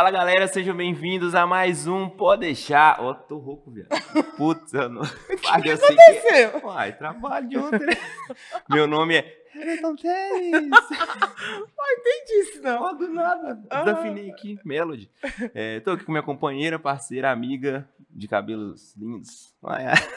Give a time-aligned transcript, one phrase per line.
[0.00, 2.96] Fala galera, sejam bem-vindos a mais um Pode Deixar.
[3.02, 3.90] Ó, tô rouco, viado.
[4.34, 5.02] Putz, eu não.
[5.02, 6.60] O que, que aconteceu?
[6.64, 7.92] Uai, trabalho de ontem, né?
[8.70, 9.42] Meu nome é.
[9.54, 10.70] Everton Teles.
[10.72, 12.96] Ai, entendi isso, não.
[12.96, 13.62] Do nada.
[13.68, 13.82] Ah.
[13.82, 15.10] Desafinei aqui, Melody.
[15.52, 19.54] É, tô aqui com minha companheira, parceira, amiga, de cabelos lindos.
[19.62, 20.08] Ai, ai.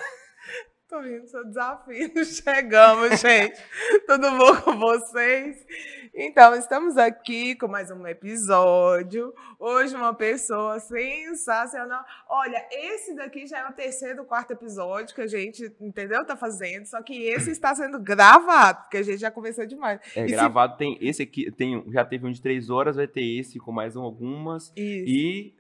[0.94, 2.12] Tô rindo, seu desafio.
[2.24, 3.60] Chegamos, gente.
[4.06, 5.66] Tudo bom com vocês?
[6.14, 9.34] Então, estamos aqui com mais um episódio.
[9.58, 12.06] Hoje, uma pessoa sensacional.
[12.30, 16.24] Olha, esse daqui já é o terceiro, quarto episódio que a gente, entendeu?
[16.28, 16.86] Tá fazendo.
[16.86, 20.00] Só que esse está sendo gravado, porque a gente já conversou demais.
[20.16, 23.08] É E se- gravado, tem esse aqui, tem, já teve um de três horas, vai
[23.08, 24.72] ter esse com mais um, algumas.
[24.76, 25.10] Isso.
[25.10, 25.54] E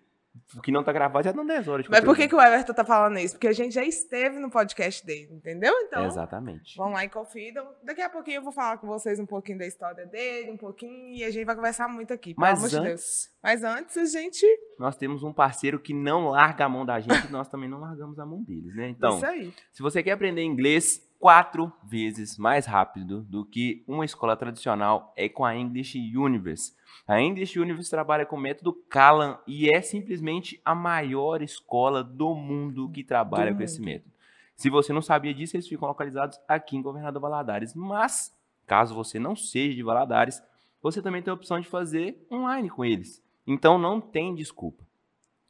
[0.55, 1.87] o que não tá gravado já dão 10 horas.
[1.87, 3.35] Mas por que, que o Everton tá falando isso?
[3.35, 5.73] Porque a gente já esteve no podcast dele, entendeu?
[5.81, 6.75] Então, Exatamente.
[6.75, 7.67] Vão lá e confiram.
[7.83, 11.15] Daqui a pouquinho eu vou falar com vocês um pouquinho da história dele, um pouquinho,
[11.15, 12.33] e a gente vai conversar muito aqui.
[12.37, 12.87] Mas amor de Deus.
[12.91, 14.45] antes, Mas antes a gente.
[14.79, 17.79] nós temos um parceiro que não larga a mão da gente e nós também não
[17.79, 18.89] largamos a mão deles, né?
[19.03, 19.53] Então, Isso aí.
[19.71, 25.29] se você quer aprender inglês quatro vezes mais rápido do que uma escola tradicional, é
[25.29, 26.75] com a English Universe.
[27.07, 32.35] A English Universe trabalha com o método Kalan e é simplesmente a maior escola do
[32.35, 34.11] mundo que trabalha Do com esse método.
[34.53, 37.73] Se você não sabia disso, eles ficam localizados aqui em Governador Valadares.
[37.73, 40.43] Mas, caso você não seja de Valadares,
[40.81, 43.23] você também tem a opção de fazer online com eles.
[43.47, 44.82] Então não tem desculpa.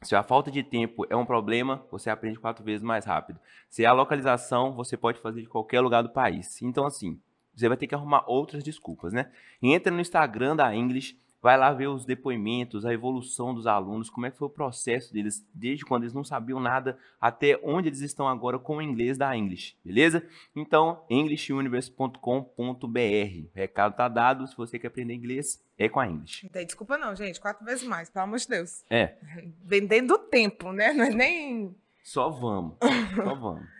[0.04, 3.40] Se a falta de tempo é um problema, você aprende quatro vezes mais rápido.
[3.70, 6.60] Se é a localização, você pode fazer de qualquer lugar do país.
[6.60, 7.18] Então, assim,
[7.56, 9.30] você vai ter que arrumar outras desculpas, né?
[9.62, 14.24] Entra no Instagram da English, vai lá ver os depoimentos, a evolução dos alunos, como
[14.24, 18.00] é que foi o processo deles, desde quando eles não sabiam nada até onde eles
[18.00, 20.26] estão agora com o inglês da English, beleza?
[20.56, 23.50] Então, englishuniverse.com.br.
[23.54, 26.48] Recado tá dado, se você quer aprender inglês, é com a English.
[26.64, 27.38] Desculpa, não, gente.
[27.38, 28.82] Quatro vezes mais, pelo amor de Deus.
[28.88, 29.14] É,
[29.62, 30.94] Vendendo tempo, né?
[30.94, 31.76] Não é nem.
[32.02, 32.78] só vamos,
[33.14, 33.64] só vamos.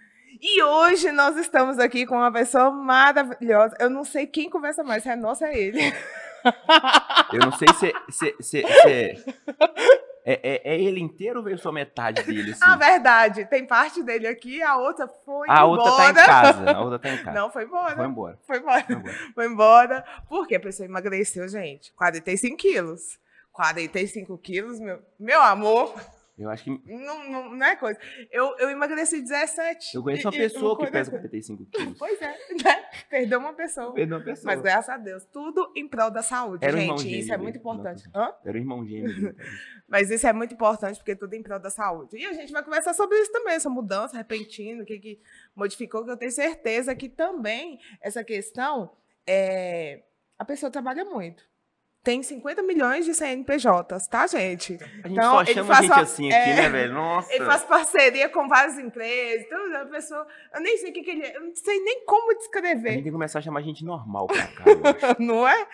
[0.47, 3.75] E hoje nós estamos aqui com uma pessoa maravilhosa.
[3.81, 5.81] Eu não sei quem conversa mais, se é nossa ou é ele.
[7.33, 9.25] Eu não sei se, se, se, se
[10.27, 12.53] é, é, é- ele inteiro ou veio só metade dele?
[12.53, 12.61] Assim?
[12.65, 13.45] Ah, verdade.
[13.47, 15.67] Tem parte dele aqui, a outra foi a embora.
[15.83, 16.71] outra tá em casa.
[16.71, 17.39] A outra tá em casa.
[17.39, 17.95] Não, foi embora.
[17.97, 18.39] Foi embora.
[18.47, 18.83] Foi embora.
[18.85, 19.15] Foi embora.
[19.35, 20.05] Foi embora.
[20.29, 21.93] Porque a pessoa emagreceu, gente.
[21.93, 23.19] 45 quilos.
[23.53, 25.95] 45 quilos, meu, meu amor,
[26.37, 26.71] Eu acho que.
[26.85, 27.99] não, não, não é coisa.
[28.31, 29.95] Eu, eu emagreci 17.
[29.95, 31.11] Eu conheço uma E- pessoa que pesa assim.
[31.13, 31.95] 45 quilos.
[31.99, 32.85] Pois é, né?
[33.09, 33.95] Perdeu uma pessoa.
[33.95, 34.47] Perdeu uma pessoa.
[34.53, 37.09] Mas graças a Deus, tudo em prol da saúde, Era um irmão gente.
[37.09, 38.03] gêmeo Isso é muito importante.
[38.13, 38.35] Hã?
[38.45, 39.37] Era o irmão gêmeo.
[39.87, 42.17] Mas isso é muito importante, porque tudo em prol da saúde.
[42.17, 45.21] E a gente vai conversar sobre isso também, essa mudança repentina, o que, que
[45.55, 48.91] modificou, que eu tenho certeza que também essa questão
[49.27, 50.03] é.
[50.37, 51.45] A pessoa trabalha muito.
[52.05, 54.75] Tem 50 milhões de CNPJs, tá, gente?
[54.75, 56.55] A gente Então, só ele chama faz gente assim aqui, é.
[56.57, 56.93] né, velho?
[56.93, 57.35] Nossa.
[57.35, 59.47] Ele faz parceria com várias empresas.
[59.47, 60.27] Então, a pessoa.
[60.55, 61.35] Eu nem sei o que, que ele é.
[61.37, 62.93] Eu não sei nem como A gente descrever.
[62.93, 64.65] tem que começar a chamar gente normal pra cá.
[65.19, 65.67] Não é?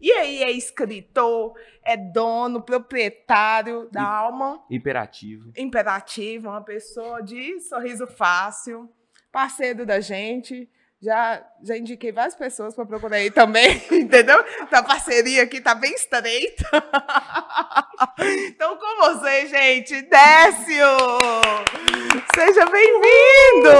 [0.00, 1.54] E aí, é escritor,
[1.84, 4.64] é dono, proprietário da E- alma.
[4.68, 5.52] Hiperativo.
[5.56, 8.90] imperativo, uma pessoa de sorriso fácil,
[9.30, 10.68] parceiro da gente.
[11.02, 14.42] Já, já indiquei várias pessoas para procurar aí também, entendeu?
[14.62, 16.64] Então a parceria aqui tá bem estreita.
[18.18, 20.86] Então, com você, gente, Décio!
[22.34, 23.70] Seja bem-vindo!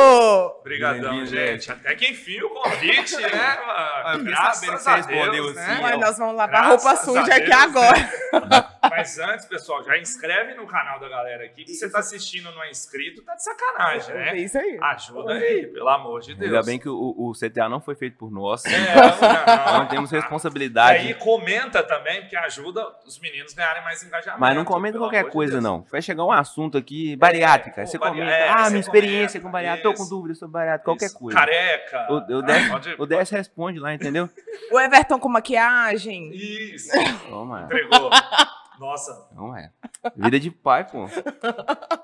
[0.61, 1.71] Obrigadão, Bem-vindo, gente.
[1.71, 3.29] Até que enfim o convite, né?
[3.69, 5.79] Ah, Graças a Deus, assim, né?
[5.83, 8.71] Mas nós vamos lavar Graças roupa suja aqui Deus, agora.
[8.91, 11.65] Mas antes, pessoal, já inscreve no canal da galera aqui.
[11.65, 14.37] Que você tá assistindo e não é inscrito, tá de sacanagem, É né?
[14.39, 14.79] isso aí.
[14.81, 16.53] Ajuda aí, pelo amor de Deus.
[16.53, 18.65] Ainda bem que o, o CTA não foi feito por nós.
[18.65, 18.71] É,
[19.67, 19.87] Então não.
[19.89, 20.99] temos E responsabilidade.
[21.09, 24.41] aí comenta também, porque ajuda os meninos ganharem mais engajamento.
[24.41, 25.65] Mas não comenta qualquer de coisa, Deus.
[25.65, 25.83] não.
[25.91, 27.83] Vai chegar um assunto aqui, bariátrica.
[27.83, 30.11] pô, você bari- comenta, é, ah, você minha experiência comenta, com bariátrica, tô com isso.
[30.11, 31.19] dúvidas sobre bariátrica, qualquer Isso.
[31.19, 31.39] coisa.
[31.39, 32.07] Careca.
[32.11, 34.29] O, o, Ah, Décio, pode- o Décio responde lá, entendeu?
[34.71, 36.31] O Everton com maquiagem.
[36.35, 36.91] Isso.
[37.29, 38.11] Toma, Entregou.
[38.79, 39.29] Nossa.
[39.33, 39.71] não é.
[40.17, 41.05] Vida de pai, pô.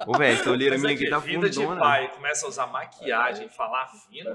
[0.07, 1.81] Ô, velho, essa olheira minha é aqui tá vida de fundona.
[1.81, 4.31] pai começa a usar maquiagem, falar fino.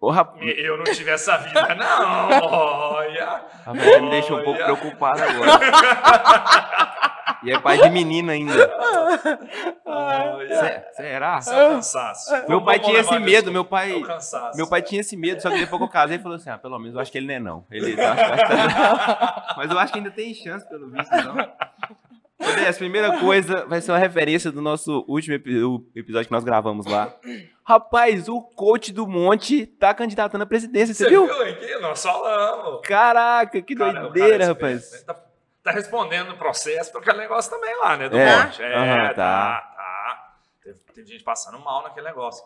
[0.00, 2.30] Ô, rapaz, Eu não tive essa vida, não.
[2.50, 3.44] Olha.
[3.64, 5.52] rapaz, me deixou um pouco preocupado agora.
[7.44, 8.52] E é pai de menino ainda.
[10.94, 11.38] Será?
[11.38, 12.48] Isso é o cansaço.
[12.48, 13.92] Meu pai tinha esse medo, meu É pai.
[13.94, 14.56] o cansaço.
[14.56, 16.58] Meu pai tinha esse medo, só que depois que eu casei, ele falou assim: ah,
[16.58, 17.66] pelo menos eu acho que ele não é não.
[17.70, 21.34] Ele, eu acho- tá- Mas eu acho que ainda tem chance, pelo visto, então.
[22.40, 26.86] Ô, Décio, primeira coisa vai ser uma referência do nosso último episódio que nós gravamos
[26.86, 27.14] lá.
[27.64, 31.24] Rapaz, o coach do Monte tá candidatando à presidência, você, Você viu?
[31.26, 31.76] viu aqui?
[31.80, 32.80] Nós falamos.
[32.84, 34.82] Caraca, que Cara, o cara doideira, é rapaz.
[34.92, 35.06] esperto?
[35.06, 35.14] Tá,
[35.62, 38.08] tá respondendo no processo por aquele negócio também lá, né?
[38.08, 38.62] Do É, monte.
[38.62, 39.60] É, aham, tá, tá.
[39.76, 40.36] tá.
[40.62, 42.44] Teve, teve gente passando mal naquele negócio.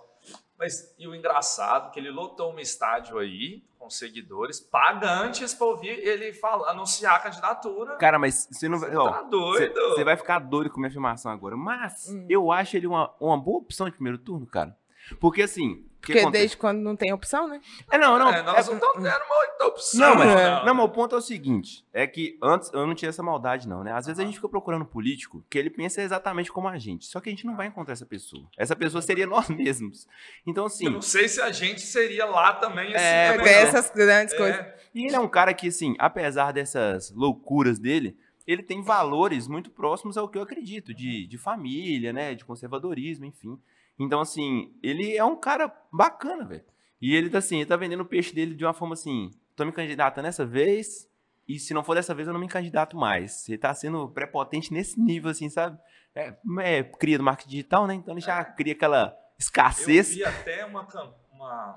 [0.58, 5.52] Mas, e o engraçado, é que ele lotou um estádio aí, com seguidores, paga antes
[5.52, 7.96] pra ouvir ele falar, anunciar a candidatura.
[7.96, 8.90] Cara, mas você não vai.
[8.90, 9.80] Você tá doido?
[9.90, 11.56] Você vai ficar doido com a minha afirmação agora.
[11.56, 12.26] Mas Hum.
[12.30, 14.74] eu acho ele uma, uma boa opção de primeiro turno, cara.
[15.20, 15.86] Porque assim.
[16.06, 16.42] Porque acontece?
[16.42, 17.60] desde quando não tem opção, né?
[17.90, 18.28] É, não, não.
[18.32, 20.00] É, nós é- não estamos tendo muita opção.
[20.00, 20.64] Não, mas, É.
[20.64, 23.68] não, mas o ponto é o seguinte: é que antes eu não tinha essa maldade,
[23.68, 23.92] não, né?
[23.92, 24.30] Às vezes a Aham.
[24.30, 27.06] gente fica procurando um político que ele pensa exatamente como a gente.
[27.06, 28.46] Só que a gente não vai encontrar essa pessoa.
[28.56, 30.06] Essa pessoa seria nós mesmos.
[30.46, 30.88] Então, Eu assim.
[30.88, 33.04] não sei se a gente seria lá também assim.
[33.04, 33.60] É, também, não.
[33.62, 34.36] essas grandes É.
[34.36, 34.66] coisas.
[34.94, 38.16] E ele é um cara que, assim, apesar dessas loucuras dele,
[38.46, 42.34] ele tem valores muito próximos ao que eu acredito, de, de família, né?
[42.34, 43.58] De conservadorismo, enfim.
[43.98, 46.64] Então, assim, ele é um cara bacana, velho.
[47.00, 49.64] E ele tá assim, ele tá vendendo o peixe dele de uma forma assim, tô
[49.64, 51.08] me candidatando dessa vez,
[51.46, 53.48] e se não for dessa vez eu não me candidato mais.
[53.48, 55.78] Ele tá sendo prepotente nesse nível, assim, sabe?
[56.14, 57.94] É, é cria do marketing digital, né?
[57.94, 60.14] Então ele já cria aquela Eu escassez.
[60.14, 60.86] vi até uma,
[61.30, 61.76] uma,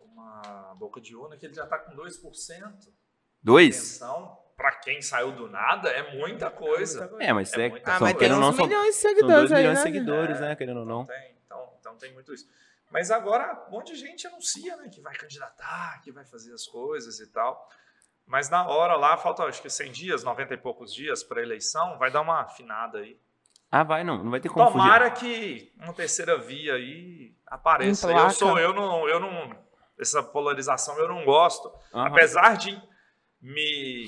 [0.00, 2.88] uma boca de urna que ele já está com 2%.
[3.42, 3.76] Dois?
[3.76, 7.10] Atenção, para quem saiu do nada, é muita coisa.
[7.18, 8.94] É, mas É é, muita Ah, são, mas tem querendo ou uns não, são, milhões
[8.94, 9.92] de são seguidores 2 aí, milhões de né?
[9.92, 10.56] seguidores, É, né?
[10.56, 11.06] Querendo ou não.
[11.06, 12.46] Tem, então, então tem muito isso.
[12.90, 16.66] Mas agora um monte de gente anuncia, né, que vai candidatar, que vai fazer as
[16.66, 17.68] coisas e tal.
[18.26, 21.98] Mas na hora lá, falta acho que 100 dias, 90 e poucos dias para eleição,
[21.98, 23.18] vai dar uma afinada aí.
[23.70, 24.84] Ah, vai não, não vai ter como fugir.
[24.84, 28.06] Tomara que uma terceira via aí apareça.
[28.08, 28.28] Emplaca.
[28.28, 29.58] Eu sou, eu não, eu não,
[29.98, 31.68] essa polarização eu não gosto.
[31.92, 32.06] Aham.
[32.06, 32.80] Apesar de
[33.42, 34.06] me,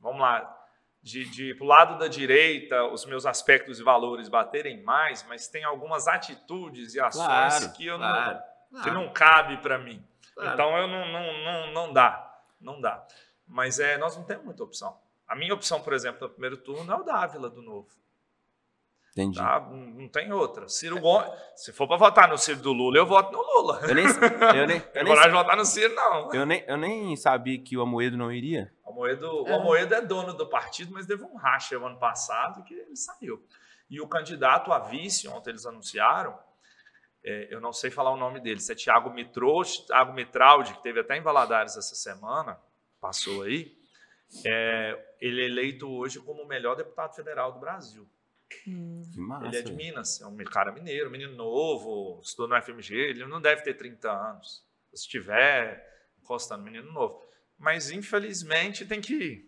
[0.00, 0.56] vamos lá,
[1.02, 5.64] de, de pro lado da direita, os meus aspectos e valores baterem mais, mas tem
[5.64, 8.38] algumas atitudes e ações Claro, que eu claro,
[8.70, 10.04] não, que não cabe para mim.
[10.34, 10.52] Claro.
[10.52, 13.06] Então eu não, não, não, não dá, não dá.
[13.46, 14.98] Mas é, nós não temos muita opção.
[15.26, 17.88] A minha opção, por exemplo, no primeiro turno é o Dávila do Novo.
[19.12, 19.38] Entendi.
[19.38, 19.60] Tá?
[19.60, 20.68] Não tem outra.
[20.68, 23.80] Ciro Gomes, se for para votar no Ciro do Lula, eu voto no Lula.
[23.82, 26.32] Eu nem, eu nem, Não eu nem, coragem de votar no Ciro, não.
[26.32, 28.72] eu nem, eu nem sabia que o Amoedo não iria.
[28.84, 29.54] O Amoedo, o É.
[29.54, 33.44] Amoedo é dono do partido, mas teve um racha o ano passado que ele saiu.
[33.90, 36.38] E o candidato a vice, ontem eles anunciaram,
[37.24, 41.16] é, eu não sei falar o nome dele, se é Tiago Mitraldi, que teve até
[41.16, 42.58] em Valadares essa semana,
[43.00, 43.76] passou aí,
[44.46, 48.08] é, ele é eleito hoje como o melhor deputado federal do Brasil.
[48.66, 49.02] Hum.
[49.12, 49.46] Que massa.
[49.46, 49.72] ele é de.
[49.72, 54.10] Minas, é um cara mineiro, menino novo, estudou no FMG, ele não deve ter 30
[54.10, 54.64] anos.
[54.92, 55.84] Se tiver,
[56.20, 57.22] encostando, menino novo.
[57.58, 59.47] Mas, infelizmente, tem que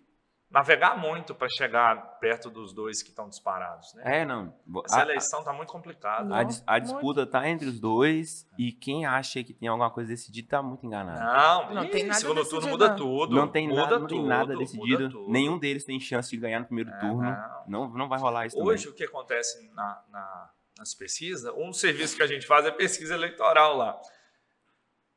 [0.50, 3.94] navegar muito para chegar perto dos dois que estão disparados.
[3.94, 4.22] Né?
[4.22, 4.52] É, não.
[4.84, 6.34] Essa A, eleição está muito complicada.
[6.34, 6.40] a,
[6.74, 10.62] a disputa tá entre os dois e quem acha que tem alguma coisa decidida tá
[10.62, 11.20] muito enganado.
[11.20, 12.96] Não, Não tem nada segundo turno muda não.
[12.96, 13.36] tudo.
[13.36, 15.10] Não tem, muda nada, não tem tudo, nada muda decidido.
[15.10, 15.30] tudo.
[15.30, 17.22] Nenhum deles tem chance de ganhar no primeiro É, turno.
[17.22, 17.64] não.
[17.68, 22.16] Não, não vai rolar isso Hoje, o que acontece na- na- nas pesquisas, um serviço
[22.16, 24.00] que a gente faz é pesquisa eleitoral lá.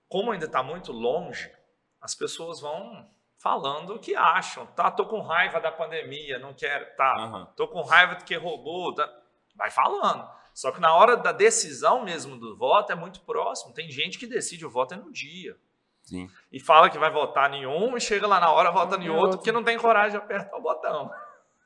[0.08, 1.52] Como ainda está muito longe,
[2.00, 3.10] as pessoas vão
[3.44, 4.66] falando o que acham.
[4.68, 6.86] Tá, tô com raiva da pandemia, não quero.
[6.96, 7.14] Tá.
[7.20, 7.46] Aham.
[7.58, 8.96] tô com raiva de que roubou.
[8.96, 9.14] Tá,
[9.54, 10.26] vai falando.
[10.54, 13.74] Só que na hora da decisão mesmo do voto é muito próximo.
[13.74, 15.58] Tem gente que decide o voto é no dia.
[16.04, 16.30] Sim.
[16.52, 19.26] E fala que vai votar em um e chega lá na hora vota em outro
[19.26, 19.38] outro.
[19.40, 21.12] porque não tem coragem de apertar o botão.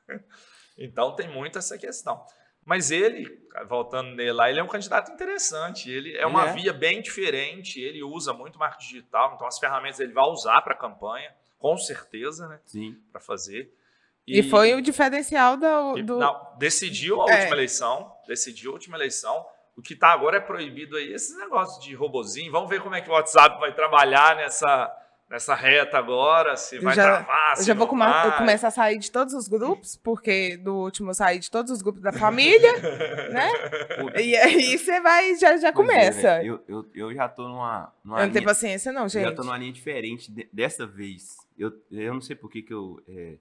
[0.80, 2.24] Então tem muito essa questão.
[2.64, 3.26] Mas ele,
[3.68, 5.90] voltando nele lá, ele é um candidato interessante.
[5.90, 6.52] Ele é uma é.
[6.52, 7.80] via bem diferente.
[7.80, 11.76] Ele usa muito marketing digital, então as ferramentas ele vai usar para a campanha, com
[11.76, 12.58] certeza, né?
[12.64, 12.96] Sim.
[13.12, 13.72] Para fazer.
[14.26, 15.98] E, foi o diferencial do.
[15.98, 16.18] e- do...
[16.18, 17.34] não, decidiu a É.
[17.38, 18.12] última eleição.
[18.26, 19.44] Decidiu a última eleição.
[19.76, 22.50] O que está agora é proibido aí esses negócios de robozinho.
[22.52, 24.92] Vamos ver como é que o WhatsApp vai trabalhar nessa,
[25.30, 28.10] nessa reta agora, se Eu vai já- travar, Eu se já vou não come- eu
[28.30, 28.36] vai.
[28.38, 31.80] começar a sair de todos os grupos, porque do último eu saí de todos os
[31.80, 32.72] grupos da família,
[33.32, 33.50] né?
[34.20, 36.20] E aí você vai, já, já Pois é, começa.
[36.22, 36.60] velho.
[36.68, 39.20] eu, eu, eu já tô numa, numa eu não tenho linha- paciência, não, Eu já
[39.20, 39.36] gente.
[39.36, 41.36] tô numa linha diferente de- dessa vez.
[41.58, 43.02] Eu, eu não sei por que que eu...
[43.08, 43.38] é,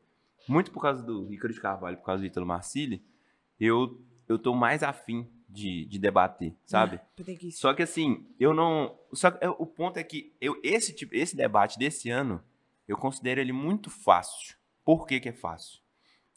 [0.47, 3.03] muito por causa do Ricardo de Carvalho, por causa do Ítalo Marcilli,
[3.59, 6.99] eu, eu tô mais afim de, de debater, sabe?
[7.15, 7.59] Preguiça.
[7.59, 8.97] Só que assim, eu não...
[9.13, 12.43] Só que, é, o ponto é que eu, esse, tipo, esse debate desse ano,
[12.87, 14.57] eu considero ele muito fácil.
[14.83, 15.79] Por que que é fácil?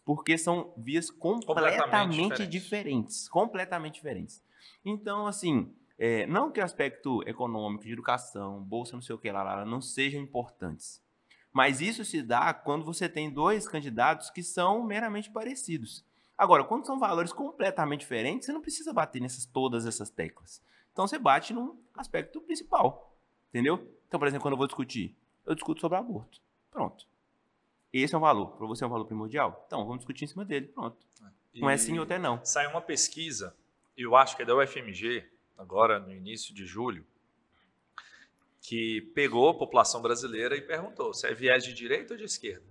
[0.04, 3.28] Porque são vias completamente, Completamente diferentes.
[3.28, 4.42] Completamente diferentes.
[4.84, 9.30] Então, assim, é, não que o aspecto econômico, de educação, bolsa, não sei o que
[9.30, 11.00] lá, lá, não sejam importantes.
[11.52, 16.04] Mas isso se dá quando você tem dois candidatos que são meramente parecidos.
[16.38, 20.62] Agora, quando são valores completamente diferentes, você não precisa bater nessas todas essas teclas.
[20.92, 23.14] Então você bate num aspecto principal.
[23.50, 23.76] Entendeu?
[24.06, 26.40] Então, por exemplo, quando eu vou discutir, eu discuto sobre aborto.
[26.70, 27.06] Pronto.
[27.92, 28.52] esse é um valor.
[28.56, 29.64] Para você é um valor primordial?
[29.66, 30.68] Então, vamos discutir em cima dele.
[30.68, 30.96] Pronto.
[31.56, 32.42] Um é sim, outro é não.
[32.44, 33.56] Saiu uma pesquisa,
[33.96, 35.24] eu acho que é da UFMG,
[35.58, 37.04] agora no início de julho,
[38.60, 42.66] que pegou a população brasileira e perguntou se é viés de direita ou de esquerda.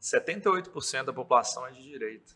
[0.00, 2.32] 78% da população é de direita.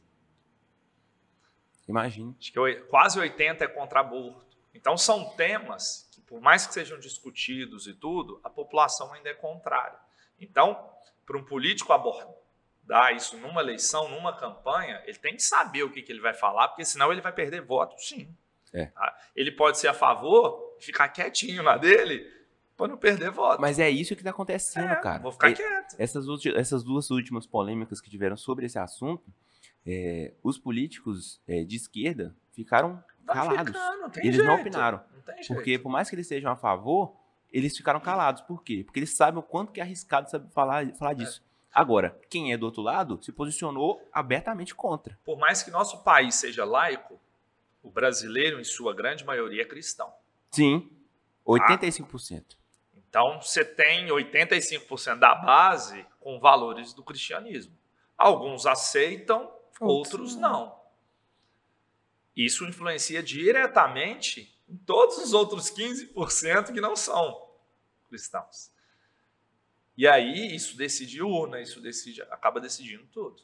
[1.89, 2.37] Imagine.
[2.39, 4.57] Acho que quase 80% é contra aborto.
[4.75, 9.35] Então são temas que, por mais que sejam discutidos e tudo, a população ainda é
[9.35, 9.99] contrária.
[10.41, 10.91] Então,
[11.27, 16.03] para um político abordar isso numa eleição, numa campanha, ele tem que saber o que,
[16.03, 18.35] que ele vai falar, porque senão ele vai perder voto, sim.
[18.73, 18.87] É.
[18.87, 19.19] Tá?
[19.37, 22.27] Ele pode ser a favor, ficar quietinho na dele,
[22.76, 23.61] para não perder voto.
[23.61, 25.23] Mas é isso que está acontecendo, É, cara.
[25.23, 25.95] Vou ficar E- quieto.
[25.99, 26.25] Essas,
[26.57, 29.25] essas duas últimas polêmicas que tiveram sobre esse assunto,
[29.87, 33.67] é, os políticos é, de esquerda ficaram Vai calados.
[33.69, 34.49] ficar, não tem Eles jeito.
[34.49, 35.00] não opinaram.
[35.14, 37.14] Não tem Porque, por mais que eles sejam a favor,
[37.52, 38.43] eles ficaram calados.
[38.43, 38.83] Por quê?
[38.85, 41.43] Porque eles sabem o quanto que é arriscado falar, falar disso.
[41.75, 45.19] Agora, quem é do outro lado se posicionou abertamente contra.
[45.25, 47.19] Por mais que nosso país seja laico,
[47.83, 50.12] o brasileiro, em sua grande maioria, é cristão.
[50.50, 50.91] Sim,
[51.47, 52.57] 85%.
[53.12, 57.76] Então, você tem 85% da base com valores do cristianismo.
[58.16, 60.81] Alguns aceitam, outros não.
[62.35, 67.50] Isso influencia diretamente em todos os outros 15% que não são
[68.09, 68.73] cristãos.
[69.95, 73.42] E aí, isso decide urna, isso decide, acaba decidindo tudo.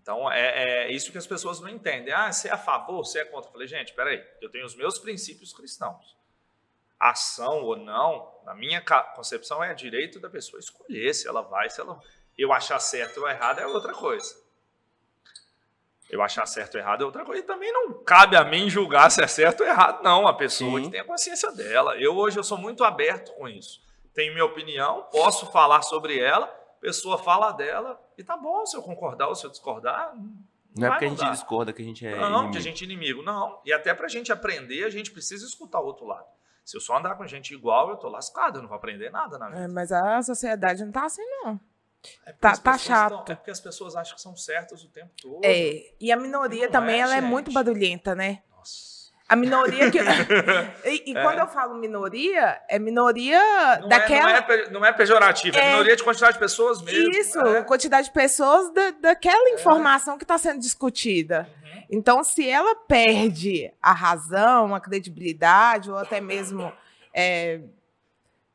[0.00, 2.14] Então, é, é isso que as pessoas não entendem.
[2.14, 3.50] Ah, você é a favor, você é contra.
[3.50, 6.17] Eu falei, gente, peraí, eu tenho os meus princípios cristãos.
[6.98, 8.80] Ação ou não, na minha
[9.14, 11.98] concepção, é direito da pessoa escolher se ela vai, se ela.
[12.36, 14.34] Eu achar certo ou errado é outra coisa.
[16.10, 17.42] Eu achar certo ou errado é outra coisa.
[17.42, 20.26] E também não cabe a mim julgar se é certo ou errado, não.
[20.26, 20.86] A pessoa Sim.
[20.86, 21.96] que tem a consciência dela.
[21.98, 23.80] Eu hoje eu sou muito aberto com isso.
[24.14, 28.76] Tenho minha opinião, posso falar sobre ela, a pessoa fala dela, e tá bom se
[28.76, 30.12] eu concordar ou se eu discordar.
[30.76, 31.30] Não é vai porque a gente mudar.
[31.32, 32.52] discorda que a gente é Não, inimigo.
[32.52, 33.60] que a gente é inimigo, não.
[33.64, 36.26] E até pra gente aprender, a gente precisa escutar o outro lado.
[36.68, 39.38] Se eu só andar com gente igual, eu tô lascado, eu não vou aprender nada
[39.38, 39.62] na vida.
[39.62, 41.58] É, mas a sociedade não tá assim, não.
[42.26, 43.32] É tá- tá chato.
[43.32, 45.40] é porque as pessoas acham que são certas o tempo todo.
[45.42, 48.42] É, e a minoria Não também, é, ela é muito barulhenta, né?
[48.54, 49.08] Nossa.
[49.26, 49.98] A minoria que...
[50.84, 51.22] e e É.
[51.22, 53.40] quando eu falo minoria, é minoria
[53.80, 54.30] Não, daquela...
[54.30, 55.70] é, não, é, não é pejorativo, é, É.
[55.72, 57.10] minoria de quantidade de pessoas mesmo.
[57.12, 57.62] Isso, é.
[57.62, 61.48] quantidade de pessoas da, daquela informação que está sendo discutida.
[61.62, 61.67] Uhum.
[61.90, 66.72] Então, se ela perde a razão, a credibilidade, ou até mesmo
[67.14, 67.62] é,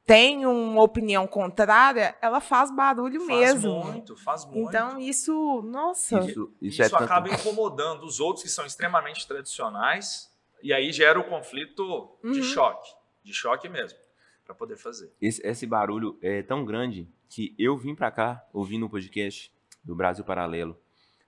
[0.05, 3.83] tem uma opinião contrária, ela faz barulho Faz mesmo.
[3.85, 4.59] muito, faz muito.
[4.69, 6.19] Então, isso, nossa.
[6.19, 10.29] Isso, isso, Isso, é tanto- acaba incomodando os outros que são extremamente tradicionais
[10.61, 12.43] e aí gera o conflito de Uhum.
[12.43, 12.89] choque,
[13.23, 13.97] de choque mesmo,
[14.45, 15.11] para poder fazer.
[15.21, 19.51] esse, esse barulho é tão grande que eu vim pra cá ouvindo um podcast
[19.83, 20.77] do Brasil Paralelo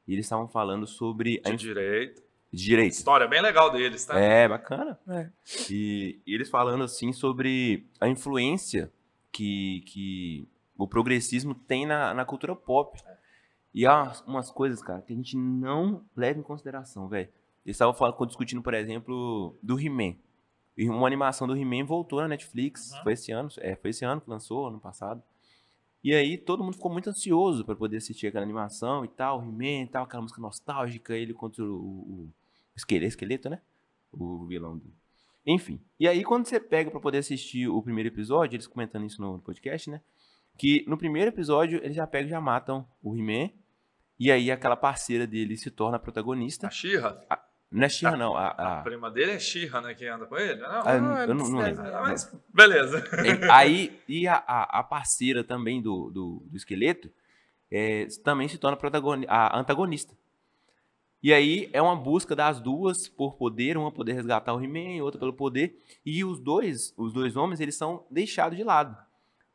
[0.07, 2.21] e eles estavam falando sobre a De inf- direito.
[2.51, 2.93] de direito.
[2.93, 4.17] História bem legal deles, tá?
[4.19, 4.99] É, bacana.
[5.07, 5.29] É.
[5.69, 8.91] E, e eles falando assim sobre a influência
[9.31, 10.47] que, que
[10.77, 12.97] o progressismo tem na, na cultura pop.
[13.73, 17.27] E há umas, umas coisas, cara, que a gente não leva em consideração, velho.
[17.65, 20.15] Eles estavam falando, discutindo, por exemplo, do He-Man.
[20.77, 22.91] E uma animação do He-Man voltou na Netflix.
[22.93, 23.03] Uhum.
[23.03, 25.21] Foi esse ano, é, foi esse ano que lançou, ano passado.
[26.05, 29.85] E aí todo mundo ficou muito ansioso para poder assistir aquela animação e tal, He-Man
[29.85, 32.33] e tal, aquela música nostálgica, ele contra o, o, o
[32.77, 33.59] esqueleto, esqueleto, né?
[34.11, 34.93] O vilão do.
[35.43, 35.81] Enfim.
[35.99, 39.39] E aí, quando você pega pra poder assistir o primeiro episódio, eles comentando isso no
[39.39, 39.99] podcast, né?
[40.59, 43.49] Que no primeiro episódio eles já pegam e já matam o He-Man.
[44.19, 46.67] E aí aquela parceira dele se torna a protagonista.
[46.67, 47.25] A Xirra,
[47.75, 48.35] Não é Xirra, não.
[48.35, 50.61] A, a a- prima dele é Xirra, né, que anda com ele?
[50.61, 51.83] Não, Ah, eu não, não precisa.
[51.83, 52.01] lembro.
[52.01, 53.03] Mas beleza.
[53.25, 57.09] É, Aí, e a, a, parceira também do, do, do esqueleto
[57.71, 60.13] é, também se torna protagoni- a antagonista.
[61.21, 65.19] E aí é uma busca das duas por poder, uma poder resgatar o He-Man, outra
[65.19, 65.81] pelo poder.
[66.05, 68.95] E os dois, os dois homens, eles são deixados de lado.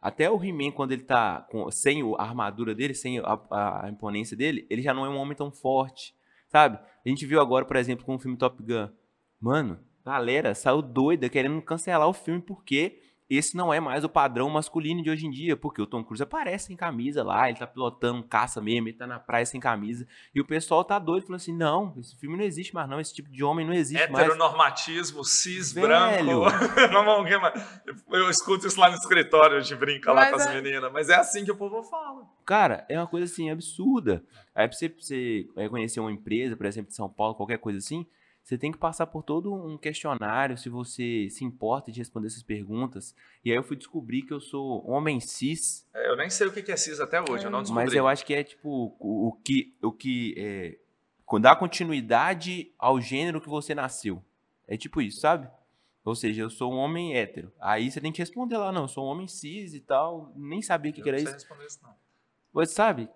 [0.02, 4.36] Até o He-Man, quando ele tá com, sem a armadura dele, sem a- a imponência
[4.36, 6.12] dele, ele já não é um homem tão forte,
[6.48, 6.78] sabe?
[7.04, 8.88] A gente viu agora, por exemplo, com o filme Top Gun.
[9.40, 13.00] Mano, galera saiu doida querendo cancelar o filme porque
[13.30, 16.22] esse não é mais o padrão masculino de hoje em dia, porque o Tom Cruise
[16.22, 19.60] aparece sem camisa lá, ele tá pilotando um caça mesmo, ele tá na praia sem
[19.60, 22.98] camisa, e o pessoal tá doido, falando assim, não, esse filme não existe mais não,
[23.00, 24.24] esse tipo de homem não existe mais.
[24.26, 25.86] Heteronormatismo, cis, Velho.
[25.86, 26.50] branco.
[26.92, 27.24] Não?
[28.18, 30.92] Eu escuto isso lá no escritório, a gente brinca lá Mas com as é- meninas,
[30.92, 32.24] mas é assim que o povo fala.
[32.44, 34.24] Cara, é uma coisa assim absurda.
[34.54, 37.78] Aí pra você, pra você conhecer uma empresa, por exemplo, de São Paulo, qualquer coisa
[37.78, 38.04] assim,
[38.50, 42.42] Você tem que passar por todo um questionário se você se importa de responder essas
[42.42, 43.14] perguntas.
[43.44, 45.88] E aí eu fui descobrir que eu sou homem cis.
[45.94, 47.84] É, eu nem sei o que é cis até hoje, eu não descobri.
[47.84, 50.76] Mas eu acho que é tipo o, o que, o que é,
[51.40, 54.20] dá continuidade ao gênero que você nasceu.
[54.66, 55.48] É tipo isso, sabe?
[56.04, 57.52] Ou seja, eu sou um homem hétero.
[57.60, 60.32] Aí você tem que responder lá, não, eu sou um homem cis e tal.
[60.34, 61.26] Nem sabia o que, que era isso.
[61.26, 61.94] Não responder isso, não.
[62.52, 63.08] Você sabe?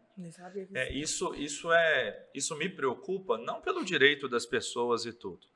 [0.78, 5.46] É, isso, isso, é, isso me preocupa, não pelo direito das pessoas e tudo,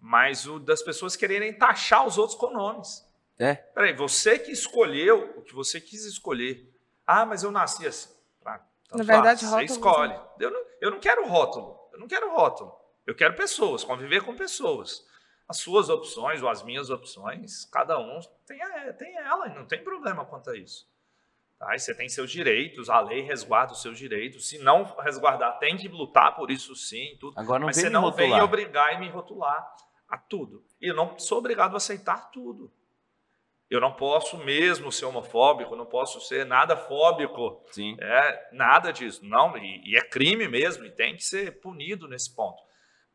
[0.00, 3.06] mas o das pessoas quererem taxar os outros com nomes.
[3.38, 3.54] É.
[3.54, 6.68] Peraí, você que escolheu o que você quis escolher.
[7.06, 8.12] Ah, mas eu nasci assim.
[8.44, 10.20] Ah, tanto Na verdade, faz, rótulo Você escolhe.
[10.40, 11.78] Eu não, eu não quero rótulo.
[11.92, 12.74] Eu não quero rótulo.
[13.06, 15.06] Eu quero pessoas, conviver com pessoas.
[15.48, 18.58] As suas opções ou as minhas opções, cada um tem,
[18.98, 20.86] tem ela, e não tem problema quanto a isso.
[21.58, 21.74] Tá?
[21.74, 24.48] E você tem seus direitos, a lei resguarda os seus direitos.
[24.48, 27.38] Se não resguardar, tem que lutar por isso sim, tudo.
[27.38, 28.44] Agora não Mas você me não vem rotular.
[28.44, 29.76] obrigar e me rotular
[30.08, 30.64] a tudo.
[30.80, 32.70] E eu não sou obrigado a aceitar tudo.
[33.68, 37.62] Eu não posso mesmo ser homofóbico, não posso ser nada fóbico.
[37.70, 37.96] Sim.
[38.00, 39.24] É, nada disso.
[39.26, 42.62] Não, e, e é crime mesmo, e tem que ser punido nesse ponto.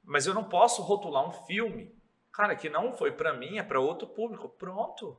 [0.04, 1.92] Mas eu não posso rotular um filme,
[2.32, 4.48] cara, que não foi para mim, é para outro público.
[4.50, 5.18] Pronto.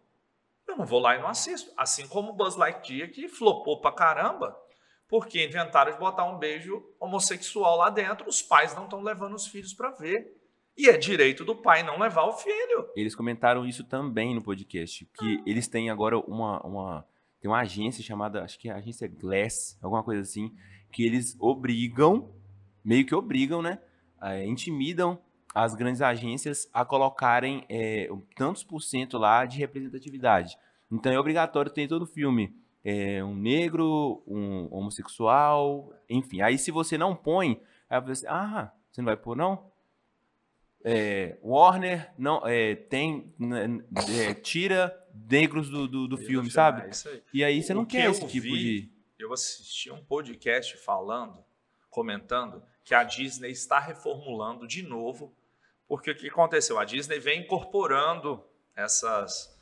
[0.67, 1.71] Eu não vou lá e não assisto.
[1.77, 4.57] Assim como o Buzz Lightyear, que flopou pra caramba,
[5.09, 9.47] porque inventaram de botar um beijo homossexual lá dentro, os pais não estão levando os
[9.47, 10.35] filhos para ver.
[10.77, 12.91] E é direito do pai não levar o filho.
[12.97, 17.07] Eles comentaram isso também no podcast, que eles têm agora uma, uma
[17.45, 20.51] tem uma agência chamada, acho que é a agência Glass, alguma coisa assim,
[20.91, 22.35] que eles obrigam,
[22.83, 23.79] meio que obrigam, né,
[24.23, 25.21] eh, intimidam
[25.55, 30.59] as grandes agências a colocarem eh, tantos por cento lá de representatividade.
[30.91, 36.41] Então é obrigatório ter em todo filme eh, um negro, um homossexual, enfim.
[36.41, 39.73] Aí se você não põe, aí você, ah, você não vai pôr não?
[40.87, 43.83] É, Warner não é, tem né,
[44.29, 44.95] é, tira
[45.31, 46.91] negros do, do, do filme, É sabe?
[46.91, 47.23] isso aí.
[47.33, 48.95] E aí você O não que quer esse tipo vi- de.
[49.19, 51.39] Eu assisti um podcast falando,
[51.89, 55.33] comentando, que a Disney está reformulando de novo,
[55.89, 56.79] porque o que aconteceu?
[56.79, 58.45] A Disney vem incorporando
[58.77, 59.55] essas,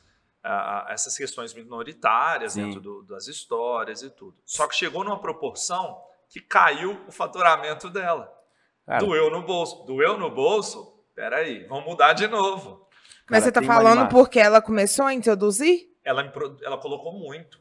[0.43, 2.65] ah, essas questões minoritárias Sim.
[2.65, 4.37] dentro do- das histórias e tudo.
[4.45, 8.33] Só que chegou numa proporção que caiu o faturamento dela.
[8.87, 9.85] Cara, Doeu no bolso.
[9.85, 11.05] Doeu no bolso?
[11.15, 12.89] Peraí, vamos mudar de novo.
[13.31, 15.91] Mas cara, você tá uma falando porque ela começou a introduzir?
[16.05, 16.23] ela,
[16.63, 17.61] ela colocou muito.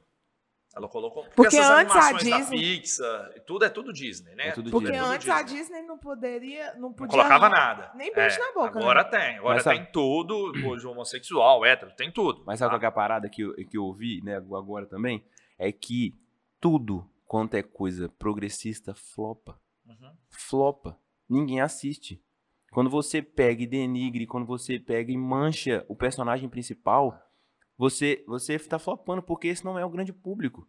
[0.74, 1.26] Ela colocou.
[1.36, 4.48] Porque essas antes a Disney- Pixar, tudo é tudo Disney, né?
[4.48, 5.02] É tudo Porque Disney.
[5.04, 5.82] tudo antes a Disney.
[5.82, 7.92] Não poderia, não Não podia colocava nada.
[7.96, 8.82] nem beijo na boca, né?
[8.82, 9.38] Agora tem.
[9.38, 10.54] Agora Mas sabe- tem tudo.
[10.66, 12.44] Hoje homossexual, hétero, tem tudo.
[12.46, 12.80] Mas sabe tá?
[12.80, 15.26] qual é a parada que eu, que eu ouvi, né, agora também?
[15.60, 16.16] É que
[16.60, 19.60] tudo quanto é coisa progressista flopa.
[19.86, 20.12] Uhum.
[20.30, 20.98] Flopa.
[21.30, 22.22] Ninguém assiste.
[22.72, 27.18] Quando você pega e denigre, quando você pega e mancha o personagem principal,
[27.78, 30.68] você você tá flopando, porque esse não é o grande público.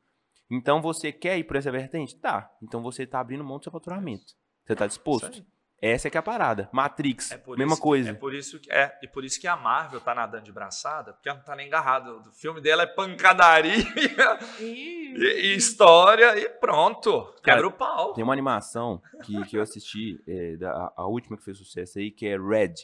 [0.51, 2.17] Então você quer ir por essa vertente?
[2.17, 2.51] Tá.
[2.63, 4.35] Então você tá abrindo mão do seu faturamento.
[4.65, 5.45] Você tá disposto?
[5.83, 6.71] Essa é que é a parada.
[6.73, 8.11] Matrix, É por mesma isso, coisa.
[8.11, 11.13] É por, isso que, é, e por isso que a Marvel tá nadando de braçada,
[11.13, 12.15] porque ela não tá nem agarrada.
[12.15, 13.83] O filme dela é pancadaria
[14.61, 17.25] e, e história e pronto.
[17.43, 18.13] Cara, Quebra o pau.
[18.13, 22.13] Tem uma animação que, que eu assisti, é, da, a última que fez sucesso aí,
[22.13, 22.75] que é Red,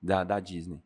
[0.00, 0.80] da, da Disney.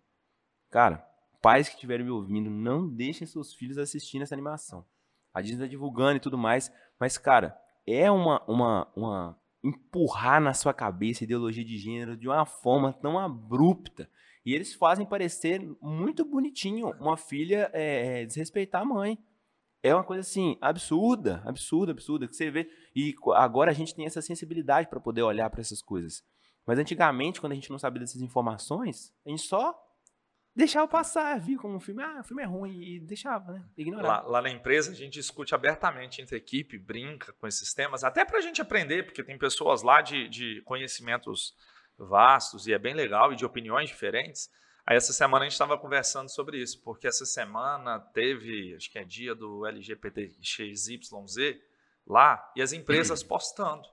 [0.71, 1.07] Cara,
[1.43, 4.87] pais que estiverem me ouvindo, não deixem seus filhos assistindo essa animação.
[5.35, 10.55] A Disney tá divulgando e tudo mais, mas, cara, é uma, uma, uma empurrar na
[10.55, 14.09] sua cabeça ideologia de gênero de uma forma tão abrupta.
[14.45, 19.19] E eles fazem parecer muito bonitinho uma filha é, desrespeitar a mãe.
[19.83, 22.69] É uma coisa assim, absurda, absurda, absurda, que você vê.
[22.95, 26.25] E agora a gente tem essa sensibilidade para poder olhar para essas coisas.
[26.67, 29.77] Mas antigamente, quando a gente não sabia dessas informações, a gente só
[30.55, 33.65] deixava passar, via como um filme, ah, o filme é ruim, e deixava, né?
[33.77, 34.23] Ignorava.
[34.23, 38.25] Lá, lá na empresa a gente discute abertamente entre equipe, brinca com esses temas, até
[38.25, 41.55] para a gente aprender, porque tem pessoas lá de, de conhecimentos
[41.99, 44.51] vastos e é bem legal e de opiniões diferentes.
[44.87, 48.99] Aí essa semana a gente estava conversando sobre isso, porque essa semana teve, acho que
[48.99, 50.99] é dia do LGBTXYZ
[52.07, 53.89] lá, e as empresas postando.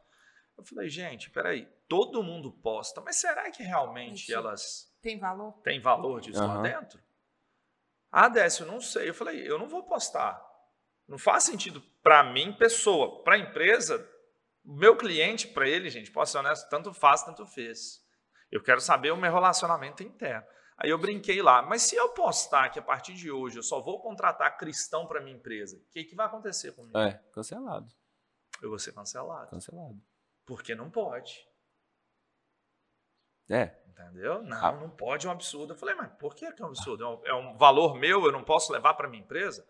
[0.58, 4.40] Eu falei, gente, peraí, todo mundo posta, mas será que realmente Mentira.
[4.40, 5.54] elas tem valor?
[5.64, 6.62] tem valor disso lá Aham.
[6.64, 7.00] dentro?
[8.12, 9.10] Ah, Décio, eu não sei.
[9.10, 10.44] Eu falei, eu não vou postar.
[11.08, 13.24] Não faz sentido para mim, pessoa.
[13.24, 14.08] Para a empresa,
[14.64, 18.04] meu cliente, para ele, gente, posso ser honesto, tanto faz, tanto fez.
[18.52, 20.46] Eu quero saber o meu relacionamento interno.
[20.78, 23.82] Aí eu brinquei lá, mas se eu postar que a partir de hoje eu só
[23.82, 26.98] vou contratar cristão para minha empresa, o que, que vai acontecer comigo?
[26.98, 27.94] É, cancelado,
[28.62, 29.50] Eu vou ser cancelado.
[29.52, 30.02] cancelado.
[30.46, 31.46] Porque não pode.
[33.50, 33.66] É,
[34.00, 34.42] Entendeu?
[34.44, 34.72] Não, ah.
[34.72, 35.74] não pode, é um absurdo.
[35.74, 37.04] Eu falei, mas por que é um absurdo?
[37.04, 39.66] É um, é um valor meu, eu não posso levar para minha empresa?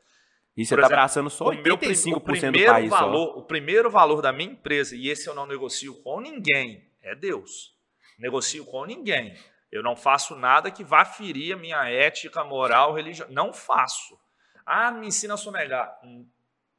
[0.55, 2.89] E você está abraçando só 85% o primeiro do país.
[2.89, 7.15] Valor, o primeiro valor da minha empresa, e esse eu não negocio com ninguém, é
[7.15, 7.75] Deus.
[8.19, 9.35] Negocio com ninguém.
[9.71, 13.27] Eu não faço nada que vá ferir a minha ética, moral, religião.
[13.29, 14.19] Não faço.
[14.65, 15.99] Ah, me ensina a sonegar.
[16.03, 16.27] Hum,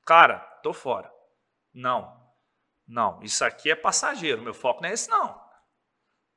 [0.04, 1.10] cara, tô fora.
[1.72, 2.20] Não.
[2.86, 3.20] Não.
[3.22, 4.42] Isso aqui é passageiro.
[4.42, 5.49] Meu foco não é esse, não.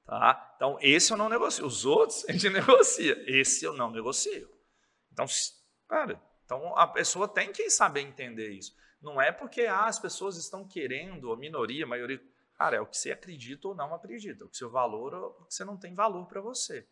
[0.06, 0.54] Tá?
[0.56, 1.66] Então, esse eu não negocio.
[1.66, 3.16] Os outros a gente negocia.
[3.28, 4.50] Esse eu não negocio.
[5.12, 5.26] Então,
[5.88, 8.76] cara, então a pessoa tem que saber entender isso.
[9.02, 12.22] Não é porque ah, as pessoas estão querendo, a minoria, a maioria.
[12.58, 14.46] Cara, é o que você acredita ou não acredita.
[14.46, 16.88] O que seu valor ou o que você não tem valor para você.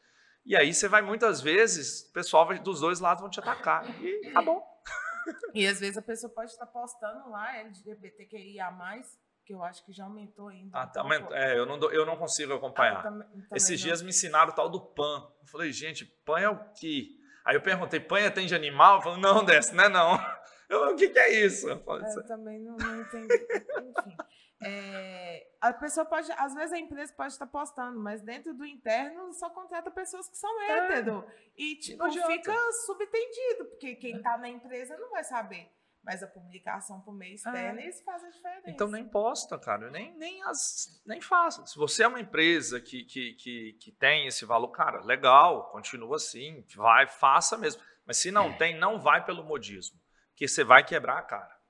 [0.46, 3.86] E aí você vai muitas vezes, o pessoal dos dois lados vão te atacar.
[4.04, 4.62] E tá bom.
[5.54, 8.72] E às vezes a pessoa pode estar postando lá LGBTQIA,
[9.46, 10.78] que eu acho que já aumentou ainda.
[10.78, 13.00] Ah, tá, é, eu, não, eu não consigo acompanhar.
[13.00, 13.88] Ah, também, também Esses não.
[13.88, 15.28] dias me ensinaram o tal do PAN.
[15.42, 17.10] Eu falei, gente, PAN é o quê?
[17.46, 18.98] Aí eu perguntei, PAN tem de animal?
[18.98, 20.18] Eu falei, não, desse, não é não.
[20.70, 21.68] Eu, o que, que é isso?
[21.68, 23.28] Eu, falei, eu também não, não entendi.
[24.00, 24.16] Enfim.
[24.64, 29.34] É, a pessoa pode, às vezes a empresa pode estar postando, mas dentro do interno
[29.34, 30.72] só contrata pessoas que são é.
[30.72, 31.26] hétero.
[31.58, 32.54] E tipo, fica
[32.86, 35.70] subtendido, porque quem está na empresa não vai saber.
[36.04, 37.88] Mas a publicação por meio externo, é.
[37.88, 38.70] isso faz a diferença.
[38.70, 39.92] Então nem posta, cara.
[39.92, 41.66] Nem, nem, as, nem faça.
[41.68, 46.16] Se você é uma empresa que, que, que, que tem esse valor, cara, legal, continua
[46.16, 47.82] assim, vai, faça mesmo.
[48.06, 50.00] Mas se não tem, não vai pelo modismo.
[50.30, 51.62] Porque você vai quebrar a cara.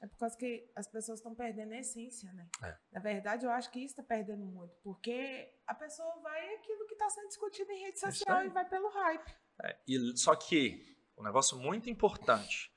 [0.00, 2.48] É por causa que as pessoas estão perdendo a essência, né?
[2.62, 2.76] É.
[2.92, 6.92] Na verdade, eu acho que isso está perdendo muito, porque a pessoa vai aquilo que
[6.92, 9.34] está sendo discutido em rede social e vai pelo hype.
[9.64, 12.72] É, e, só que, um negócio muito importante,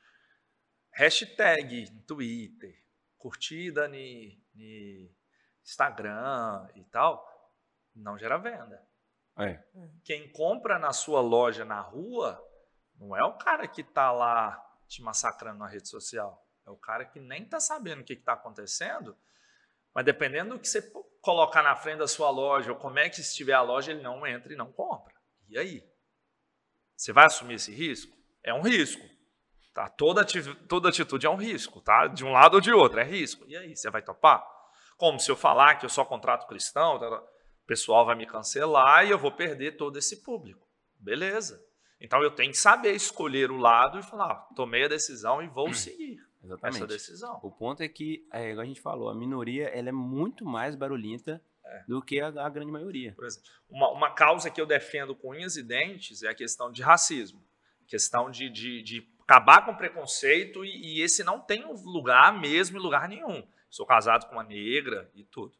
[0.93, 2.83] hashtag Twitter,
[3.17, 3.95] curtida no
[5.63, 7.25] Instagram e tal,
[7.95, 8.85] não gera venda.
[9.37, 9.63] É.
[10.03, 12.41] Quem compra na sua loja na rua
[12.95, 16.45] não é o cara que está lá te massacrando na rede social.
[16.65, 19.17] É o cara que nem está sabendo o que está acontecendo,
[19.93, 20.81] mas dependendo do que você
[21.21, 24.25] colocar na frente da sua loja ou como é que estiver a loja, ele não
[24.25, 25.13] entra e não compra.
[25.47, 25.83] E aí?
[26.95, 28.15] Você vai assumir esse risco?
[28.43, 29.03] É um risco.
[29.73, 29.87] Tá?
[29.87, 30.25] Toda,
[30.67, 32.07] toda atitude é um risco, tá?
[32.07, 33.45] De um lado ou de outro, é risco.
[33.47, 34.45] E aí, você vai topar?
[34.97, 38.25] Como se eu falar que eu só contrato cristão, tá, tá, o pessoal vai me
[38.25, 40.67] cancelar e eu vou perder todo esse público.
[40.99, 41.59] Beleza.
[41.99, 45.47] Então eu tenho que saber escolher o lado e falar, ah, tomei a decisão e
[45.47, 46.17] vou seguir.
[46.43, 46.77] Exatamente.
[46.77, 47.39] essa decisão.
[47.43, 51.41] O ponto é que, é, a gente falou, a minoria ela é muito mais barulhenta
[51.63, 51.83] é.
[51.87, 53.13] do que a, a, grande maioria.
[53.13, 56.71] Por exemplo, uma, uma causa que eu defendo com unhas e dentes é a questão
[56.71, 57.41] de racismo.
[57.91, 62.81] Questão de, de, de acabar com preconceito e, e, esse não tem lugar mesmo em
[62.81, 63.45] lugar nenhum.
[63.69, 65.57] Sou casado com uma negra e tudo.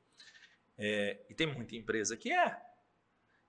[0.78, 2.58] É, e tem muita empresa que é.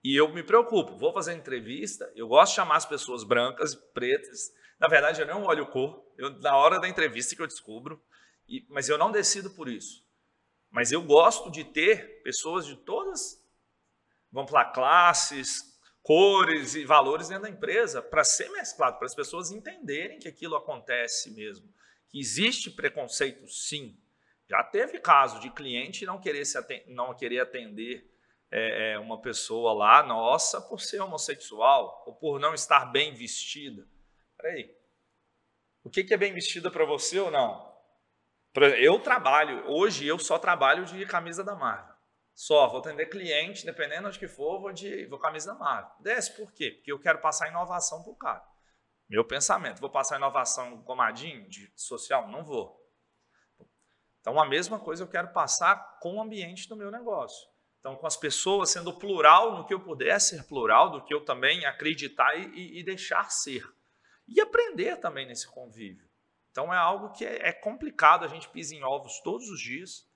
[0.03, 4.53] E eu me preocupo, vou fazer entrevista, eu gosto de chamar as pessoas brancas, pretas,
[4.81, 6.05] na verdade, eu não olho cor.
[6.19, 8.03] Eu, na hora da entrevista que eu descubro.
[8.49, 10.05] E, mas eu não decido por isso.
[10.73, 13.41] Mas eu gosto de ter pessoas de todas,
[14.33, 15.72] vamos falar, classes,
[16.03, 20.57] cores e valores dentro da empresa para ser mesclado, para as pessoas entenderem que aquilo
[20.57, 21.73] acontece mesmo.
[22.09, 23.97] Que existe preconceito, sim.
[24.49, 28.11] Já teve caso de cliente não querer, se atender, não querer atender
[28.51, 33.87] é, uma pessoa lá, nossa, por ser homossexual ou por não estar bem vestida.
[34.37, 34.77] Peraí.
[35.83, 37.73] O que, que é bem vestida para você ou não?
[38.79, 41.92] Eu trabalho, hoje eu só trabalho de camisa da Marvel.
[42.35, 45.91] Só, vou atender cliente, dependendo de que for, vou de vou camisa Marvel.
[46.01, 46.71] Desce por quê?
[46.71, 48.45] Porque eu quero passar inovação para o cara.
[49.09, 52.29] Meu pensamento, vou passar inovação comadinho de social?
[52.29, 52.81] Não vou.
[54.21, 57.47] Então, a mesma coisa eu quero passar com o ambiente do meu negócio.
[57.81, 61.25] Então, com as pessoas sendo plural no que eu puder ser plural, do que eu
[61.25, 63.65] também acreditar e, e deixar ser
[64.27, 66.09] e aprender também nesse convívio.
[66.51, 70.07] Então é algo que é, é complicado, a gente pisa em ovos todos os dias.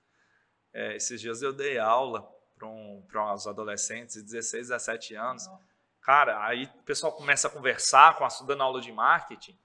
[0.73, 2.27] É, esses dias eu dei aula
[2.57, 5.47] para um, uns adolescentes de 16, 17 anos.
[6.01, 9.57] Cara, aí o pessoal começa a conversar com a dando aula de marketing.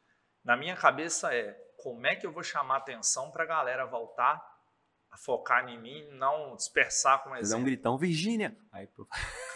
[0.44, 4.42] Na minha cabeça é como é que eu vou chamar atenção para a galera voltar
[5.10, 7.50] a focar em mim, não dispersar com exemplo.
[7.50, 8.56] Dá um gritão, Virgínia.
[8.72, 8.88] Aí,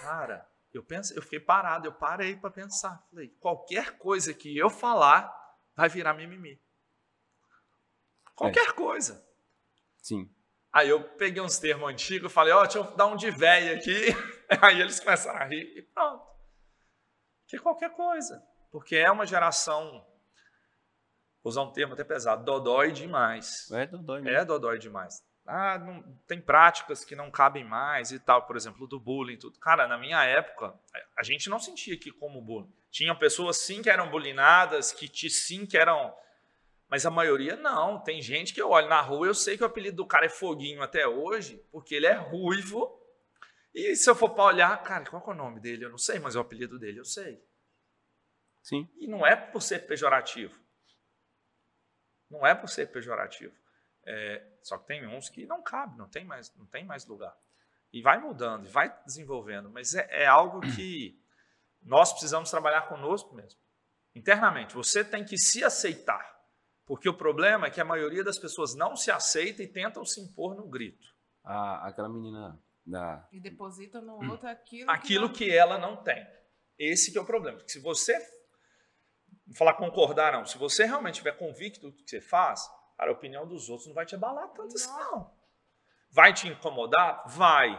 [0.01, 3.03] cara, eu pensei, eu fiquei parado, eu parei para pensar.
[3.11, 5.35] Falei, qualquer coisa que eu falar
[5.75, 6.61] vai virar mimimi.
[8.35, 8.73] Qualquer é.
[8.73, 9.27] coisa.
[10.03, 10.31] Sim.
[10.77, 13.79] Aí eu peguei uns termos antigos, falei, ó, oh, deixa eu dar um de velho
[13.79, 14.09] aqui.
[14.61, 16.23] Aí eles começaram a rir e pronto.
[17.47, 18.47] Que qualquer coisa.
[18.71, 20.07] Porque é uma geração,
[21.43, 23.71] vou usar um termo até pesado, dodói demais.
[23.73, 24.39] É dodói mesmo.
[24.39, 25.25] É dodói demais.
[25.47, 29.59] ah, não, tem práticas que não cabem mais e tal, por exemplo, do bullying, tudo.
[29.59, 30.79] Cara, na minha época,
[31.17, 32.71] a gente não sentia aqui como bullying.
[32.91, 36.15] Tinham pessoas sim que eram bulinadas, que sim que eram.
[36.89, 38.03] Mas a maioria não.
[38.03, 40.29] Tem gente que eu olho na rua, eu sei que o apelido do cara é
[40.29, 43.03] Foguinho até hoje, porque ele é ruivo.
[43.75, 45.85] E se eu for para olhar, cara, qual é o nome dele?
[45.85, 47.43] Eu não sei, mas é o apelido dele eu sei.
[48.63, 48.89] Sim.
[48.97, 50.59] E não é por ser pejorativo.
[52.31, 53.55] Não é por ser pejorativo.
[54.05, 57.37] É, só que tem uns que não cabe, não tem mais, não tem mais lugar.
[57.93, 61.21] E vai mudando, vai desenvolvendo, mas é, é algo que
[61.83, 63.61] nós precisamos trabalhar conosco mesmo.
[64.15, 66.36] Internamente, você tem que se aceitar.
[66.87, 70.21] Porque o problema é que a maioria das pessoas não se aceita e tentam se
[70.21, 71.07] impor no grito.
[71.45, 73.29] Ah, aquela menina da.
[73.33, 74.91] E deposita no outro aquilo.
[74.91, 76.27] Aquilo que, que ela não tem.
[76.79, 77.59] Esse que é o problema.
[77.59, 78.17] Porque se você.
[79.47, 80.47] Não falar concordar, não.
[80.47, 83.95] Se você realmente estiver convicto do que você faz, Cara, a opinião dos outros não
[83.95, 85.31] vai te abalar tanto assim, não.
[86.11, 87.25] Vai te incomodar?
[87.29, 87.71] Vai.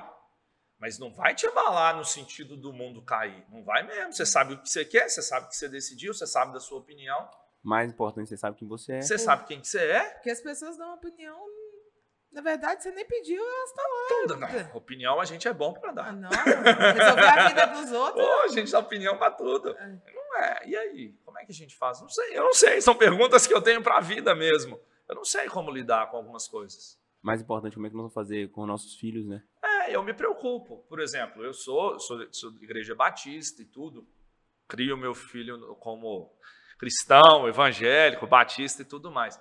[0.77, 3.43] Mas não vai te abalar no sentido do mundo cair.
[3.49, 4.13] Não vai mesmo.
[4.13, 6.59] Você sabe o que você quer, você sabe o que você decidiu, você sabe da
[6.59, 7.27] sua opinião.
[7.67, 9.01] Mais importante, você sabe quem você é.
[9.01, 10.09] Você sabe quem que você é.
[10.11, 11.37] Porque as pessoas dão opinião.
[12.31, 14.07] Na verdade, você nem pediu, elas estão lá.
[14.07, 14.77] Tudo, não.
[14.77, 16.07] Opinião a gente é bom para dar.
[16.09, 18.25] Ah, não, resolver a vida dos outros.
[18.25, 19.75] Pô, a gente dá opinião para tudo.
[19.77, 19.87] É.
[19.87, 20.67] Não é.
[20.67, 21.15] E aí?
[21.25, 21.99] Como é que a gente faz?
[21.99, 22.37] Não sei.
[22.37, 22.81] Eu não sei.
[22.81, 26.17] São perguntas que eu tenho para a vida mesmo eu não sei como lidar com
[26.17, 26.99] algumas coisas.
[27.21, 29.43] Mais importante, como é que nós vamos fazer com nossos filhos, né?
[29.63, 30.79] É, eu me preocupo.
[30.89, 34.07] Por exemplo, eu sou, sou, sou de igreja batista e tudo.
[34.67, 36.31] Crio meu filho como
[36.77, 39.39] cristão, evangélico, batista e tudo mais.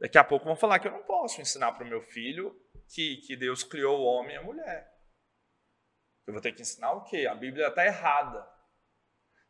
[0.00, 2.54] Daqui a pouco vão falar que eu não posso ensinar para o meu filho
[2.88, 4.92] que, que Deus criou o homem e a mulher.
[6.26, 7.26] Eu vou ter que ensinar o quê?
[7.26, 8.46] A Bíblia está errada.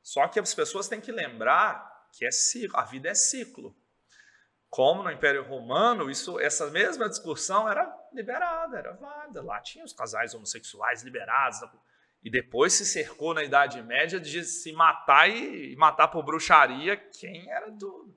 [0.03, 3.75] Só que as pessoas têm que lembrar que é ciclo, a vida é ciclo.
[4.69, 9.41] Como no Império Romano, isso, essa mesma discussão era liberada, era válida.
[9.41, 11.61] Lá tinha os casais homossexuais liberados.
[12.25, 17.51] E depois se cercou na Idade Média de se matar e, matar por bruxaria quem
[17.51, 18.17] era tudo.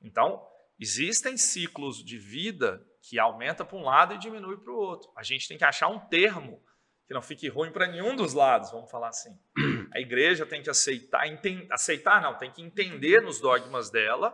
[0.00, 0.40] Então,
[0.78, 5.10] existem ciclos de vida que aumenta para um lado e diminui para o outro.
[5.16, 6.62] A gente tem que achar um termo
[7.06, 9.36] que não fique ruim para nenhum dos lados, vamos falar assim.
[9.92, 11.24] A igreja tem que aceitar,
[11.72, 14.32] aceitar não, tem que entender nos dogmas dela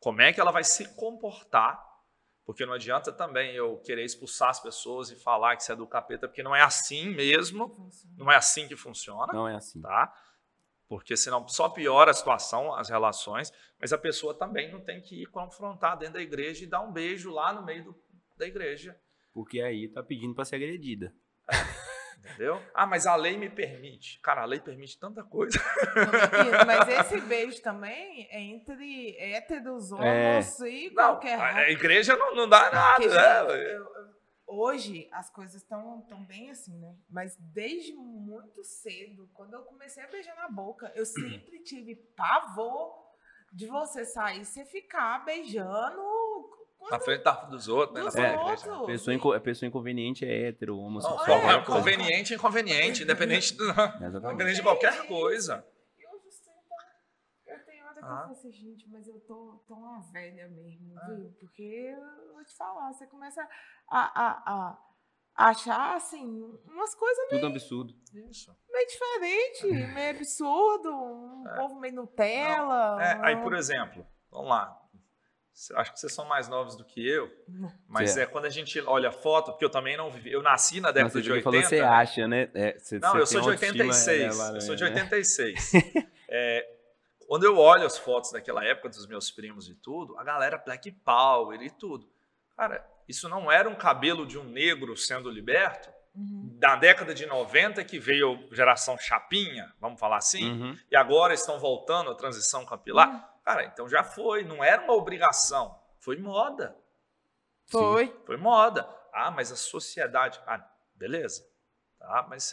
[0.00, 1.78] como é que ela vai se comportar?
[2.44, 5.86] Porque não adianta também eu querer expulsar as pessoas e falar que você é do
[5.86, 9.32] capeta, porque não é assim mesmo, não é assim que funciona.
[9.32, 9.80] Não é assim.
[9.80, 10.12] Tá?
[10.88, 15.22] Porque senão só piora a situação, as relações, mas a pessoa também não tem que
[15.22, 18.02] ir confrontar dentro da igreja e dar um beijo lá no meio do,
[18.36, 18.98] da igreja.
[19.32, 21.14] Porque aí tá pedindo para ser agredida.
[22.20, 22.62] Entendeu?
[22.74, 24.20] Ah, mas a lei me permite.
[24.20, 25.58] Cara, a lei permite tanta coisa.
[26.66, 30.68] Mas esse beijo também é entre héteros, homos é.
[30.68, 31.38] e qualquer.
[31.38, 33.46] Não, a igreja não, não dá nada.
[33.46, 33.74] né?
[33.74, 33.86] eu,
[34.46, 36.94] hoje as coisas estão tão bem assim, né?
[37.08, 43.00] Mas desde muito cedo, quando eu comecei a beijar na boca, eu sempre tive pavor
[43.52, 46.00] de você sair, você ficar beijando
[46.88, 48.02] na frente dos outros, né?
[48.04, 48.86] Dos é, outros.
[48.86, 51.42] Pessoa, inco, pessoa inconveniente é hétero, homossexual.
[51.42, 53.64] Não, é, é, conveniente é inconveniente, independente, do,
[54.00, 55.64] independente de qualquer coisa.
[57.46, 58.08] Eu tenho hora que ah.
[58.08, 61.06] eu falo assim, gente, mas eu tô, tô uma velha mesmo, ah.
[61.06, 61.36] viu?
[61.38, 63.46] Porque eu vou te falar, você começa
[63.88, 64.78] a, a,
[65.36, 66.26] a achar, assim,
[66.66, 67.40] umas coisas meio...
[67.42, 67.94] Tudo absurdo.
[68.30, 68.56] Isso.
[68.68, 71.56] Meio diferente, meio absurdo, um é.
[71.56, 73.02] povo meio Nutella.
[73.02, 74.79] É, aí, por exemplo, vamos lá,
[75.74, 77.30] acho que vocês são mais novos do que eu,
[77.88, 78.22] mas é.
[78.22, 78.26] é.
[78.26, 81.14] quando a gente olha a foto, porque eu também não vivi, eu nasci na década
[81.14, 81.44] Nossa, de 80.
[81.44, 82.48] Falou, você acha, né?
[82.54, 84.40] É, você, não, você eu sou de 86.
[84.40, 85.72] É, eu sou de 86.
[86.28, 86.66] é,
[87.26, 90.90] quando eu olho as fotos daquela época dos meus primos e tudo, a galera Black
[90.90, 92.08] Power e tudo.
[92.56, 95.88] Cara, isso não era um cabelo de um negro sendo liberto?
[96.14, 96.56] Uhum.
[96.58, 100.78] Da década de 90 que veio geração chapinha, vamos falar assim, uhum.
[100.90, 103.08] e agora estão voltando à transição capilar.
[103.08, 103.29] Uhum.
[103.44, 106.76] Cara, então já foi, não era uma obrigação, foi moda.
[107.66, 108.06] Foi.
[108.06, 108.88] Sim, foi moda.
[109.12, 110.40] Ah, mas a sociedade.
[110.46, 111.48] Ah, beleza.
[111.98, 112.50] Tá, mas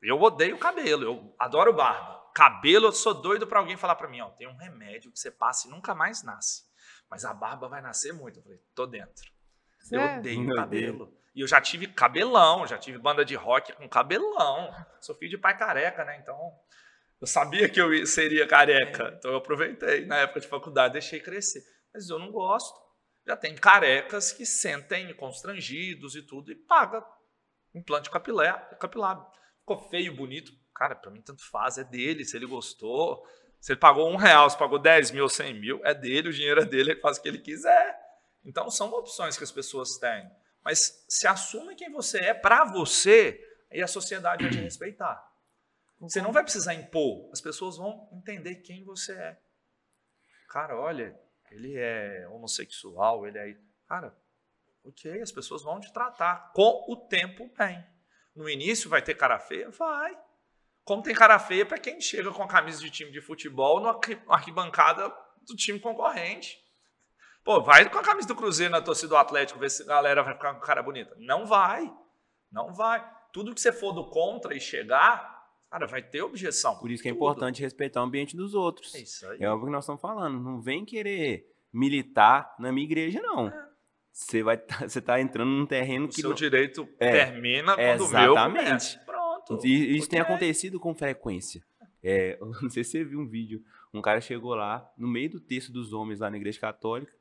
[0.00, 2.24] eu odeio cabelo, eu adoro barba.
[2.34, 5.30] Cabelo, eu sou doido para alguém falar para mim, ó, tem um remédio que você
[5.30, 6.64] passa e nunca mais nasce.
[7.10, 8.38] Mas a barba vai nascer muito.
[8.38, 9.30] Eu falei, tô dentro.
[9.90, 11.06] Eu odeio Meu cabelo.
[11.06, 11.18] Deus.
[11.34, 14.74] E eu já tive cabelão, já tive banda de rock com cabelão.
[15.00, 16.18] Sou filho de pai careca, né?
[16.18, 16.58] Então,
[17.20, 21.62] eu sabia que eu seria careca, então eu aproveitei na época de faculdade, deixei crescer.
[21.92, 22.78] Mas eu não gosto.
[23.26, 27.04] Já tem carecas que sentem constrangidos e tudo e paga
[27.74, 28.78] implante capilar.
[28.78, 29.26] capilar.
[29.60, 30.52] Ficou feio, bonito.
[30.74, 33.26] Cara, para mim tanto faz, é dele, se ele gostou.
[33.60, 36.60] Se ele pagou um real, se pagou 10 mil, 100 mil, é dele, o dinheiro
[36.60, 37.98] é dele, ele faz o que ele quiser.
[38.44, 40.30] Então são opções que as pessoas têm.
[40.62, 43.40] Mas se assuma quem você é para você
[43.72, 45.20] e a sociedade vai te respeitar.
[46.00, 49.40] Você não vai precisar impor, as pessoas vão entender quem você é.
[50.48, 51.18] Cara, olha,
[51.50, 53.56] ele é homossexual, ele é.
[53.88, 54.16] Cara,
[54.84, 57.84] ok, as pessoas vão te tratar com o tempo bem.
[58.34, 59.70] No início vai ter cara feia?
[59.70, 60.16] Vai.
[60.84, 63.98] Como tem cara feia para quem chega com a camisa de time de futebol na
[64.28, 65.08] arquibancada
[65.46, 66.58] do time concorrente.
[67.42, 70.22] Pô, vai com a camisa do Cruzeiro na torcida do Atlético, ver se a galera
[70.22, 71.14] vai ficar com cara bonita.
[71.18, 71.92] Não vai.
[72.50, 73.08] Não vai.
[73.32, 75.35] Tudo que você for do contra e chegar,
[75.70, 76.78] Cara, vai ter objeção.
[76.78, 77.18] Por isso que é tudo.
[77.18, 78.94] importante respeitar o ambiente dos outros.
[78.94, 79.38] É isso aí.
[79.40, 80.40] É óbvio que nós estamos falando.
[80.40, 83.48] Não vem querer militar na minha igreja, não.
[83.48, 83.66] É.
[84.12, 86.36] Você vai tá, você tá entrando num terreno O que seu não...
[86.36, 88.98] direito É, termina quando o meu exatamente.
[89.04, 89.66] Pronto.
[89.66, 91.62] E isso tem acontecido com frequência.
[92.02, 93.62] É, não sei se você viu um vídeo.
[93.92, 97.12] Um cara chegou lá, no meio do texto dos homens lá na igreja católica.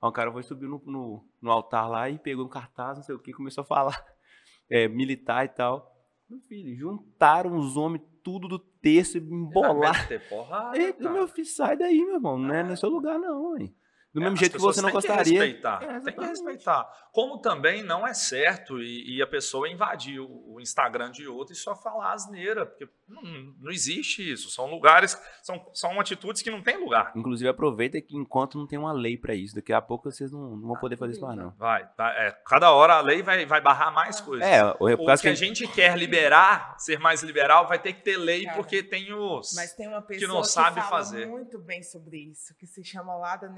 [0.00, 3.04] Aí um cara foi subir no, no, no altar lá e pegou um cartaz, não
[3.04, 4.04] sei o que, começou a falar
[4.70, 5.93] é, militar e tal.
[6.28, 10.18] Meu filho, juntaram os homens tudo do texto e embolaram.
[10.28, 11.14] Porrada, Eita, cara.
[11.14, 12.38] meu filho, sai daí, meu irmão.
[12.38, 13.74] Não é no seu lugar, não, hein?
[14.14, 15.40] Do É, mesmo as jeito que você não têm que gostaria.
[15.42, 16.88] respeitar, É, tem que respeitar.
[17.12, 21.52] Como também não é certo e, e a pessoa invadir o, o Instagram de outro
[21.52, 23.22] e só falar asneira, porque não,
[23.60, 24.50] não existe isso.
[24.50, 27.12] São lugares, são, são atitudes que não tem lugar.
[27.16, 30.56] Inclusive, aproveita que enquanto não tem uma lei pra isso, daqui a pouco vocês não,
[30.56, 31.50] não vão poder fazer isso mais, não.
[31.58, 34.46] Vai, vai- é, cada hora a lei vai, vai barrar mais coisas.
[34.46, 37.92] É, o- é o que que a gente quer liberar, ser mais liberal, vai ter
[37.92, 39.54] que ter lei, Cara, porque tem os.
[39.54, 41.26] Mas tem uma pessoa que não sabe fala fazer.
[41.26, 43.48] muito bem sobre isso, que se chama Lada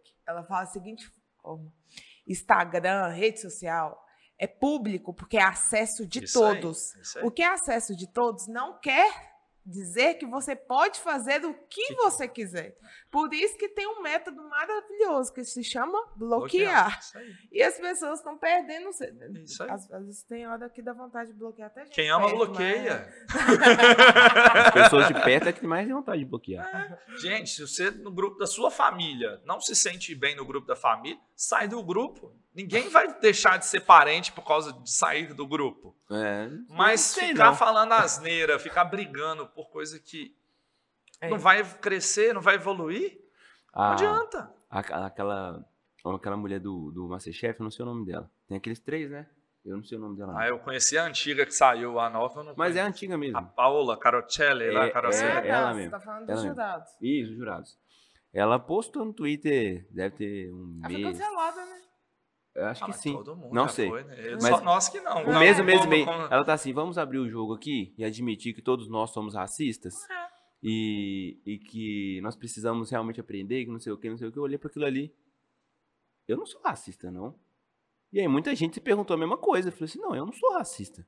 [0.00, 0.14] Nesteruk.
[0.26, 1.10] Ela fala a seguinte
[1.42, 1.72] forma:
[2.26, 4.02] Instagram, rede social,
[4.38, 6.94] é público porque é acesso de Isso aí, todos.
[6.96, 7.24] isso aí.
[7.24, 9.30] O que é acesso de todos não quer
[9.64, 12.76] dizer que você pode fazer o que você quiser.
[13.10, 17.00] Por isso que tem um método maravilhoso que se chama bloquear.
[17.14, 17.34] Aí.
[17.50, 18.90] E as pessoas estão perdendo.
[19.42, 19.70] Isso aí.
[19.70, 21.94] Às vezes tem hora que dá vontade de bloquear até gente.
[21.94, 23.14] Quem ama, perto, mas- bloqueia.
[24.54, 26.98] as pessoas de perto é que mais tem vontade de bloquear.
[27.18, 30.76] Gente, se você no grupo da sua família não se sente bem no grupo da
[30.76, 32.32] família, sai do grupo.
[32.54, 35.96] Ninguém vai deixar de ser parente por causa de sair do grupo.
[36.10, 37.54] É, Mas ficar não.
[37.56, 40.34] falando asneira, ficar brigando por coisa que
[41.20, 41.28] É.
[41.28, 43.18] não vai crescer, não vai evoluir,
[43.74, 44.52] não A- adianta.
[44.70, 45.64] a- aquela,
[46.14, 48.30] aquela mulher do, do Masterchef, eu não sei o nome dela.
[48.48, 49.28] Tem aqueles três, né?
[49.64, 50.34] Eu não sei o nome dela.
[50.38, 52.88] Ah, eu conheci a antiga que saiu, a nova eu não Mas é conheço.
[52.96, 53.36] antiga mesmo.
[53.36, 55.30] A Paola Carocelli, lá, É, Carocelli.
[55.30, 56.48] Ah, é, ela você mesmo, tá falando ela dos mesmo.
[56.54, 56.90] jurados.
[57.02, 57.78] Isso, jurados.
[58.32, 61.18] Ela postou no Twitter, deve ter um Ela foi mês.
[61.18, 61.80] cancelada, né?
[62.54, 63.12] Eu acho Ah, que sim.
[63.12, 63.88] todo mundo Não já sei.
[63.90, 64.16] foi, né?
[64.40, 65.24] Mas- Só nós que não.
[65.24, 65.94] Não, mês, um mês como-
[66.30, 69.94] Ela tá assim, vamos abrir o jogo aqui e admitir que todos nós somos racistas
[70.10, 70.26] É.
[70.62, 74.32] e, e que nós precisamos realmente aprender, que não sei o que, não sei o
[74.32, 74.38] que.
[74.38, 75.14] Eu olhei para aquilo ali.
[76.28, 77.38] Eu não sou racista, não.
[78.12, 79.68] E aí muita gente se perguntou a mesma coisa.
[79.68, 81.06] Eu falei assim, não, eu não sou racista.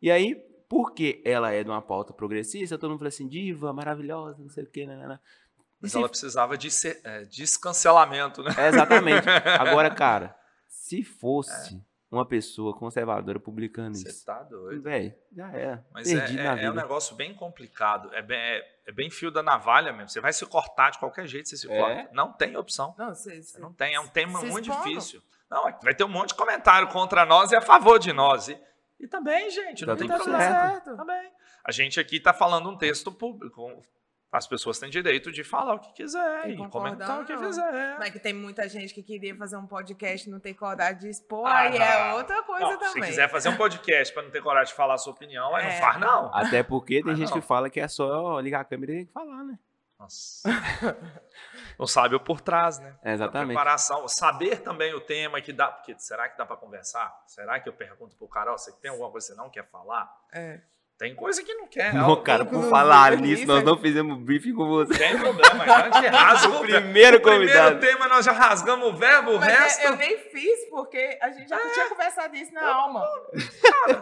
[0.00, 0.34] E aí,
[0.68, 4.64] porque ela é de uma pauta progressista, todo mundo falou assim, diva, maravilhosa, não sei
[4.64, 5.20] o que, né, né, né.
[5.58, 8.50] E Mas se- ela precisava de ser- é, descancelamento, né?
[8.58, 9.26] É, exatamente.
[9.60, 14.82] Agora, cara, se fosse uma pessoa conservadora publicando Você isso, tá doido.
[14.82, 15.86] velho, já era.
[15.92, 16.66] Mas Perdi é, na é- vida.
[16.66, 18.12] é um negócio bem complicado.
[18.14, 20.08] É bem, é, é bem fio da navalha mesmo.
[20.08, 21.78] Você vai se cortar de qualquer jeito, você se É?
[21.78, 22.10] corta.
[22.14, 22.94] Não tem opção.
[22.96, 23.42] Não, sei.
[23.42, 23.94] Você não tem.
[23.94, 25.22] É um tema muito difícil.
[25.50, 28.48] Não, é- vai ter um monte de comentário contra nós e a favor de nós.
[28.48, 28.58] E,
[29.00, 30.44] e também, gente, não Tá tem tudo problema.
[30.70, 30.96] certo.
[30.96, 31.30] Também.
[31.64, 33.82] A gente aqui está falando um texto público.
[34.30, 37.98] As pessoas têm direito de falar o que quiser e que comentar o que quiser.
[37.98, 41.08] Mas que tem muita gente que queria fazer um podcast e não tem coragem de
[41.08, 42.16] expor, Ah, aí é não.
[42.18, 43.04] outra coisa Não, também.
[43.04, 45.64] Se quiser fazer um podcast para não ter coragem de falar a sua opinião, aí
[45.64, 45.72] É.
[45.72, 46.34] não faz, não.
[46.34, 47.40] Até porque tem Ah, gente não.
[47.40, 49.58] que fala que é só ligar a câmera e falar, né?
[49.98, 50.48] Nossa.
[51.78, 52.96] não sabe o por trás, né?
[53.02, 53.46] É, A exatamente.
[53.48, 55.68] preparação, saber também o tema que dá.
[55.68, 57.18] Porque será que dá para conversar?
[57.26, 59.66] Será que eu pergunto pro cara, ó, você tem alguma coisa que você não quer
[59.70, 60.08] falar?
[60.32, 60.60] É.
[60.98, 61.94] Tem coisa que não quer.
[61.94, 64.98] Não, cara, tem por falar tem nisso, nós não fizemos briefing com você.
[64.98, 67.76] Tem problema, a gente rasga o primeiro o convidado.
[67.78, 71.16] primeiro tema nós já rasgamos o verbo, o Mas é- resto eu nem fiz, porque
[71.22, 73.04] a gente já tinha conversado isso na alma.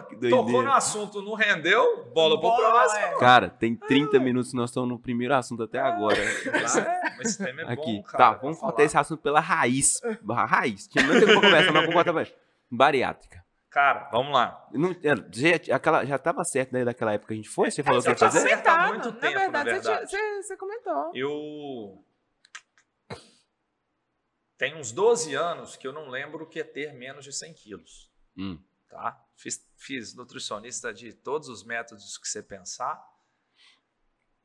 [0.09, 2.99] Que tocou no assunto, não rendeu, bola pro próximo.
[2.99, 3.19] é.
[3.19, 6.17] Cara, tem 30 minutos, nós estamos no primeiro assunto até agora.
[6.51, 8.17] Mas é, mas esse tema é Aqui, bom, cara.
[8.17, 8.71] tá, vamos falar.
[8.71, 10.01] cortar esse assunto pela raiz.
[10.29, 10.87] A raiz.
[10.87, 12.25] Tinha muita coisa pra conversar, mas vamos cortar pra
[12.71, 13.36] bariátrica.
[13.69, 14.67] Cara, vamos lá.
[14.71, 17.69] Não, é, já, aquela, já tava certo daí daquela época que a gente foi?
[17.69, 18.39] Você falou que ia fazer?
[18.39, 18.93] certo há Comentado.
[18.93, 20.09] muito na tempo, na verdade, você tinha- verdade.
[20.11, 21.11] Você, você comentou.
[21.13, 22.05] Eu
[24.57, 27.53] tenho uns 12 anos que eu não lembro o que é ter menos de 100
[27.53, 28.11] quilos.
[28.37, 28.61] Hum.
[28.89, 29.21] Tá?
[29.35, 32.99] Fiz, fiz nutricionista de todos os métodos que você pensar.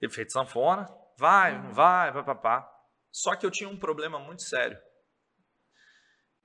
[0.00, 0.92] Efeito sanfona.
[1.16, 2.68] Vai, não vai, vai, papá.
[3.10, 4.78] Só que eu tinha um problema muito sério.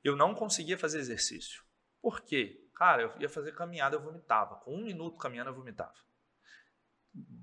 [0.03, 1.63] Eu não conseguia fazer exercício.
[2.01, 2.66] Por quê?
[2.77, 4.57] Cara, eu ia fazer caminhada, eu vomitava.
[4.57, 5.95] Com um minuto caminhando, eu vomitava.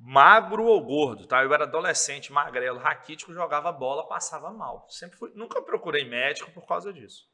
[0.00, 1.42] Magro ou gordo, tá?
[1.42, 4.86] Eu era adolescente, magrelo, raquítico, jogava bola, passava mal.
[4.88, 7.28] Sempre fui, nunca procurei médico por causa disso.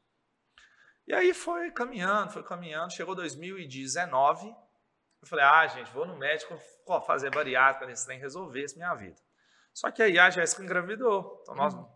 [1.05, 2.91] E aí foi caminhando, foi caminhando.
[2.91, 6.57] Chegou 2019, eu falei, ah, gente, vou no médico
[7.05, 9.21] fazer bariátrica, nesse trem, resolver isso minha vida.
[9.71, 11.37] Só que aí a Jéssica engravidou.
[11.43, 11.87] Então nós, hum.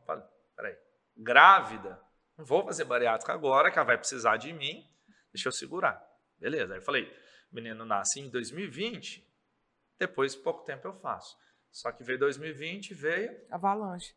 [0.55, 0.77] peraí,
[1.17, 1.99] grávida,
[2.37, 4.87] não vou fazer bariátrica agora, que ela vai precisar de mim,
[5.35, 6.01] deixa eu segurar.
[6.39, 7.11] Beleza, aí eu falei,
[7.51, 9.25] menino nasce em 2020,
[9.99, 11.37] depois, pouco tempo, eu faço.
[11.71, 13.31] Só que veio 2020, veio...
[13.51, 14.15] Avalanche.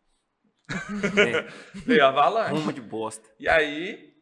[1.87, 2.55] veio avalanche.
[2.55, 3.29] Uma de bosta.
[3.39, 4.17] E aí,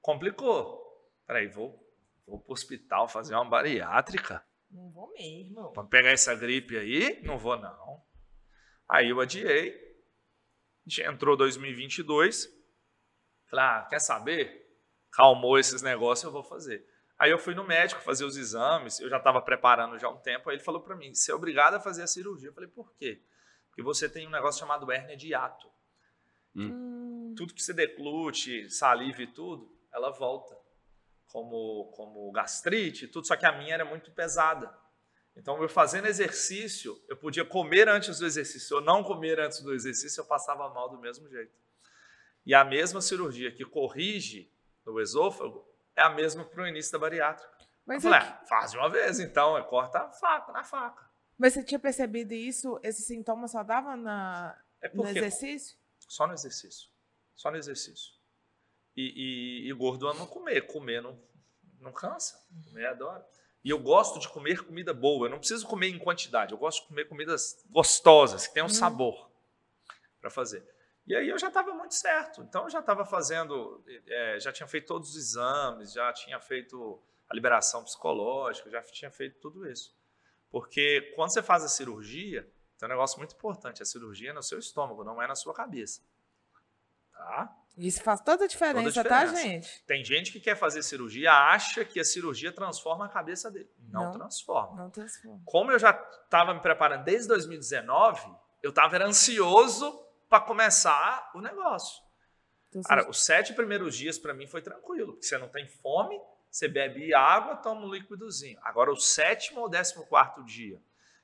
[0.00, 0.82] complicou.
[1.26, 1.78] Peraí, vou,
[2.26, 4.44] vou pro hospital fazer uma bariátrica?
[4.70, 5.72] Não vou mesmo.
[5.72, 7.22] Pra pegar essa gripe aí?
[7.22, 8.02] Não vou, não.
[8.88, 9.74] Aí eu adiei.
[11.04, 12.48] Entrou 2022.
[13.50, 14.65] Falei, ah, quer saber?
[15.16, 16.86] Calmou esses negócios, eu vou fazer.
[17.18, 20.18] Aí eu fui no médico fazer os exames, eu já estava preparando já há um
[20.18, 22.50] tempo, aí ele falou para mim, você é obrigado a fazer a cirurgia.
[22.50, 23.22] Eu falei, por quê?
[23.70, 25.70] Porque você tem um negócio chamado hérnia de hiato.
[26.54, 27.34] Hum.
[27.34, 30.54] Tudo que você declute, saliva e tudo, ela volta.
[31.28, 34.70] Como, como gastrite, tudo, só que a minha era muito pesada.
[35.34, 38.68] Então, eu fazendo exercício, eu podia comer antes do exercício.
[38.68, 41.54] Se eu não comer antes do exercício, eu passava mal do mesmo jeito.
[42.44, 44.54] E a mesma cirurgia que corrige
[44.86, 47.50] no esôfago é a mesma para o início da bariátrica.
[47.84, 48.48] Mas eu falei, é que...
[48.48, 51.06] faz de uma vez, então, é, corta a faca, na faca.
[51.36, 55.76] Mas você tinha percebido isso, esse sintoma só dava na, é no exercício?
[56.08, 56.88] Só no exercício.
[57.34, 58.14] Só no exercício.
[58.96, 60.62] E, e, e gordo ama comer.
[60.62, 61.20] Comer não,
[61.80, 62.40] não cansa.
[62.64, 63.26] Comer adora.
[63.62, 65.26] E eu gosto de comer comida boa.
[65.26, 66.52] Eu não preciso comer em quantidade.
[66.52, 68.70] Eu gosto de comer comidas gostosas, que tenham hum.
[68.70, 69.30] sabor
[70.20, 70.66] para fazer.
[71.06, 72.42] E aí eu já estava muito certo.
[72.42, 77.00] Então eu já estava fazendo, é, já tinha feito todos os exames, já tinha feito
[77.28, 79.94] a liberação psicológica, já tinha feito tudo isso.
[80.50, 82.42] Porque quando você faz a cirurgia,
[82.78, 85.54] tem um negócio muito importante: a cirurgia é no seu estômago, não é na sua
[85.54, 86.02] cabeça.
[87.12, 87.54] Tá?
[87.76, 89.32] Isso faz toda a diferença, toda a diferença.
[89.32, 89.84] tá, gente?
[89.84, 93.70] Tem gente que quer fazer cirurgia, acha que a cirurgia transforma a cabeça dele.
[93.78, 94.82] Não, não transforma.
[94.82, 95.42] Não transforma.
[95.44, 95.90] Como eu já
[96.24, 102.02] estava me preparando desde 2019, eu estava ansioso para começar o negócio.
[102.68, 106.20] Então, Cara, os sete primeiros dias para mim foi tranquilo, porque você não tem fome,
[106.50, 108.58] você bebe água, toma um líquidozinho.
[108.62, 110.80] Agora, o sétimo ou décimo quarto dia,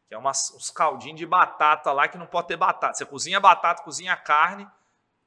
[0.07, 2.95] que é umas, uns caldinhos de batata lá que não pode ter batata.
[2.95, 4.69] Você cozinha batata, cozinha carne,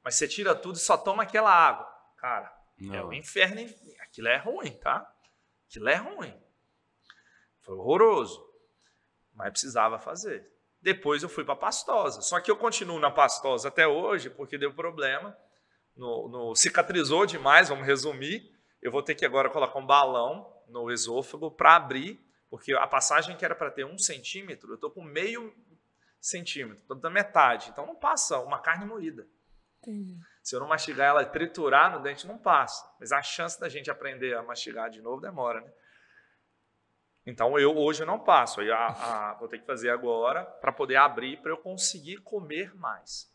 [0.02, 1.86] mas você tira tudo e só toma aquela água.
[2.16, 2.94] Cara, não.
[2.94, 3.60] é o inferno.
[4.00, 5.12] Aquilo é ruim, tá?
[5.68, 6.34] Aquilo é ruim.
[7.60, 8.44] Foi horroroso.
[9.34, 10.48] Mas precisava fazer.
[10.86, 12.22] Depois eu fui para pastosa.
[12.22, 15.36] Só que eu continuo na pastosa até hoje porque deu problema.
[15.96, 18.56] No, no, cicatrizou demais, vamos resumir.
[18.80, 23.36] Eu vou ter que agora colocar um balão no esôfago para abrir, porque a passagem
[23.36, 25.52] que era para ter um centímetro, eu estou com meio
[26.20, 27.68] centímetro, estou da metade.
[27.70, 29.26] Então não passa uma carne moída.
[29.82, 30.16] Entendi.
[30.40, 32.88] Se eu não mastigar ela e triturar no dente, não passa.
[33.00, 35.72] Mas a chance da gente aprender a mastigar de novo demora, né?
[37.26, 40.96] Então eu hoje não passo, aí a, a, vou ter que fazer agora para poder
[40.96, 43.28] abrir para eu conseguir comer mais.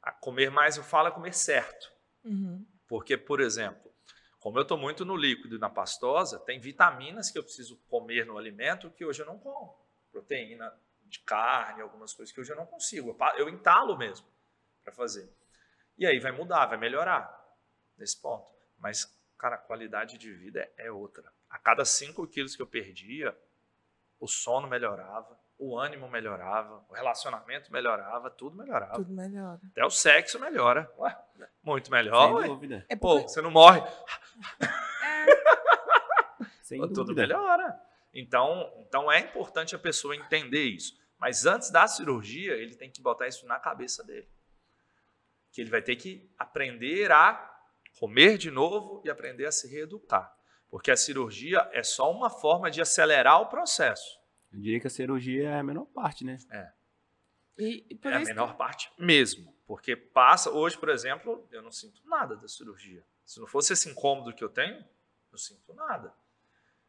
[0.00, 1.92] A comer mais eu falo é comer certo,
[2.24, 2.66] uhum.
[2.88, 3.92] porque por exemplo,
[4.40, 8.24] como eu estou muito no líquido e na pastosa, tem vitaminas que eu preciso comer
[8.24, 9.78] no alimento que hoje eu não como,
[10.10, 10.72] proteína
[11.04, 14.26] de carne, algumas coisas que hoje eu não consigo, eu entalo mesmo
[14.82, 15.30] para fazer.
[15.98, 17.30] E aí vai mudar, vai melhorar
[17.98, 18.50] nesse ponto.
[18.78, 19.04] Mas,
[19.38, 21.30] cara, a qualidade de vida é, é outra.
[21.52, 23.36] A cada 5 quilos que eu perdia,
[24.18, 28.94] o sono melhorava, o ânimo melhorava, o relacionamento melhorava, tudo melhorava.
[28.94, 29.60] Tudo melhora.
[29.70, 30.90] Até o sexo melhora.
[30.98, 31.14] Ué,
[31.62, 32.40] muito melhor.
[32.40, 32.86] Sem dúvida.
[32.88, 33.22] É porque...
[33.22, 33.82] Pô, você não morre.
[34.60, 35.26] É.
[36.64, 37.20] Sem tudo dúvida.
[37.20, 37.78] melhora.
[38.14, 40.98] Então, então é importante a pessoa entender isso.
[41.18, 44.28] Mas antes da cirurgia, ele tem que botar isso na cabeça dele.
[45.52, 47.50] Que ele vai ter que aprender a
[48.00, 50.34] comer de novo e aprender a se reeducar.
[50.72, 54.18] Porque a cirurgia é só uma forma de acelerar o processo.
[54.50, 56.38] Eu diria que a cirurgia é a menor parte, né?
[56.50, 56.72] É.
[57.58, 58.56] E, e é a menor que...
[58.56, 59.54] parte mesmo.
[59.66, 63.04] Porque passa, hoje, por exemplo, eu não sinto nada da cirurgia.
[63.22, 64.82] Se não fosse esse incômodo que eu tenho,
[65.30, 66.10] não sinto nada.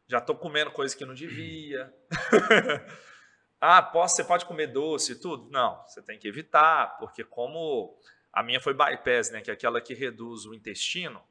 [0.08, 1.94] Já estou comendo coisa que não devia.
[3.60, 5.50] ah, posso, você pode comer doce e tudo?
[5.50, 7.94] Não, você tem que evitar, porque como
[8.32, 11.22] a minha foi bypass, né, que é aquela que reduz o intestino,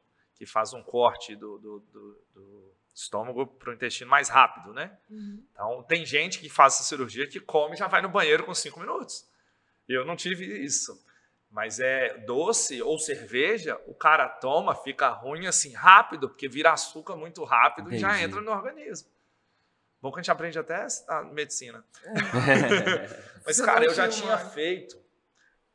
[0.43, 4.91] que faz um corte do, do, do, do estômago para o intestino mais rápido, né?
[5.09, 5.41] Uhum.
[5.51, 8.53] Então, tem gente que faz essa cirurgia que come e já vai no banheiro com
[8.53, 9.25] cinco minutos.
[9.87, 11.01] Eu não tive isso.
[11.49, 17.15] Mas é doce ou cerveja, o cara toma, fica ruim assim rápido, porque vira açúcar
[17.15, 18.25] muito rápido e já Entendi.
[18.25, 19.07] entra no organismo.
[20.01, 21.85] Bom que a gente aprende até a medicina.
[23.45, 25.01] Mas, Você cara, eu já tinha feito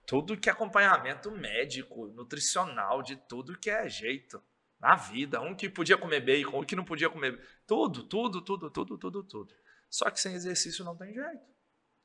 [0.05, 4.43] tudo que é acompanhamento médico, nutricional, de tudo que é jeito
[4.81, 5.41] na vida.
[5.41, 7.41] Um que podia comer bacon, um que não podia comer.
[7.67, 9.55] Tudo, tudo, tudo, tudo, tudo, tudo.
[9.91, 11.47] Só que sem exercício não tem jeito.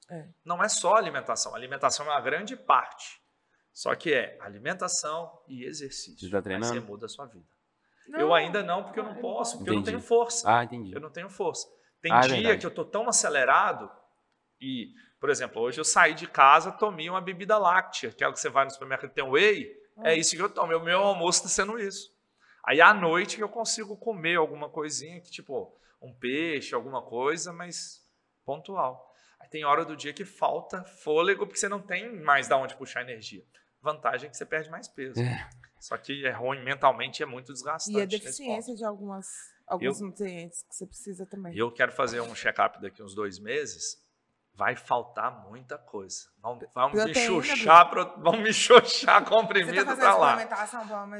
[0.10, 0.28] É.
[0.44, 1.56] Não é só alimentação.
[1.56, 3.22] alimentação é uma grande parte.
[3.72, 6.20] Só que é alimentação e exercício.
[6.20, 6.74] Você tá Aí treinando?
[6.74, 7.46] você muda a sua vida.
[8.08, 9.98] Não, eu ainda não, porque eu não é posso, porque eu não Entendi.
[9.98, 10.50] tenho força.
[10.52, 10.94] Ah, entendi.
[10.94, 11.68] Eu não tenho força.
[12.02, 12.60] Tem Ah, é dia verdade.
[12.60, 13.90] que eu tô tão acelerado
[14.60, 18.34] e, por exemplo, hoje eu saí de casa, tomei uma bebida láctea, que é o
[18.34, 20.12] que você vai no supermercado e tem whey, Ah.
[20.12, 20.76] é isso que eu tomo.
[20.76, 22.12] O meu almoço está sendo isso.
[22.64, 27.51] Aí à noite que eu consigo comer alguma coisinha, que tipo um peixe, alguma coisa,
[27.51, 28.01] mas
[28.45, 29.14] pontual.
[29.39, 32.76] Aí tem hora do dia que falta fôlego, porque você não tem mais da onde
[32.76, 33.43] puxar energia.
[33.82, 35.22] Vantagem é que você perde mais peso.
[35.80, 37.97] Só que é ruim mentalmente, é muito desgastante.
[37.97, 39.28] E a deficiência de algumas,
[39.68, 41.53] alguns nutrientes que você precisa também.
[41.53, 44.01] E eu quero fazer um check-up daqui uns dois meses.
[44.55, 46.30] Vai faltar muita coisa.
[46.38, 47.11] Vamos, vamos me
[47.89, 48.53] pro- vamos me
[49.24, 50.36] Você comprimido tá pra lá.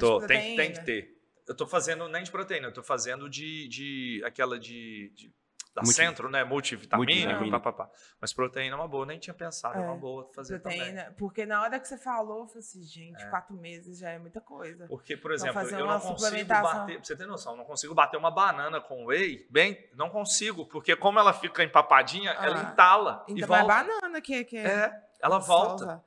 [0.00, 1.13] Tô, tem, tem que ter.
[1.46, 5.32] Eu tô fazendo nem de proteína, eu tô fazendo de, de aquela de, de-
[5.74, 6.44] da Multi- centro, né?
[6.44, 7.60] Multivitamínico, Multivitamínico.
[7.60, 7.92] pá, pá, pá.
[8.20, 10.78] Mas proteína é uma boa, nem tinha pensado, é, É, uma boa fazer também.
[10.78, 13.26] Proteína, porque na hora que você falou, eu falei assim, gente, É.
[13.28, 14.86] quatro meses já é muita coisa.
[14.86, 17.92] Porque, por exemplo, fazer eu não consigo bater, pra você ter noção, eu não consigo
[17.92, 22.72] bater uma banana com whey, bem, não consigo, porque como ela fica empapadinha, ela Ah,
[22.72, 23.84] entala e Ainda mais volta.
[23.84, 24.62] banana que, é- que é.
[24.64, 25.84] É, ela volta.
[25.84, 26.04] Salva.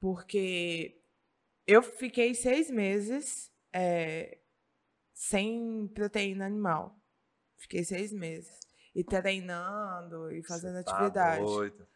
[0.00, 0.98] Porque
[1.66, 4.38] eu fiquei seis meses é,
[5.12, 6.96] sem proteína animal.
[7.56, 8.50] Fiquei seis meses.
[8.94, 11.44] E treinando e fazendo Você tá atividade.
[11.44, 11.88] doido.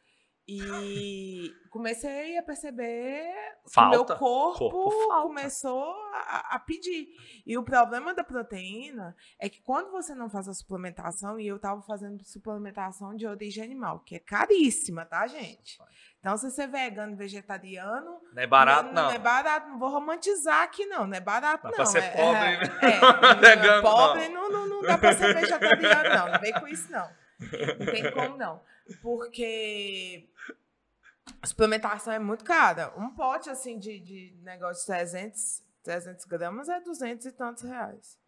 [0.49, 3.33] E comecei a perceber
[3.63, 3.97] que o Falta.
[3.97, 7.09] meu corpo, Corpo começou a, a pedir.
[7.45, 11.57] E o problema da proteína é que quando você não faz a suplementação, e eu
[11.57, 15.79] estava fazendo suplementação de origem animal, que é caríssima, tá, gente?
[16.21, 19.03] Então, se você é vegano, vegetariano, Não é barato, não, não.
[19.05, 21.07] não é barato, não vou romantizar aqui, não.
[21.07, 21.77] Não é barato, Mas não.
[21.77, 24.51] pra ser é, pobre, é, é, Não é não, vegano, pobre não.
[24.51, 26.33] Não, não dá pra ser vegetariano, não.
[26.33, 27.09] Não vem com isso, não.
[27.39, 28.61] Não tem como, não.
[29.03, 30.29] Porque
[31.43, 32.93] a suplementação é muito cara.
[32.97, 38.19] Um pote, assim, de, de negócio de 300, 300 gramas é 200 e tantos reais.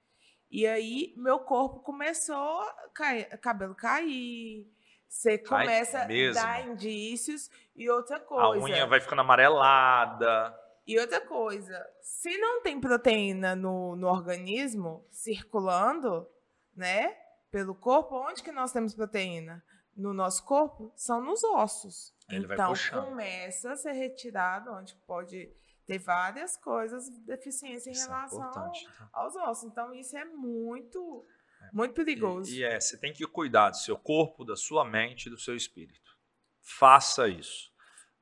[0.51, 4.67] E aí, meu corpo começou a cair, cabelo cair.
[5.09, 6.35] Você começa a mesmo.
[6.35, 7.51] dar indícios.
[7.75, 8.45] E outra coisa.
[8.45, 10.55] A unha vai ficando amarelada.
[10.87, 16.27] E outra coisa, se não tem proteína no, no organismo circulando,
[16.75, 17.15] né,
[17.51, 19.65] pelo corpo, onde que nós temos proteína?
[19.97, 20.93] No nosso corpo?
[20.97, 22.15] São nos ossos.
[22.31, 25.51] Ele então, começa a ser retirado, onde pode
[25.87, 28.71] ter várias coisas, deficiência em Isso é relação tá?
[29.13, 29.65] aos ossos.
[29.65, 31.27] Então, isso é muito,
[31.73, 32.53] muito perigoso.
[32.53, 35.39] E, e é, você tem que cuidar do seu corpo, da sua mente e do
[35.39, 36.17] seu espírito.
[36.61, 37.73] Faça isso.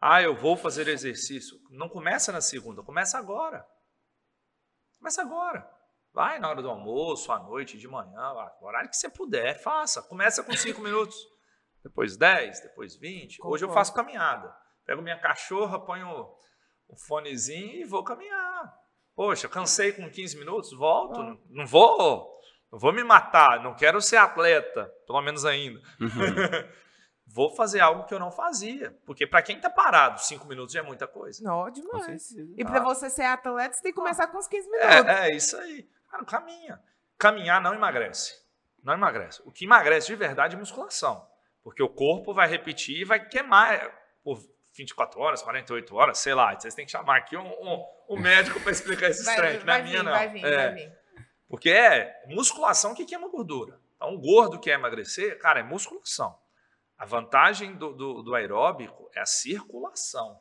[0.00, 1.58] Ah, eu vou fazer exercício.
[1.70, 3.66] Não começa na segunda, começa agora.
[4.98, 5.75] Começa agora.
[6.16, 9.62] Vai na hora do almoço, à noite, de manhã, ah, no horário que você puder,
[9.62, 10.00] faça.
[10.00, 11.14] Começa com cinco minutos,
[11.84, 13.38] depois 10, depois 20.
[13.44, 14.50] Hoje eu faço caminhada.
[14.86, 16.26] Pego minha cachorra, ponho
[16.88, 18.74] um fonezinho e vou caminhar.
[19.14, 21.22] Poxa, cansei com 15 minutos, volto.
[21.22, 22.40] Não, não vou,
[22.72, 25.78] não vou me matar, não quero ser atleta, pelo menos ainda.
[27.26, 30.80] vou fazer algo que eu não fazia, porque para quem tá parado, 5 minutos já
[30.80, 31.44] é muita coisa.
[31.44, 32.30] Não, demais.
[32.56, 35.06] E para você ser atleta, você tem que começar com uns 15 minutos.
[35.06, 35.86] É, é isso aí.
[36.10, 36.82] Cara, caminha.
[37.18, 38.34] Caminhar não emagrece.
[38.82, 39.42] Não emagrece.
[39.44, 41.26] O que emagrece de verdade é musculação.
[41.62, 43.90] Porque o corpo vai repetir e vai queimar
[44.22, 44.38] por
[44.74, 46.54] 24 horas, 48 horas, sei lá.
[46.54, 49.58] Vocês têm que chamar aqui um, um- um médico para explicar esse Vai, trem.
[49.58, 50.12] que Não é vai minha, vir, não.
[50.12, 50.56] vai vir, É.
[50.56, 50.98] vai vir.
[51.48, 53.80] Porque é musculação que queima gordura.
[53.96, 56.38] Então, o gordo que quer emagrecer, cara, é musculação.
[56.98, 60.40] A vantagem do, do, do aeróbico é a circulação,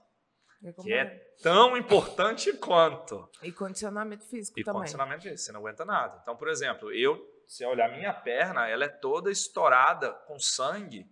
[0.74, 1.06] que é
[1.42, 3.30] tão importante quanto.
[3.42, 4.80] E condicionamento físico E também.
[4.82, 6.20] condicionamento físico, você não aguenta nada.
[6.22, 11.06] Então, por exemplo, eu, se eu olhar minha perna, ela é toda estourada com sangue,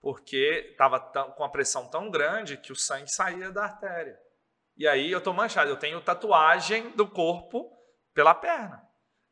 [0.00, 4.18] porque estava com a pressão tão grande que o sangue saía da artéria.
[4.76, 7.72] E aí eu tô manchado, eu tenho tatuagem do corpo
[8.12, 8.82] pela perna,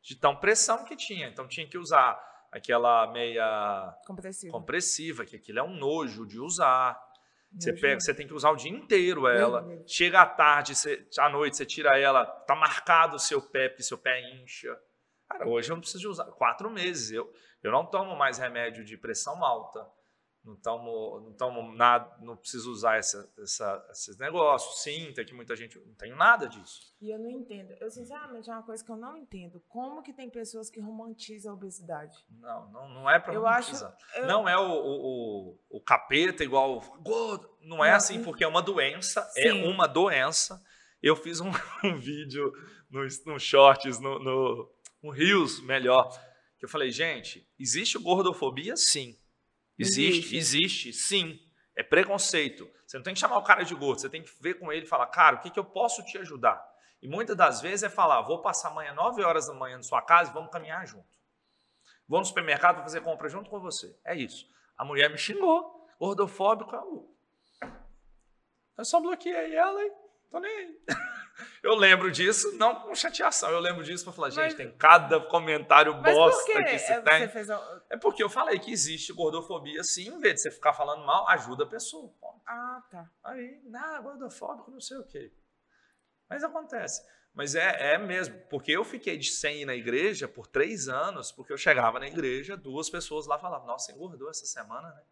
[0.02, 1.28] de tão pressão que tinha.
[1.28, 2.18] Então tinha que usar
[2.50, 4.52] aquela meia Compressivo.
[4.52, 6.98] compressiva, que aquilo é um nojo de usar.
[7.58, 9.66] Você pega, você tem que usar o dia inteiro ela.
[9.86, 13.82] Chega à tarde, você, à noite, você tira ela, tá marcado o seu pé, porque
[13.82, 14.76] seu pé incha.
[15.28, 16.24] Cara, hoje eu não preciso de usar.
[16.26, 17.10] Quatro meses.
[17.10, 17.32] Eu,
[17.62, 19.86] eu não tomo mais remédio de pressão alta.
[20.44, 25.32] Não estamos não tamo nada, não preciso usar essa, essa, esses negócios, sim, tem que
[25.34, 26.80] muita gente, não tenho nada disso.
[27.00, 27.72] E eu não entendo.
[27.80, 29.62] Eu, sinceramente, é uma coisa que eu não entendo.
[29.68, 32.16] Como que tem pessoas que romantizam a obesidade?
[32.28, 33.90] Não, não, não é para romantizar.
[33.96, 34.18] acho.
[34.18, 37.48] eu- Não é o, o, o, o capeta igual gordo.
[37.62, 39.20] Não é Não, assim, porque é uma doença.
[39.36, 39.64] É Sim.
[39.66, 40.62] uma doença.
[41.02, 41.50] Eu fiz um,
[41.84, 42.52] um vídeo
[42.90, 44.70] no, no Shorts, no, no,
[45.02, 46.08] no Reels, melhor,
[46.58, 48.76] que eu falei, gente, existe gordofobia?
[48.76, 49.16] Sim.
[49.78, 50.36] Existe, Existe.
[50.36, 51.40] existe, sim.
[51.76, 52.70] É preconceito.
[52.86, 54.86] Você não tem que chamar o cara de gordo, você tem que ver com ele
[54.86, 56.62] e falar, cara, o que, que eu posso te ajudar?
[57.02, 60.00] E muitas das vezes é falar, vou passar amanhã 9 horas da manhã na sua
[60.00, 61.18] casa e vamos caminhar junto.
[62.06, 63.98] Vou no supermercado fazer compra junto com você.
[64.04, 64.48] É isso.
[64.76, 66.74] A mulher me xingou, gordofóbico.
[66.74, 67.14] Eu,
[68.78, 69.92] eu só bloqueei ela e
[70.34, 70.80] tô nem aí.
[71.64, 75.18] Eu lembro disso, não com chateação, eu lembro disso para falar, gente, Mas- tem cada
[75.18, 77.24] comentário Mas por bosta que se é, tem.
[77.50, 81.04] a- É porque eu falei que existe gordofobia sim, em vez de você ficar falando
[81.04, 82.12] mal, ajuda a pessoa.
[82.46, 83.10] Ah, tá.
[83.24, 85.32] Aí, não, gordofóbico, não sei o quê.
[86.28, 87.02] Mas acontece.
[87.32, 91.32] Mas é, é mesmo, porque eu fiquei de sem ir na igreja por três anos,
[91.32, 95.02] porque eu chegava na igreja, duas pessoas lá falavam, nossa, engordou essa semana, né?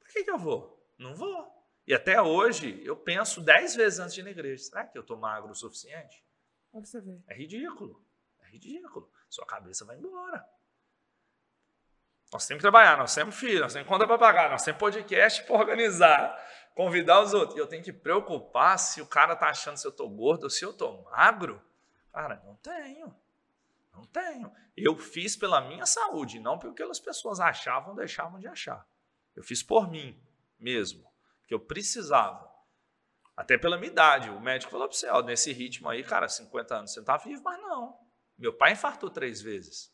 [0.00, 0.84] Por que, que eu vou?
[0.98, 1.57] Não vou.
[1.88, 5.00] E até hoje, eu penso dez vezes antes de ir na igreja, será que eu
[5.00, 6.22] estou magro o suficiente?
[6.70, 7.18] Você ver.
[7.26, 8.04] É ridículo.
[8.40, 9.10] É ridículo.
[9.26, 10.46] Sua cabeça vai embora.
[12.30, 15.42] Nós temos que trabalhar, nós temos filho, nós temos conta para pagar, nós temos podcast
[15.44, 16.38] para organizar,
[16.74, 17.56] convidar os outros.
[17.56, 20.50] E eu tenho que preocupar se o cara tá achando se eu tô gordo ou
[20.50, 21.58] se eu tô magro.
[22.12, 23.16] Cara, não tenho.
[23.94, 24.52] Não tenho.
[24.76, 28.86] Eu fiz pela minha saúde, não pelo que as pessoas achavam ou deixavam de achar.
[29.34, 30.22] Eu fiz por mim
[30.60, 31.07] mesmo,
[31.48, 32.46] porque eu precisava.
[33.34, 34.28] Até pela minha idade.
[34.28, 37.16] O médico falou para você, ó, nesse ritmo aí, cara, 50 anos, você não tá
[37.16, 37.96] vivo, mas não.
[38.36, 39.90] Meu pai infartou três vezes.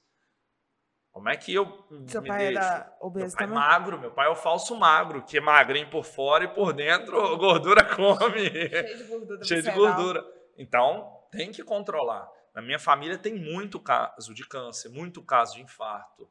[1.13, 2.59] Como é que eu Seu me pai deixo?
[2.59, 3.63] era Meu obeso pai é também?
[3.63, 7.15] magro, meu pai é o falso magro, que é magrinho por fora e por dentro
[7.39, 8.51] gordura come.
[8.51, 9.45] Cheio de gordura.
[9.45, 10.25] Cheio de gordura.
[10.59, 12.29] Então, tem que controlar.
[12.53, 16.29] Na minha família tem muito caso de câncer, muito caso de infarto.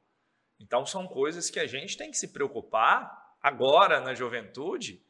[0.60, 3.10] Então, são coisas que a gente tem que se preocupar
[3.42, 5.02] agora na juventude,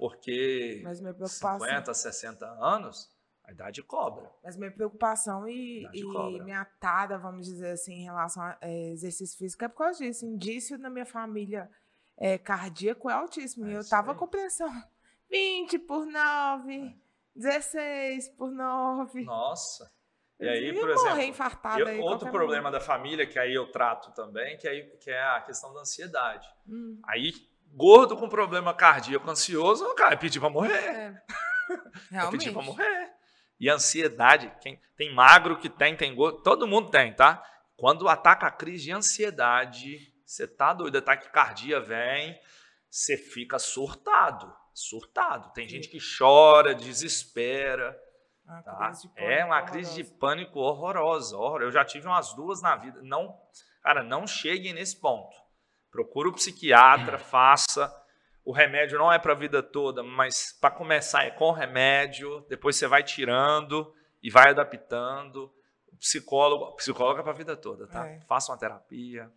[0.00, 1.60] porque Mas minha preocupação.
[1.60, 4.30] 50, 60 anos, a idade cobra.
[4.42, 9.36] Mas minha preocupação e, e minha tada, vamos dizer assim, em relação a é, exercício
[9.38, 10.24] físico é por causa disso.
[10.24, 11.70] Indício na minha família
[12.16, 13.66] é, cardíaco é altíssimo.
[13.66, 14.18] É e eu tava aí.
[14.18, 14.68] com pressão
[15.30, 16.96] 20 por 9,
[17.36, 19.22] 16 por 9.
[19.24, 19.90] Nossa.
[20.38, 23.52] E Eu aí, por morrer exemplo, infartada eu- aí outro problema da família que aí
[23.54, 26.48] eu trato também, que, aí, que é a questão da ansiedade.
[26.66, 26.96] momento.
[26.98, 27.32] Hum, Aí,
[27.72, 30.72] gordo com problema cardíaco ansioso, cara pedir pra morrer.
[30.74, 31.22] é.
[31.70, 32.40] É Realmente.
[32.40, 33.10] pedir pra morrer.
[33.60, 37.44] E ansiedade, quem tem magro que tem, tem gordo, todo mundo tem, tá?
[37.76, 42.36] Quando ataca a crise de ansiedade, você tá doido, ataque cardíaco vem,
[42.90, 45.52] você fica surtado, surtado.
[45.52, 47.96] Tem gente que chora, desespera.
[48.44, 48.86] Uma Tá?
[48.88, 50.18] crise de É uma pânico crise de horrorosa.
[50.18, 51.62] pânico horrorosa, horror.
[51.62, 53.00] Eu já tive umas duas na vida.
[53.02, 53.38] Não,
[53.80, 55.36] cara, não cheguem nesse ponto.
[55.90, 57.92] Procura o psiquiatra, faça.
[58.44, 62.44] O remédio não é para a vida toda, mas para começar é com remédio.
[62.48, 65.52] Depois você vai tirando e vai adaptando.
[65.92, 68.08] O psicólogo, psicólogo é para a vida toda, tá?
[68.08, 68.20] É.
[68.20, 69.30] Faça uma terapia.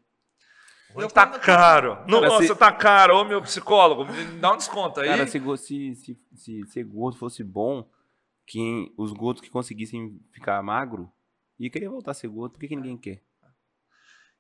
[0.96, 1.96] Eu tá caro.
[1.96, 3.18] Cara, Nossa, se- tá caro.
[3.18, 5.08] Ô, meu psicólogo, me dá um desconto aí.
[5.10, 7.90] Cara, se, se, se, se ser gordo fosse bom,
[8.46, 11.12] quem, os gordos que conseguissem ficar magro,
[11.60, 13.22] ia querer voltar a ser gordo, por que, que ninguém quer?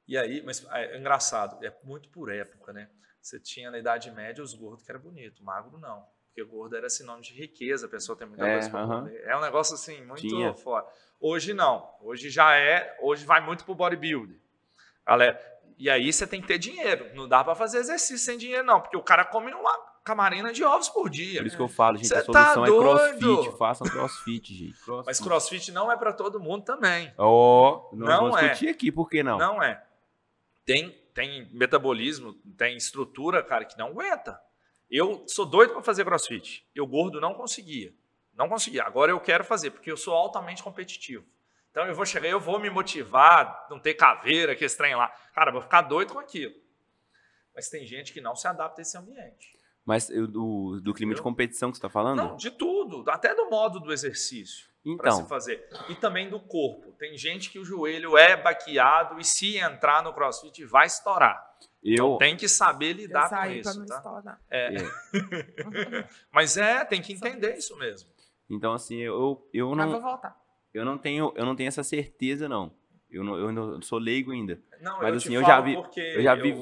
[0.07, 2.89] E aí, mas é engraçado, é muito por época, né?
[3.21, 6.05] Você tinha na Idade Média os gordos que era bonito, magro não.
[6.27, 8.99] Porque gordo era sinônimo de riqueza, a pessoa tem muita É, coisa pra aham.
[9.03, 9.21] comer.
[9.23, 10.53] É um negócio assim, muito Tinha.
[10.55, 10.85] fora.
[11.21, 11.89] Hoje não.
[12.01, 14.39] Hoje já é, hoje vai muito pro bodybuilding.
[15.05, 15.39] Galera,
[15.77, 17.13] e aí você tem que ter dinheiro.
[17.15, 20.63] Não dá pra fazer exercício sem dinheiro, não, porque o cara come uma camarina de
[20.65, 21.39] ovos por dia.
[21.39, 22.81] Por isso que eu falo, gente, Cê a tá solução é doido?
[23.37, 23.57] crossfit.
[23.57, 24.83] Façam crossfit, gente.
[24.83, 25.05] Crossfit.
[25.05, 27.13] Mas crossfit não é pra todo mundo também.
[27.17, 28.49] Ó, nós Não vamos é.
[28.49, 29.37] discutir aqui, por que não?
[29.37, 29.81] Não é.
[30.65, 34.39] Tem, tem metabolismo, tem estrutura, cara, que não aguenta.
[34.89, 36.65] Eu sou doido para fazer crossfit.
[36.73, 37.93] Eu gordo não conseguia.
[38.33, 38.83] Não conseguia.
[38.83, 41.25] Agora eu quero fazer, porque eu sou altamente competitivo.
[41.71, 45.07] Então eu vou chegar, eu vou me motivar, não ter caveira, que esse trem lá.
[45.33, 46.53] Cara, eu vou ficar doido com aquilo.
[47.55, 49.57] Mas tem gente que não se adapta a esse ambiente.
[49.85, 52.17] Mas do, do clima de competição que você tá falando?
[52.17, 55.67] Não, de tudo, até do modo do exercício para se então, fazer.
[55.89, 56.91] E também do corpo.
[56.99, 61.41] Tem gente que o joelho é baqueado e se entrar no crossfit vai estourar.
[61.83, 63.95] Então eu, tem que saber Eu lidar com isso, não tá?
[63.97, 64.41] estourar.
[64.49, 64.75] É.
[64.75, 64.79] É.
[66.31, 68.09] Mas é, tem que entender isso mesmo.
[68.49, 70.37] então assim, eu, eu, Mas vou não, voltar.
[70.73, 72.73] eu, não tenho, eu não tenho essa certeza, não.
[73.09, 74.59] Eu, não, eu ainda sou leigo ainda.
[74.81, 76.53] Não, Mas eu assim, te eu falo já vi- Eu já vi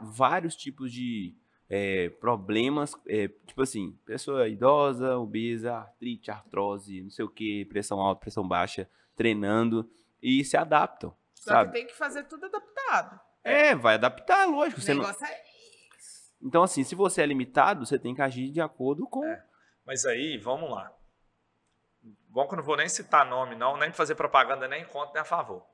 [0.00, 1.34] vários tipos de,
[1.70, 8.00] é, problemas, é, tipo assim, pessoa idosa, obesa, artrite, artrose, não sei o que, pressão
[8.00, 9.88] alta, pressão baixa, treinando
[10.20, 11.70] e se adaptam, Só sabe?
[11.70, 13.20] que tem que fazer tudo adaptado.
[13.44, 14.80] É, vai adaptar, lógico.
[14.80, 15.02] O Você não...
[15.02, 15.42] negócio é
[15.96, 16.34] isso.
[16.42, 19.24] Então, assim, se você é limitado, você tem que agir de acordo com.
[19.24, 19.46] É.
[19.86, 20.92] Mas aí, vamos lá.
[22.28, 25.22] Bom que eu não vou nem citar nome, não, nem fazer propaganda nem contra nem
[25.22, 25.64] a favor.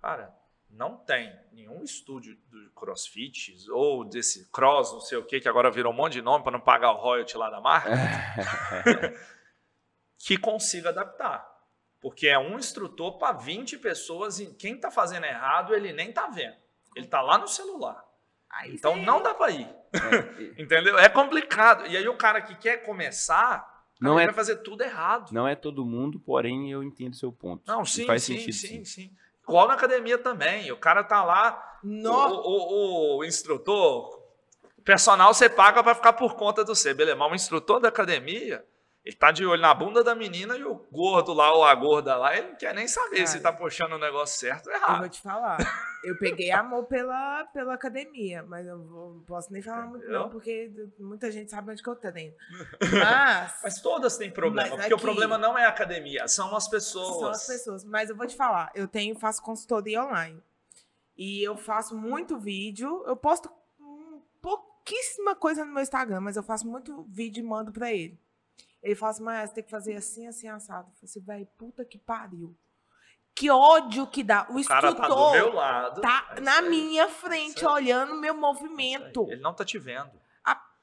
[0.00, 0.34] Cara,
[0.70, 5.70] não tem nenhum estúdio do CrossFit ou desse Cross, não sei o que, que agora
[5.70, 7.90] virou um monte de nome para não pagar o royalty lá da marca,
[10.18, 11.46] que consiga adaptar.
[12.00, 16.26] Porque é um instrutor para 20 pessoas e quem está fazendo errado, ele nem está
[16.28, 16.56] vendo.
[16.94, 18.02] Ele está lá no celular.
[18.50, 19.68] Aí Então você- não dá para ir.
[19.92, 20.98] É, Entendeu?
[20.98, 21.86] É complicado.
[21.86, 25.32] E aí o cara que quer começar, Não ele é- vai fazer tudo errado.
[25.32, 27.62] não é todo mundo, porém eu entendo seu ponto.
[27.66, 29.16] Não, E sim, faz sim, sentido, sim, sim.
[29.48, 30.70] Igual na academia também.
[30.72, 34.18] O cara tá lá, o, Nó- o- o instrutor,
[34.78, 37.16] o personal você paga para ficar por conta do você, beleza?
[37.16, 38.64] Mas o instrutor da academia,
[39.06, 42.16] ele tá de olho na bunda da menina e o gordo lá ou a gorda
[42.16, 43.62] lá, ele não quer nem saber se tá Cara.
[43.62, 45.08] puxando o negócio certo ou Eu vou errado.
[45.10, 45.58] te falar.
[46.02, 50.72] Eu peguei amor pela, pela academia, mas eu não posso nem falar muito, não, porque
[50.98, 52.34] muita gente sabe onde que eu treino.
[53.00, 56.68] Mas, Mas todas têm problema, porque o aqui- problema não é a academia, são as
[56.68, 57.16] pessoas.
[57.18, 57.84] são as pessoas.
[57.84, 60.42] Mas eu vou te falar, eu tenho, faço consultoria online.
[61.16, 63.02] E eu faço muito vídeo.
[63.06, 63.48] Eu posto
[63.80, 68.18] hum, pouquíssima coisa no meu Instagram, mas eu faço muito vídeo e mando pra ele.
[68.86, 70.88] Ele fala assim, mas tem que fazer assim, assim, assado.
[70.88, 72.56] Eu falei assim, velho, puta que pariu.
[73.34, 74.46] Que ódio que dá.
[74.48, 76.00] O, O cara tá do instrutor meu lado.
[76.00, 77.74] tá é na aí, minha frente, isso aí.
[77.74, 79.26] olhando o meu é movimento.
[79.30, 80.10] Ele não tá te vendo.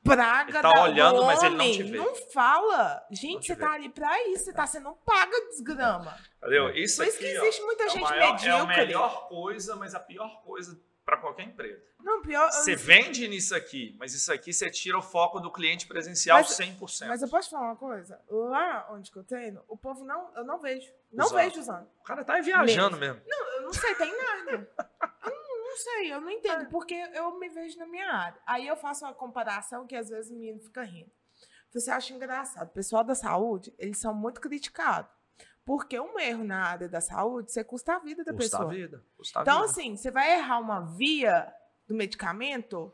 [0.03, 1.77] Praga Ele tá da, olhando, do mas ele não homem.
[1.77, 1.97] te vê.
[1.97, 3.05] Não fala.
[3.09, 3.61] Não Gente, te você vê.
[3.61, 4.43] tá ali pra isso.
[4.43, 6.17] Você tá sendo paga, desgrama.
[6.39, 6.69] Entendeu?
[6.75, 8.75] Isso Por isso que aqui, ó, existe muita é o gente maior- É a medíocre.
[8.75, 11.81] melhor coisa, mas a pior coisa para qualquer empresa.
[12.03, 12.51] Não, pior.
[12.51, 16.49] Você vende nisso aqui, mas isso aqui você tira o foco do cliente presencial Mas-
[16.57, 17.07] 100%.
[17.07, 18.19] mas eu posso falar uma coisa?
[18.29, 20.31] Lá onde que eu treino, o povo não.
[20.35, 20.91] Eu não vejo.
[21.11, 21.37] Não Usando.
[21.37, 21.87] vejo usando.
[22.01, 23.21] O cara tá viajando mesmo.
[23.55, 24.69] Eu não sei, tem nada.
[25.25, 28.37] Eu não, não sei, eu não entendo, porque eu me vejo na minha área.
[28.45, 31.09] Aí eu faço uma comparação que às vezes o menino fica rindo.
[31.73, 32.67] Você acha engraçado.
[32.67, 35.09] O pessoal da saúde, eles são muito criticados.
[35.65, 38.73] Porque um erro na área da saúde, você custa a vida da Custa a pessoa.
[38.73, 39.03] vida.
[39.15, 39.71] Custa a Então, vida.
[39.71, 41.51] assim, você vai errar uma via
[41.87, 42.93] do medicamento,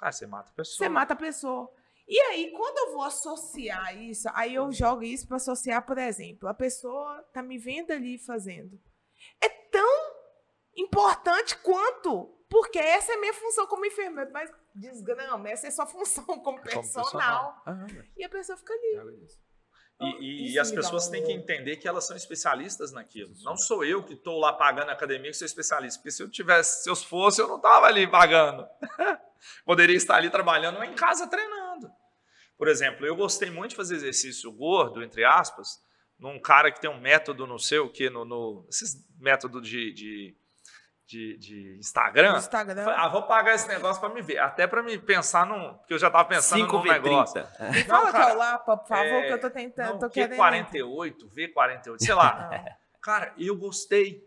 [0.00, 0.76] Ah, você mata a pessoa.
[0.76, 1.70] você mata a pessoa.
[2.06, 6.48] E aí, quando eu vou associar isso, aí eu jogo isso para associar, por exemplo,
[6.48, 8.80] a pessoa tá me vendo ali fazendo.
[9.42, 10.16] É tão
[10.76, 16.24] importante quanto, porque essa é minha função como enfermeira, mas desgrama, essa é sua função
[16.24, 17.62] como Como personal.
[17.66, 17.86] Ah,
[18.16, 19.26] E a pessoa fica ali.
[20.00, 23.32] E, e- Isso e as pessoas têm que entender que elas são especialistas naquilo.
[23.42, 25.98] Não sou eu que estou lá pagando a academia que sou especialista.
[25.98, 28.66] Porque se eu tivesse, se eu fosse, eu não estava ali pagando.
[29.64, 31.90] Poderia estar ali trabalhando ou em casa treinando.
[32.56, 35.80] Por exemplo, eu gostei muito de fazer exercício gordo, entre aspas,
[36.18, 39.92] num cara que tem um método não sei o que, no, no, esses métodos de,
[39.92, 40.36] de,
[41.08, 42.36] de, de Instagram.
[42.36, 42.84] Instagram.
[42.84, 44.38] falei, ah, vou pagar esse negócio para me ver.
[44.38, 45.74] Até para me pensar num.
[45.78, 47.42] Porque eu já estava pensando num negócio.
[47.42, 47.70] 5v30.
[47.70, 49.92] Me fala Não, que é cara, o Lapa, por favor, é, que eu tô tentando,
[49.92, 50.38] Não, tô querendo.
[50.38, 52.50] Q48, V48, sei lá.
[52.52, 52.64] Não.
[53.00, 54.22] Cara, eu gostei.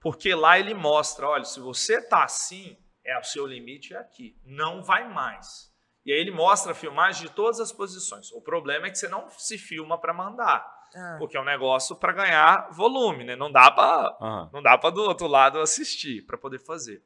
[0.00, 4.34] Porque lá ele mostra, olha, se você tá assim, é o seu limite é aqui.
[4.44, 5.70] Não vai mais.
[6.06, 8.32] E aí ele mostra a filmagem de todas as posições.
[8.32, 11.96] O problema é que você não se filma para mandar, Ah, porque é um negócio
[11.96, 13.34] para ganhar volume, né?
[13.36, 17.02] Não dá para não dá para do outro lado assistir para poder fazer.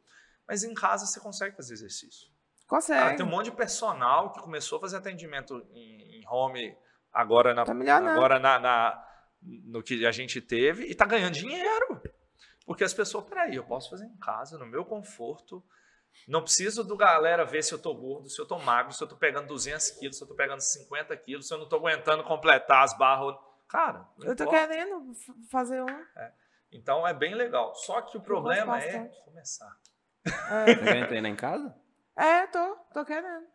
[0.47, 2.29] Mas em casa você consegue fazer exercício.
[2.69, 3.17] Cara, consegue.
[3.17, 6.77] tem um monte de personal que começou a fazer atendimento em, em home
[7.13, 8.11] agora na, Tá milionário.
[8.11, 9.05] agora na, na-
[9.43, 12.03] no que a gente teve e tá ganhando dinheiro.
[12.67, 15.65] Porque as pessoas, peraí, eu posso fazer em casa, no meu conforto.
[16.27, 19.09] Não preciso do galera ver se eu tô gordo, se eu tô magro, se eu
[19.09, 22.23] tô pegando 200 quilos, se eu tô pegando 50 quilos, se eu não tô aguentando
[22.25, 23.35] completar as barras.
[23.69, 24.67] Cara, Eu tô importa.
[24.69, 25.13] querendo
[25.51, 26.07] fazer um.
[26.73, 27.75] Então é bem legal.
[27.75, 29.77] Só que o problema é começar.
[30.27, 31.75] É, Você quer treinar em casa?
[32.17, 33.47] é tô, tô querendo.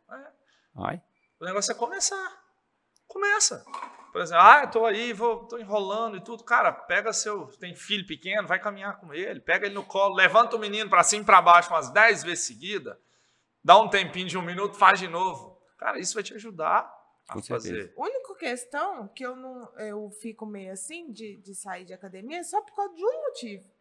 [0.74, 1.02] Vai.
[1.40, 2.44] O negócio é começar.
[3.08, 3.64] Começa.
[4.12, 6.44] Por exemplo, ah, eu tô aí, vou, tô enrolando e tudo.
[6.44, 7.48] Cara, pega seu.
[7.60, 11.04] Tem filho pequeno, vai caminhar com ele, pega ele no colo, levanta o menino para
[11.04, 13.00] cima e para baixo umas 10 vezes seguida,
[13.64, 15.60] dá um tempinho de um minuto, faz de novo.
[15.78, 16.82] Cara, isso vai te ajudar
[17.28, 17.70] a Com fazer.
[17.70, 17.94] certeza.
[18.44, 22.62] Questão que eu não eu fico meio assim de, de sair de academia é só
[22.62, 23.72] por causa de um motivo.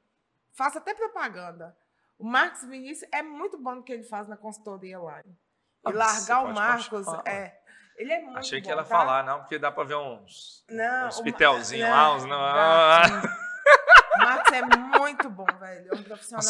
[0.52, 1.76] Faço até propaganda.
[2.18, 5.36] O Marcos Vinícius é muito bom no que ele faz na consultoria online.
[5.84, 7.26] Ah, E você largar o Marcos continuar.
[7.26, 7.60] é.
[7.96, 8.88] Ele é muito Achei que bom, ela tá?
[8.88, 12.24] falar, não, porque dá para ver uns, Não, uns pitelzinhos lá, uns.
[12.24, 12.36] Não.
[12.36, 15.92] O Marcos é muito bom, velho.
[15.92, 16.42] É um profissional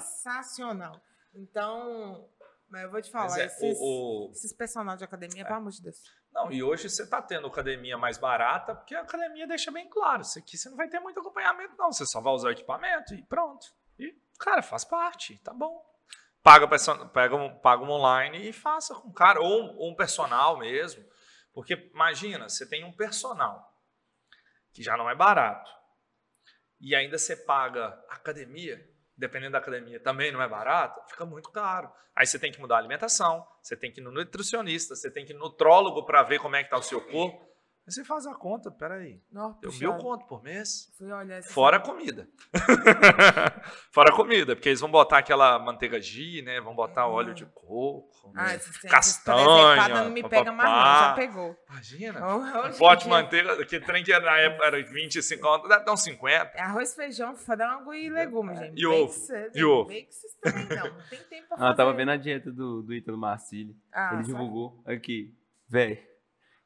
[0.00, 1.00] sensacional.
[1.34, 2.28] Então,
[2.68, 5.70] Mas eu vou te falar, é, esses, o- o- esses personagens de academia, pelo amor
[5.70, 6.00] de Deus.
[6.34, 10.22] Não, e hoje você tá tendo academia mais barata, porque a academia deixa bem claro.
[10.22, 11.92] Isso aqui você não vai ter muito acompanhamento, não.
[11.92, 13.72] Você só vai usar o equipamento e pronto.
[13.96, 15.80] E, cara, faz parte, tá bom.
[16.42, 16.68] Paga,
[17.08, 20.58] pega um, paga um online e faça com o cara, ou um, ou um personal
[20.58, 21.04] mesmo.
[21.52, 23.72] Porque imagina, você tem um personal,
[24.72, 25.70] que já não é barato,
[26.80, 28.84] e ainda você paga academia,
[29.16, 31.90] dependendo da academia, também não é barato, fica muito caro.
[32.14, 35.24] Aí você tem que mudar a alimentação, você tem que ir no nutricionista, você tem
[35.24, 37.53] que ir no nutrólogo para ver como é que tá o seu corpo.
[37.86, 39.92] Aí você faz a conta, peraí, Não, eu puxado.
[39.92, 42.26] mil conto por mês, Fui olhar esse fora a comida.
[43.92, 46.60] fora a comida, porque eles vão botar aquela manteiga ghee, né?
[46.60, 48.56] Vão botar óleo de coco, Ah, né?
[48.56, 51.56] esses tempos, castanha, não me pega mais não, já pegou.
[51.70, 55.84] Imagina, um pote de manteiga, que trem que era na época era 25 conto, deve
[55.84, 56.52] dar uns 50.
[56.54, 58.80] É arroz, feijão, frango e legumes, gente.
[58.80, 59.14] E Bem ovo.
[59.54, 59.88] E ovo.
[59.88, 60.84] Bem que vocês também não.
[60.94, 61.72] Não tem tempo pra Ah, fazer.
[61.72, 63.76] eu tava vendo a dieta do, do Ítalo Marcilli.
[63.92, 64.26] Ah, ele sabe?
[64.32, 65.34] divulgou aqui.
[65.68, 66.02] Véi,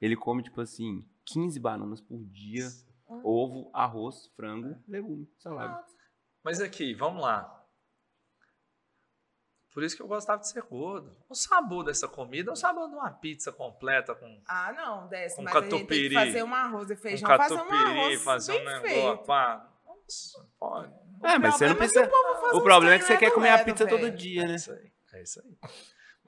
[0.00, 2.66] ele come, tipo assim, 15 bananas por dia,
[3.08, 3.20] Hum.
[3.24, 5.82] ovo, arroz, frango, legume, salada.
[6.44, 7.54] Mas aqui, vamos lá.
[9.72, 11.16] Por isso que eu gostava de ser gordo.
[11.28, 15.36] O sabor dessa comida é o sabor de uma pizza completa com Ah, não, desce.
[15.36, 16.08] Com mas a gente tem catupiry.
[16.08, 19.24] que fazer um arroz e feijão, fazer um catupiry, arroz fazer bem um negócio.
[19.24, 19.72] pá.
[19.86, 20.92] Nossa, pode.
[21.22, 22.10] É, mas você não é que precisa.
[22.52, 23.98] o O problema é que você quer comer a pizza velho.
[23.98, 24.52] todo dia, né?
[24.52, 24.92] É isso aí.
[25.12, 25.58] É isso aí.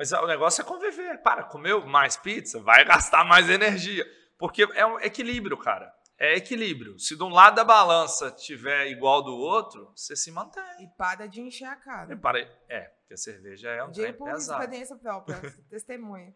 [0.01, 1.19] Mas o negócio é conviver.
[1.23, 4.03] Para, comeu mais pizza, vai gastar mais energia.
[4.39, 5.93] Porque é um equilíbrio, cara.
[6.19, 6.99] É equilíbrio.
[6.99, 10.63] Se de um lado da balança tiver igual do outro, você se mantém.
[10.81, 12.17] E para de encher a E cara.
[12.17, 14.63] para- É, porque a cerveja é um trem Digo por pesado.
[14.63, 15.37] experiência própria,
[15.69, 16.35] testemunha.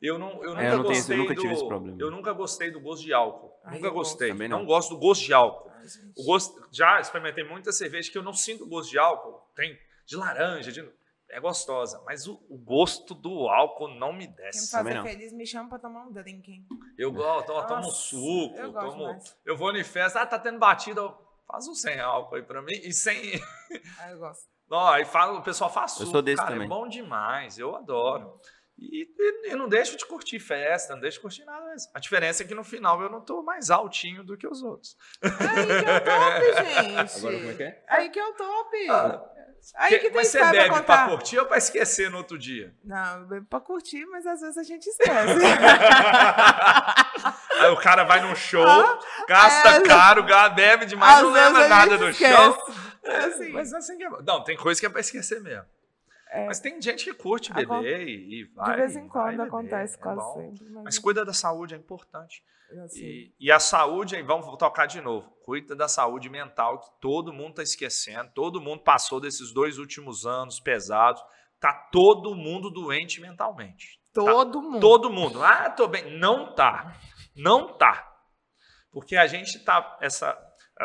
[0.00, 1.96] Eu, não, eu nunca É, eu não tenho- eu gostei nunca do, tive esse problema.
[2.00, 3.52] Eu nunca gostei do gosto de álcool.
[3.64, 4.28] Ai, nunca gosto gostei.
[4.30, 4.60] também não.
[4.60, 4.66] não.
[4.66, 5.70] gosto do gosto de álcool.
[5.74, 5.84] Ai.
[6.16, 9.46] O gosto, já experimentei muita cerveja que eu não sinto gosto de álcool.
[9.54, 10.82] Tem de laranja, de,
[11.36, 12.00] é gostosa.
[12.06, 14.70] Mas o, o gosto do álcool não me Quem me desce.
[14.70, 16.64] Também fazer feliz, me chama pra tomar um drink?
[16.96, 19.36] Eu gosto, eu tomo Nossa, suco, eu gosto tomo, mais.
[19.44, 21.16] eu vou em festa, ah, tá tendo batida, eu-
[21.46, 22.72] faz um sem álcool aí pra mim.
[22.72, 23.32] E sem.
[23.98, 24.44] Ah, eu gosto.
[24.70, 26.10] Não, aí fala, o pessoal faz Eu suco.
[26.12, 26.66] sou desse cara, também.
[26.66, 28.38] É bom demais, eu adoro.
[28.76, 31.90] E, e, e não deixo de curtir festa, não deixo de curtir nada mesmo.
[31.94, 34.96] A diferença é que no final eu não tô mais altinho do que os outros.
[35.22, 37.18] Aí que é o top, gente.
[37.18, 37.84] Agora como é que é?
[37.88, 38.90] Aí que é o top.
[38.90, 39.33] Ah,
[39.76, 42.74] Aí Que- mas você história pra bebe pra curtir ou pra esquecer no outro dia?
[42.84, 45.40] Não, eu bebo pra curtir, mas às vezes a gente esquece.
[47.60, 48.98] Aí o cara vai num show, Ah,
[49.28, 52.34] gasta é, caro, bebe demais, não vezes lembra a nada do esquece.
[52.34, 52.74] show.
[53.04, 53.52] É assim.
[53.52, 54.08] Mas assim que é...
[54.26, 55.64] Não, tem coisa que é pra esquecer mesmo.
[56.34, 56.46] É.
[56.46, 58.70] Mas tem gente que curte Acon- beber e, e vai.
[58.72, 60.34] de vez em quando beber, acontece é quase bom.
[60.34, 60.68] sempre.
[60.70, 62.42] Mas, Mas cuida da saúde, é importante.
[62.84, 65.30] assim, E, e a saúde, aí vamos tocar de novo.
[65.44, 68.30] Cuida da saúde mental, que todo mundo está esquecendo.
[68.34, 71.22] Todo mundo passou desses dois últimos anos pesados.
[71.60, 74.00] Tá todo mundo doente mentalmente.
[74.12, 74.80] todo mundo.
[74.80, 75.42] Todo mundo.
[75.42, 76.18] Ah, tô bem.
[76.18, 76.96] Não tá.
[77.36, 78.10] Não tá.
[78.90, 79.98] Porque a gente tá.
[80.00, 80.36] Essa,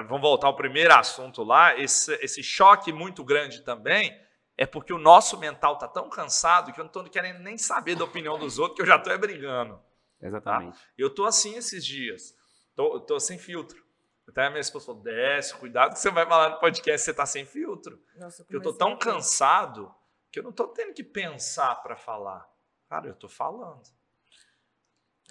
[0.07, 1.77] vamos voltar ao primeiro assunto lá.
[1.77, 4.13] Esse, esse choque muito grande também
[4.62, 7.95] é porque o nosso mental tá tão cansado que eu não tô querendo nem saber
[7.95, 9.82] da opinião dos outros, que eu já tô é brigando.
[10.22, 10.78] Exatamente.
[10.97, 12.36] Eu tô assim esses dias.
[12.76, 13.82] Tô, tô sem filtro.
[14.28, 17.26] Até a minha esposa falou: desce, cuidado que você vai falar no podcast, você tá
[17.26, 18.03] sem filtro.
[18.18, 19.95] Nossa, Porque eu tô comecei tão cansado
[20.30, 22.45] que eu não tô tendo que pensar para falar.
[22.89, 23.82] Cara, eu tô falando.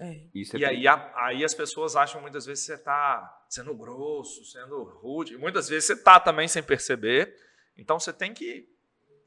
[0.00, 0.26] É.
[0.34, 3.74] Isso é E aí, a- aí as pessoas acham muitas vezes que você tá sendo
[3.74, 5.34] grosso, sendo rude.
[5.34, 7.36] E muitas vezes você tá também sem perceber.
[7.76, 8.66] Então você tem que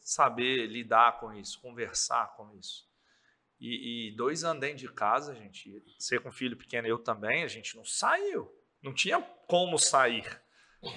[0.01, 2.89] saber lidar com isso, conversar com isso.
[3.59, 7.47] E, e dois anos dentro de casa, gente, você com filho pequeno, eu também, a
[7.47, 8.51] gente não saiu.
[8.81, 10.25] Não tinha como sair.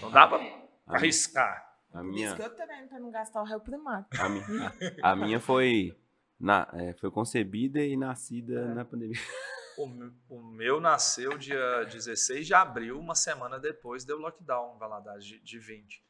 [0.01, 0.47] Não dava pra
[0.87, 1.63] a, arriscar.
[1.93, 4.07] a Por isso minha, que eu treino pra não gastar o réu primário.
[4.19, 5.95] a minha, a, a minha foi,
[6.41, 9.21] na, é, foi concebida e nascida na pandemia.
[9.77, 9.89] O,
[10.29, 15.41] o meu nasceu dia 16 de abril, uma semana depois deu lockdown em Valadares de,
[15.41, 16.01] de 20.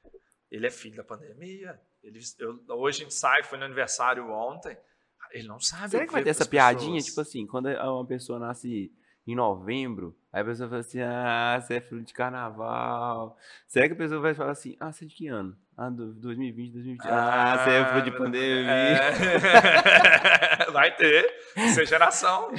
[0.51, 1.81] Ele é filho da pandemia.
[2.05, 4.77] Ele, eu- hoje a gente sai, foi no aniversário ontem.
[5.33, 5.91] Ele não sabe.
[5.91, 6.93] Será que vai ter essa piadinha?
[6.95, 7.07] pessoas.
[7.07, 8.93] Tipo assim, quando uma pessoa nasce
[9.27, 13.37] em novembro, aí a pessoa fala assim, ah, você é filho de carnaval.
[13.67, 15.57] Será que a pessoa vai falar assim, ah, você é de que ano?
[15.77, 17.09] Ah, do 2020, 2020.
[17.11, 18.71] Ah, você é filho de pandemia.
[18.71, 20.71] É.
[20.71, 21.29] Vai ter.
[21.57, 22.51] Isso é geração.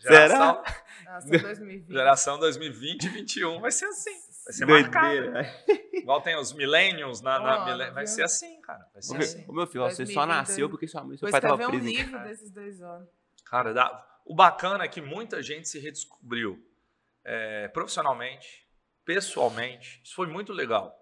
[0.00, 0.28] Será?
[0.28, 0.62] Geração,
[1.06, 1.92] Nossa, 2020.
[1.92, 4.14] geração 2020 e 2021 vai ser assim.
[4.44, 5.08] Vai ser marcado.
[5.08, 5.64] Doideira.
[5.92, 8.84] Igual tem os millennials na, na Ó, millen- Vai ser assim, cara.
[8.92, 9.44] Vai ser assim.
[9.48, 11.38] Ô, meu filho, ó, você só 2020, nasceu porque sua mãe e seu Vou pai
[11.38, 13.08] estavam escrever um em livro desses dois anos.
[13.44, 16.60] Cara, dá- o bacana é que muita gente se redescobriu
[17.24, 18.68] é, profissionalmente,
[19.04, 20.00] pessoalmente.
[20.04, 20.98] Isso foi muito legal.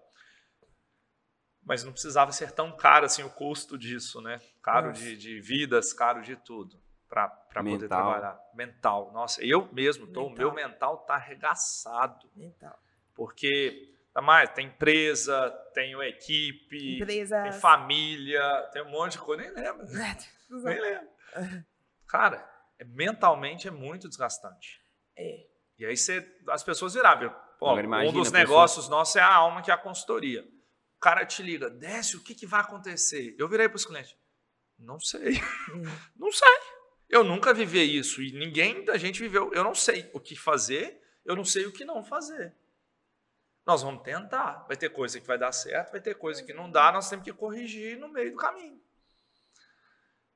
[1.63, 4.39] Mas não precisava ser tão caro assim o custo disso, né?
[4.63, 5.01] Caro Nossa.
[5.01, 7.87] de, de vidas, caro de tudo para poder Mental.
[7.87, 8.39] trabalhar.
[8.55, 9.11] Mental.
[9.13, 10.37] Nossa, eu mesmo, tô, o Mental.
[10.45, 12.29] meu mental tá arregaçado.
[12.35, 12.73] Então,
[13.21, 13.93] Porque,
[14.23, 16.97] mais, tem empresa, tenho equipe,
[17.43, 18.41] tem família,
[18.73, 19.85] tem um monte de coisa, nem lembro.
[20.49, 21.07] Nem lembro.
[22.07, 22.49] Cara,
[22.79, 24.81] é- mentalmente é muito desgastante.
[25.15, 25.45] É.
[25.77, 27.29] E aí você, as pessoas viravam.
[27.59, 29.77] Pô, Agora um imagina dos a pessoa- negócios nossos é a alma, que é a
[29.77, 30.41] consultoria.
[30.97, 33.35] O cara te liga, desce, o que, que vai acontecer?
[33.37, 34.15] Eu virei para os clientes,
[34.79, 35.35] não sei,
[35.73, 35.83] Hum.
[36.17, 36.57] não sei.
[37.07, 39.53] Eu nunca vivi isso e ninguém da gente viveu.
[39.53, 42.55] Eu não sei o que fazer, eu não sei o que não fazer.
[43.71, 44.65] Nós vamos tentar.
[44.67, 47.23] Vai ter coisa que vai dar certo, vai ter coisa que não dá, nós temos
[47.23, 48.77] que corrigir no meio do caminho.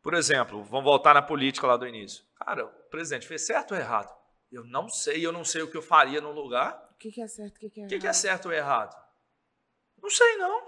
[0.01, 2.23] Por exemplo, vamos voltar na política lá do início.
[2.37, 4.09] Cara, o presidente fez certo ou errado?
[4.49, 6.81] Eu não sei, eu não sei o que eu faria no lugar.
[6.93, 8.15] O que, que é certo, o que, que é O que, que é errado?
[8.15, 8.95] certo ou errado?
[10.01, 10.63] Não sei, não.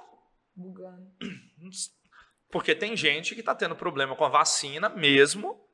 [0.54, 1.10] Bugando.
[2.52, 5.66] Porque tem gente que está tendo problema com a vacina mesmo.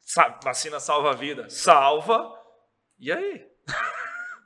[0.00, 1.50] Sa- vacina salva a vida?
[1.50, 2.34] Salva.
[2.98, 3.46] E aí?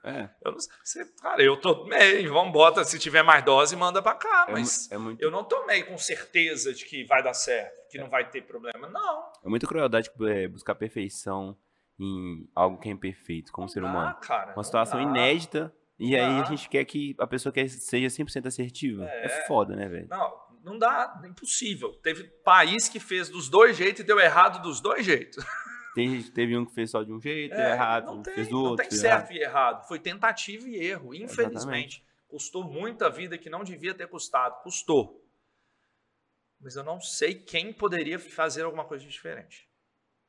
[0.04, 1.04] É, Eu não sei.
[1.20, 2.26] Cara, eu tomei.
[2.26, 2.82] Vamos, bota.
[2.84, 4.46] Se tiver mais dose, manda para cá.
[4.48, 7.88] é, Mas mu- é muito, eu não tomei com certeza de que vai dar certo,
[7.88, 8.88] que não vai ter problema.
[8.88, 9.32] Não.
[9.44, 11.56] é muita crueldade é, buscar perfeição
[12.00, 14.16] em algo que é imperfeito como não ser dá, humano.
[14.20, 14.46] cara.
[14.50, 15.08] Uma não situação dá.
[15.08, 16.44] inédita e aí a dá.
[16.46, 19.04] gente quer que a pessoa quer seja 100% assertiva.
[19.04, 19.46] É, É.
[19.46, 20.08] foda, né, velho?
[20.08, 20.32] Não,
[20.64, 21.20] não dá.
[21.24, 21.92] Impossível.
[22.02, 25.36] Teve país que fez dos dois jeitos e deu errado dos dois jeitos.
[25.94, 28.48] Tem gente, teve um que fez só de um jeito, É, errado, não tem, fez
[28.48, 28.76] do não outro.
[28.78, 29.36] tem fez certo errado.
[29.36, 29.88] e errado.
[29.88, 32.02] Foi tentativa e erro, infelizmente.
[32.28, 34.62] Custou muita vida que não devia ter custado.
[34.62, 35.22] Custou.
[36.58, 39.68] Mas eu não sei quem poderia fazer alguma coisa diferente.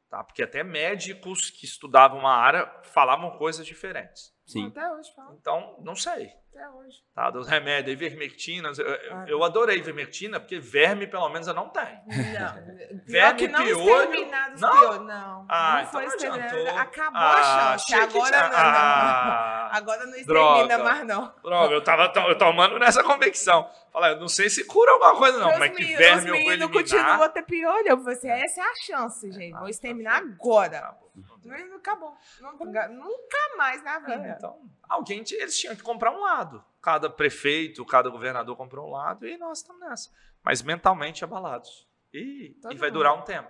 [0.10, 0.24] Tá?
[0.24, 4.33] Porque até médicos que estudavam uma área falavam coisas diferentes.
[4.46, 4.68] Sim.
[4.68, 5.36] Até hoje, fala.
[5.40, 6.30] Então, não sei.
[6.54, 6.98] Até hoje.
[7.16, 7.32] Tá?
[7.32, 8.70] Dos remédios, ivermectina.
[8.78, 9.26] Eu, Ah.
[9.28, 11.88] eu adorei ivermectina, porque verme, pelo menos, eu não tenho.
[12.06, 13.04] Não.
[13.06, 14.32] Pior Verme, não piolho.
[14.60, 14.72] Não?
[14.80, 15.46] piolho, não.
[15.50, 16.80] Ah, não foi então não exterminado.
[16.80, 17.94] Acabou Ah, a chance.
[17.96, 18.58] Agora não, não.
[18.58, 19.70] Ah.
[19.74, 20.62] Agora não Droga.
[20.62, 21.34] extermina mais, não.
[21.44, 23.68] Droga, eu tava to- eu tomando nessa convicção.
[23.92, 26.52] Fala, eu não sei se cura alguma coisa, não, Os mas que verme eu vou
[26.52, 26.70] eliminar.
[26.72, 27.88] continuam a ter piolho.
[27.88, 29.54] Eu falei assim, essa é a chance, gente.
[29.54, 30.96] Ah, Vou tá exterminar agora.
[31.44, 31.58] Acabou.
[31.60, 32.18] Mas não acabou.
[32.42, 34.36] Nunca, nunca mais na É, vida.
[34.38, 36.64] então, alguém t- eles tinham que comprar um lado.
[36.82, 40.10] Cada prefeito, cada governador comprou um lado e nós estamos nessa.
[40.44, 41.88] Mas mentalmente abalados.
[42.14, 42.92] E, e vai mundo.
[42.94, 43.50] durar um tempo.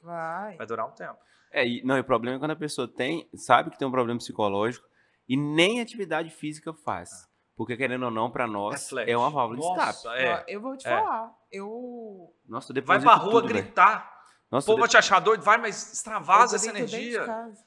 [0.00, 0.56] Vai.
[0.56, 1.18] Vai durar um tempo.
[1.50, 3.90] É, e, não, e o problema é quando a pessoa tem, sabe que tem um
[3.92, 4.86] problema psicológico
[5.28, 7.28] e nem atividade física faz.
[7.56, 9.10] Porque, querendo ou não, pra nós, Reflete.
[9.12, 10.18] é uma válvula de escape.
[10.18, 10.44] é.
[10.48, 10.90] Eu vou te É.
[10.90, 11.32] falar.
[11.52, 12.34] Eu.
[12.46, 14.13] Nossa, eu Vai pra rua tudo, gritar.
[14.50, 17.24] Nossa, O povo vai te achar doido, vai, mas extravasa essa grito dentro de energia.
[17.24, 17.64] casa.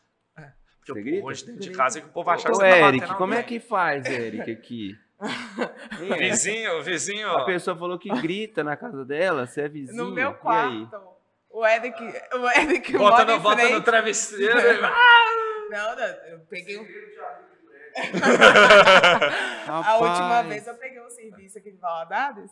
[0.79, 1.25] Porque Você grita?
[1.25, 2.99] hoje dentro de casa é que o povo vai achar Ô, que você tá Eric,
[3.01, 4.95] batendo como é que faz, Eric, aqui?
[5.99, 6.19] Eric?
[6.19, 7.29] Vizinho, vizinho.
[7.31, 10.05] A pessoa falou que grita na casa dela, você é vizinho.
[10.05, 10.39] No meu e aí?
[10.39, 11.17] quarto.
[11.49, 12.01] O Eric,
[12.35, 13.83] o Eric Bota, mora no, bota no frente.
[13.83, 14.59] travesseiro.
[14.59, 15.33] e- Ah!
[15.69, 16.85] Não, não, eu peguei um...
[19.67, 22.49] A última vez eu peguei um serviço aqui de Valadares,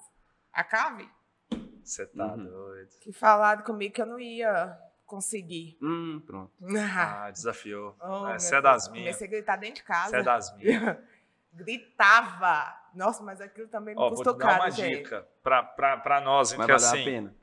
[0.51, 1.07] a Cave,
[1.85, 2.45] Você tá Uhum.
[2.45, 2.89] doido.
[3.01, 5.77] que falaram comigo que eu não ia conseguir.
[5.81, 6.51] Hum, pronto.
[7.25, 7.95] Ah, desafiou.
[8.01, 9.05] Oh, Essa meu é das minhas.
[9.15, 10.07] Comecei a gritar dentro de casa.
[10.07, 10.97] Essa é das minhas.
[11.53, 12.73] Gritava.
[12.93, 14.97] Nossa, mas aquilo também me vou custou te dar uma caro, gente.
[15.03, 17.35] dica pra, pra, pra nós, hein, Mas que vai dar a assim, pena.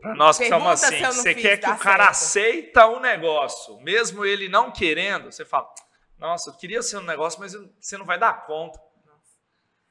[0.00, 2.10] pra nós que estamos se assim, você quer que o cara certo.
[2.10, 5.72] aceita o negócio, mesmo ele não querendo, você fala,
[6.18, 8.78] nossa, eu queria ser um negócio, mas você não vai dar conta.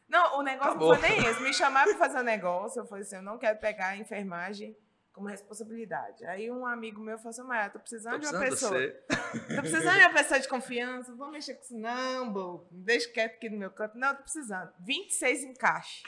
[0.07, 0.93] Não, o negócio Acabou.
[0.93, 1.41] não foi nem esse.
[1.41, 2.81] Me chamaram para fazer um negócio.
[2.81, 4.75] Eu falei assim: eu não quero pegar a enfermagem
[5.11, 6.25] como responsabilidade.
[6.25, 8.71] Aí um amigo meu falou assim: Maia, tô precisando Tô de uma pessoa.
[9.55, 11.11] Tô precisando de uma pessoa de confiança.
[11.11, 12.67] Não vou mexer com isso, não, bobo.
[12.71, 13.97] Deixa quieto aqui no meu canto.
[13.97, 14.71] Não, tô precisando.
[14.81, 16.03] 26 encaixe.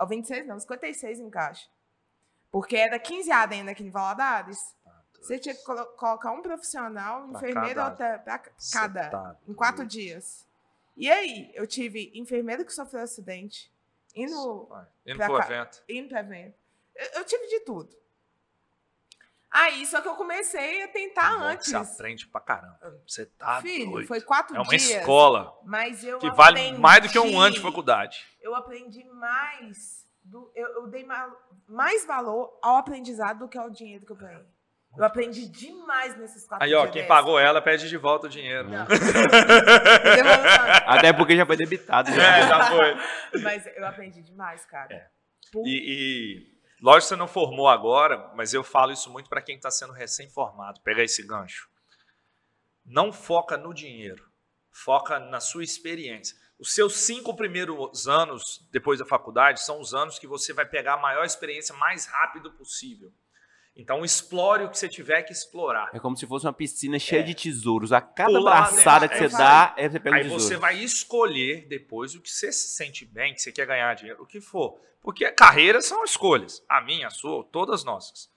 [0.00, 1.68] Ou 26 não, 56 encaixe.
[2.50, 4.58] Porque era 15 ADN aqui em Valadares.
[5.20, 8.38] Você tinha que colo- colocar um profissional, Pra enfermeiro cada- outra- pra
[8.72, 9.08] cada.
[9.10, 10.46] tá Em quatro dias.
[10.96, 13.72] E aí, eu tive enfermeiro que sofreu acidente,
[14.14, 14.68] indo.
[15.06, 15.44] Indo pro cá.
[15.46, 15.82] evento.
[15.88, 16.54] indo para evento.
[16.94, 17.94] Eu, eu tive de tudo.
[19.50, 21.68] Aí, só que eu comecei a tentar que antes.
[21.68, 23.00] Você aprende pra caramba.
[23.06, 24.06] Você tá Filho, doido.
[24.08, 24.82] foi quatro É uma dias.
[24.82, 28.24] escola Mas eu que vale aprendi- mais do que um ano de faculdade.
[28.40, 30.04] Eu aprendi mais.
[30.24, 31.36] Do, eu, eu dei ma-
[31.68, 34.44] mais valor ao aprendizado do que ao dinheiro que eu ganhei.
[34.96, 36.82] Eu aprendi demais nesses quatro Aí, dias.
[36.82, 38.68] ó, quem pagou ela pede de volta o dinheiro.
[38.70, 38.86] Não.
[40.86, 42.10] Até porque já foi debitado.
[42.10, 42.16] né?
[42.40, 43.40] É, já foi.
[43.42, 44.92] Mas eu aprendi demais, cara.
[44.94, 45.08] É.
[45.52, 49.42] Por- E, e lógico que você não formou agora, mas eu falo isso muito para
[49.42, 50.80] quem está sendo recém-formado.
[50.82, 51.68] Pega esse gancho.
[52.84, 54.22] Não foca no dinheiro,
[54.70, 56.36] foca na sua experiência.
[56.58, 60.94] Os seus cinco primeiros anos depois da faculdade são os anos que você vai pegar
[60.94, 63.10] a maior experiência mais rápido possível.
[63.76, 65.90] Então, explore o que você tiver que explorar.
[65.92, 67.22] É como se fosse uma piscina cheia É.
[67.24, 67.92] de tesouros.
[67.92, 70.42] A cada Pula lá braçada que É, você dá, é, você pega um Aí tesouro.
[70.44, 74.22] você vai escolher depois o que você se sente bem, que você quer ganhar dinheiro,
[74.22, 74.80] o que for.
[75.00, 76.64] Porque carreiras são escolhas.
[76.68, 78.30] A minha, a sua, todas nossas.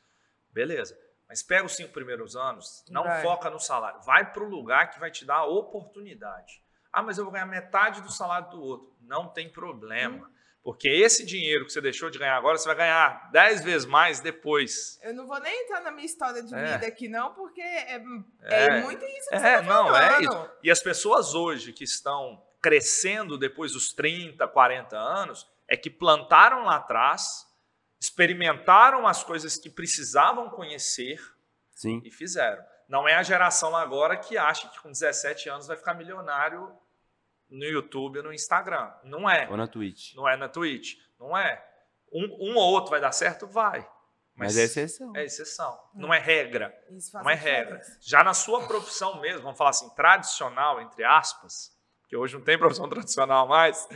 [0.52, 0.98] Beleza.
[1.30, 3.22] Mas pega os cinco primeiros anos, não Vai.
[3.22, 4.02] foca no salário.
[4.02, 6.64] Vai para o lugar que vai te dar a oportunidade.
[6.92, 8.96] Ah, mas eu vou ganhar metade do salário do outro.
[9.02, 10.32] Não tem problema.
[10.68, 14.20] Porque esse dinheiro que você deixou de ganhar agora, você vai ganhar dez vezes mais
[14.20, 15.00] depois.
[15.02, 16.74] Eu não vou nem entrar na minha história de É.
[16.74, 17.96] vida aqui, não, porque é,
[18.42, 18.82] é, É.
[18.82, 20.24] muito isso que É, você tá não, é falando.
[20.24, 20.50] isso.
[20.62, 26.66] E as pessoas hoje que estão crescendo depois dos 30, 40 anos, é que plantaram
[26.66, 27.48] lá atrás,
[27.98, 31.18] experimentaram as coisas que precisavam conhecer
[31.72, 32.02] Sim.
[32.04, 32.62] e fizeram.
[32.90, 36.70] Não é a geração agora que acha que com 17 anos vai ficar milionário
[37.50, 38.92] no YouTube ou no Instagram.
[39.04, 39.48] Não é.
[39.50, 40.14] Ou na Twitch.
[40.16, 40.98] Não é na Twitch.
[41.20, 41.64] Não é.
[42.12, 43.48] Um, um ou outro vai dar certo?
[43.48, 43.88] Vai.
[44.36, 45.16] Mas, é exceção.
[45.16, 45.80] é exceção.
[45.96, 46.72] Não é regra.
[46.92, 47.78] Isso faz Não é regra.
[47.78, 48.00] diferença.
[48.02, 51.76] Já na sua profissão mesmo, vamos falar assim, tradicional, entre aspas,
[52.08, 53.88] que hoje não tem profissão tradicional mais,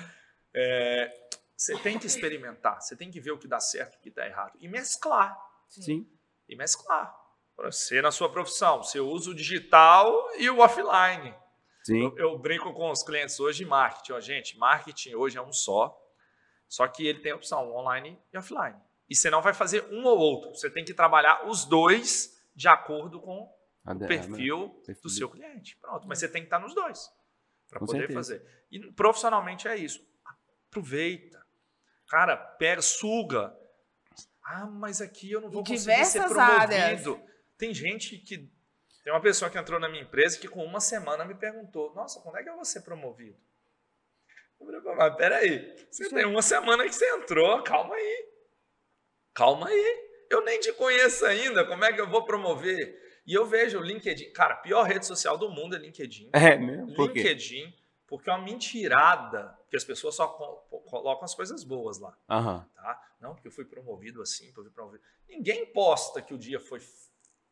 [0.54, 1.14] é,
[1.56, 4.10] você tem que experimentar, você tem que ver o que dá certo e o que
[4.10, 4.58] dá errado.
[4.60, 5.38] E mesclar.
[5.68, 6.10] Sim.
[6.50, 7.16] E mesclar.
[7.56, 11.36] Para você, na sua profissão, você usa o digital e o offline.
[11.84, 12.04] Sim.
[12.04, 14.14] Eu, eu brinco com os clientes hoje de marketing.
[14.14, 15.98] Ó, gente, marketing hoje é um só,
[16.68, 18.78] só que ele tem a opção online e offline.
[19.10, 20.56] E você não vai fazer um ou outro.
[20.56, 23.50] Você tem que trabalhar os dois de acordo com
[23.86, 25.76] A o perfil perfil do seu cliente.
[25.78, 27.10] Pronto, mas você tem que estar nos dois
[27.70, 28.20] para poder certeza.
[28.20, 28.66] fazer.
[28.72, 30.06] E profissionalmente é isso.
[30.70, 31.46] Aproveita.
[32.08, 33.56] Cara, pega, suga.
[34.44, 37.24] Ah, mas aqui eu não vou Em conseguir ser diversas promovido.
[37.58, 38.52] Tem gente que
[39.04, 42.20] tem uma pessoa que entrou na minha empresa que com uma semana me perguntou: "Nossa,
[42.22, 43.38] quando é que eu vou ser promovido?"
[44.60, 48.28] Eu falei, "Pô, mas peraí, você tem uma semana que você entrou, calma aí.
[49.34, 50.10] Calma aí.
[50.30, 53.00] Eu nem te conheço ainda, como é que eu vou promover?
[53.26, 56.30] E eu vejo o LinkedIn, cara, a pior rede social do mundo é LinkedIn.
[56.34, 56.94] É mesmo?
[56.96, 57.20] Por quê?
[57.20, 57.74] LinkedIn,
[58.08, 60.58] porque é uma mentirada, que as pessoas só co-
[60.90, 62.68] colocam as coisas boas lá, Aham.
[62.76, 63.16] tá?
[63.20, 65.04] Não, porque eu fui promovido assim, porque eu fui promovido.
[65.28, 66.80] Ninguém posta que o dia foi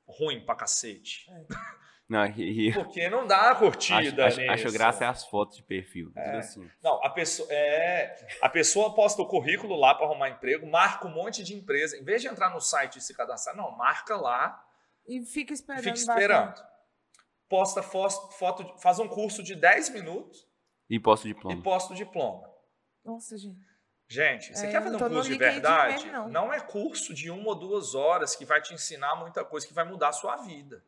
[0.10, 1.26] ruim pra cacete.
[2.10, 4.52] Não, e, e- Porque não dá acho, curtida acho, nisso.
[4.52, 6.12] acho graça é as fotos de perfil.
[6.16, 6.38] É.
[6.40, 6.68] Assim.
[6.82, 11.14] Não, a pessoa, é, a pessoa posta o currículo lá para arrumar emprego, marca um
[11.14, 11.96] monte de empresa.
[11.96, 14.60] Em vez de entrar no site e se cadastrar, não, marca lá
[15.08, 15.84] E fica esperando.
[15.84, 16.60] Fica esperando.
[17.48, 20.48] Posta foto, de- faz um curso de 10 minutos
[20.90, 21.62] E posto e diploma.
[21.62, 22.50] posta o diploma.
[23.06, 23.69] Nossa, gente.
[24.12, 25.94] Gente, você É, quer fazer um curso de verdade?
[26.06, 26.30] mesmo, não.
[26.30, 29.74] não é curso de uma ou duas horas que vai te ensinar muita coisa que
[29.74, 30.84] vai mudar a sua vida.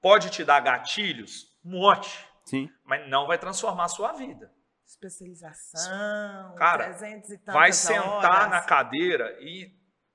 [0.00, 1.48] Pode te dar gatilhos?
[1.64, 2.24] Um monte.
[2.44, 2.70] Sim.
[2.84, 4.52] Mas não vai transformar a sua vida.
[4.86, 6.54] Especialização.
[6.56, 8.50] Cara, 300 e tantas vai sentar horas.
[8.50, 9.74] na cadeira e,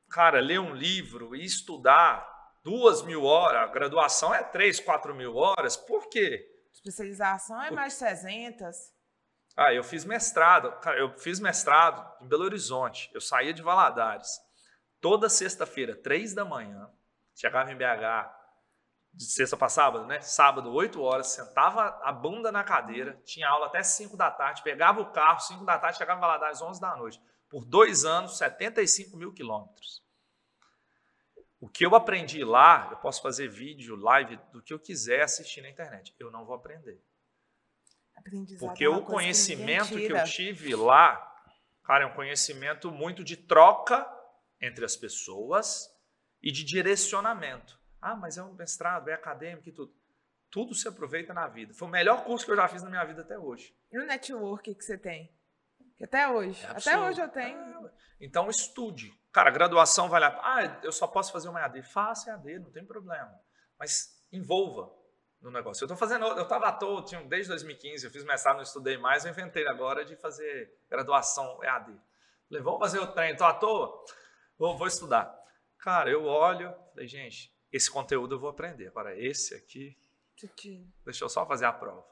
[0.09, 2.25] cara, ler um livro e estudar
[2.63, 3.63] duas mil horas.
[3.63, 5.75] A graduação é três, quatro mil horas.
[5.75, 6.45] Por quê?
[6.71, 8.95] Especialização é mais 300.
[9.57, 10.71] Ah, eu fiz mestrado.
[10.81, 13.09] Cara, eu fiz mestrado em Belo Horizonte.
[13.11, 14.39] Eu saía de Valadares.
[15.01, 16.87] Toda sexta-feira, três da manhã,
[17.33, 18.37] chegava em BH
[19.11, 20.21] de sexta para sábado, né?
[20.21, 25.01] Sábado, 8 horas, sentava a bunda na cadeira, tinha aula até 5 da tarde, pegava
[25.01, 27.19] o carro, 5 da tarde, chegava em Valadares, 11 da noite.
[27.49, 30.03] Por dois anos, 75 mil quilômetros.
[31.59, 35.61] O que eu aprendi lá, eu posso fazer vídeo, live, do que eu quiser assistir
[35.61, 36.15] na internet.
[36.19, 37.01] Eu não vou aprender.
[38.59, 41.15] Porque é o conhecimento que, ninguém eu tive lá,
[41.83, 44.05] cara, é um conhecimento muito de troca
[44.61, 45.89] entre as pessoas
[46.41, 47.79] e de direcionamento.
[48.01, 49.93] Ah, mas é um mestrado, é acadêmico e tudo.
[50.49, 51.73] Tudo se aproveita na vida.
[51.73, 53.75] Foi o melhor curso que eu já fiz na minha vida até hoje.
[53.91, 55.35] E o network que você tem?
[55.97, 56.63] Que até hoje.
[56.65, 57.89] É até hoje eu tenho.
[58.19, 59.11] Então estude.
[59.31, 61.83] Cara, graduação vale a Ah, eu só posso fazer uma EAD.
[61.83, 63.33] Faça EAD, não tem problema.
[63.77, 64.89] Mas envolva
[65.41, 65.83] no negócio.
[65.83, 68.97] Eu tô fazendo, eu estava à toa, tinha, desde 2015, eu fiz mestrado, não estudei
[68.97, 71.93] mais, eu inventei agora de fazer graduação EAD.
[72.49, 74.03] Falei, vamos fazer o trem, tô à toa?
[74.57, 75.33] Vou, vou estudar.
[75.77, 78.87] Cara, eu olho, falei, gente, esse conteúdo eu vou aprender.
[78.87, 79.97] Agora, esse aqui,
[80.35, 82.05] Titi, deixa eu só fazer a prova.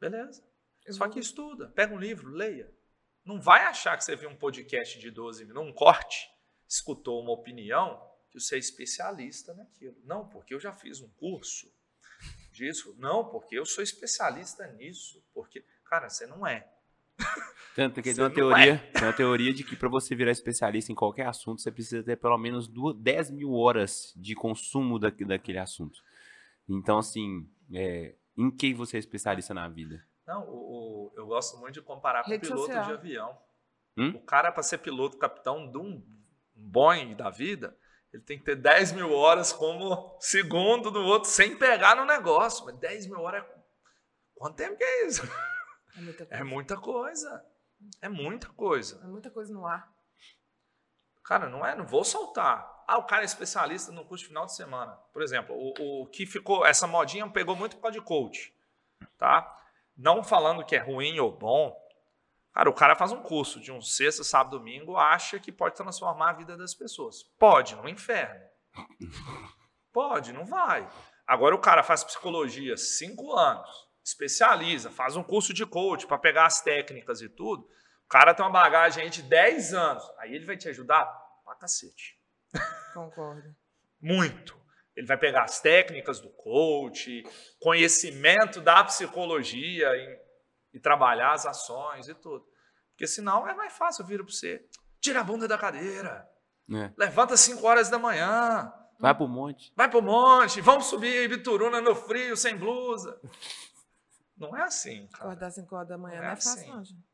[0.00, 0.42] Beleza.
[0.86, 2.72] eu Só vou- que estuda, pega um livro, leia.
[3.24, 6.30] Não vai achar que você viu um podcast de 12 minutos, um corte,
[6.66, 8.00] escutou uma opinião,
[8.30, 9.96] que você é especialista naquilo.
[10.04, 11.70] Não, porque eu já fiz um curso
[12.52, 12.94] disso.
[12.98, 15.22] Não, porque eu sou especialista nisso.
[15.34, 16.70] Porque, cara, você não é.
[17.74, 20.90] Tanto que tem uma não teoria, tem uma teoria de que para você virar especialista
[20.90, 25.24] em qualquer assunto, você precisa ter pelo menos duas, 10 mil horas de consumo daque-
[25.24, 25.98] daquele assunto.
[26.68, 30.04] Então, assim, é, em que você é especialista na vida?
[30.26, 30.54] Não, o,
[31.08, 32.84] o- eu gosto muito de comparar com Rede piloto social.
[32.84, 33.38] de avião.
[33.98, 34.10] Hum?
[34.10, 36.02] O cara, para ser piloto, capitão de um
[36.54, 37.76] Boeing da vida,
[38.12, 42.64] ele tem que ter 10 mil horas como segundo do outro, sem pegar no negócio.
[42.64, 43.60] Mas 10 mil horas é.
[44.34, 45.22] Quanto tempo que é isso?
[45.94, 46.34] É muita coisa.
[46.40, 47.46] É muita coisa.
[48.02, 49.00] É muita coisa.
[49.02, 49.92] É muita coisa no ar.
[51.22, 52.84] Cara, não é, não vou soltar.
[52.88, 54.92] Ah, o cara é especialista no curso de final de semana.
[55.12, 58.52] Por exemplo, o, o que ficou, essa modinha pegou muito por causa de coach,
[59.16, 59.56] tá?
[59.96, 61.76] Não falando que é ruim ou bom.
[62.60, 66.28] Cara, o cara faz um curso de um sexta, sábado, domingo, acha que pode transformar
[66.28, 67.22] a vida das pessoas.
[67.38, 68.38] Pode, no inferno.
[69.90, 70.86] Pode, não vai.
[71.26, 76.44] Agora o cara faz psicologia cinco anos, especializa, faz um curso de coach para pegar
[76.44, 77.62] as técnicas e tudo.
[78.04, 80.04] O cara tem uma bagagem aí de 10 anos.
[80.18, 81.06] Aí ele vai te ajudar
[81.42, 82.20] pra cacete.
[82.92, 83.56] Concordo.
[83.98, 84.60] Muito.
[84.94, 87.22] Ele vai pegar as técnicas do coach,
[87.58, 90.20] conhecimento da psicologia e,
[90.74, 92.49] e trabalhar as ações e tudo.
[93.00, 94.62] Porque senão é mais fácil, eu viro para você.
[95.00, 96.28] Tira a bunda da cadeira.
[96.70, 96.92] É.
[96.98, 98.70] Levanta às 5 horas da manhã.
[98.98, 99.72] Vai pro monte.
[99.74, 100.60] Vai pro monte.
[100.60, 103.18] Vamos subir Bituruna no frio, sem blusa.
[104.36, 105.24] Não é assim, cara.
[105.24, 106.70] Acordar 5 horas da manhã Não não é é, fácil, assim.
[106.70, 107.06] não, gente.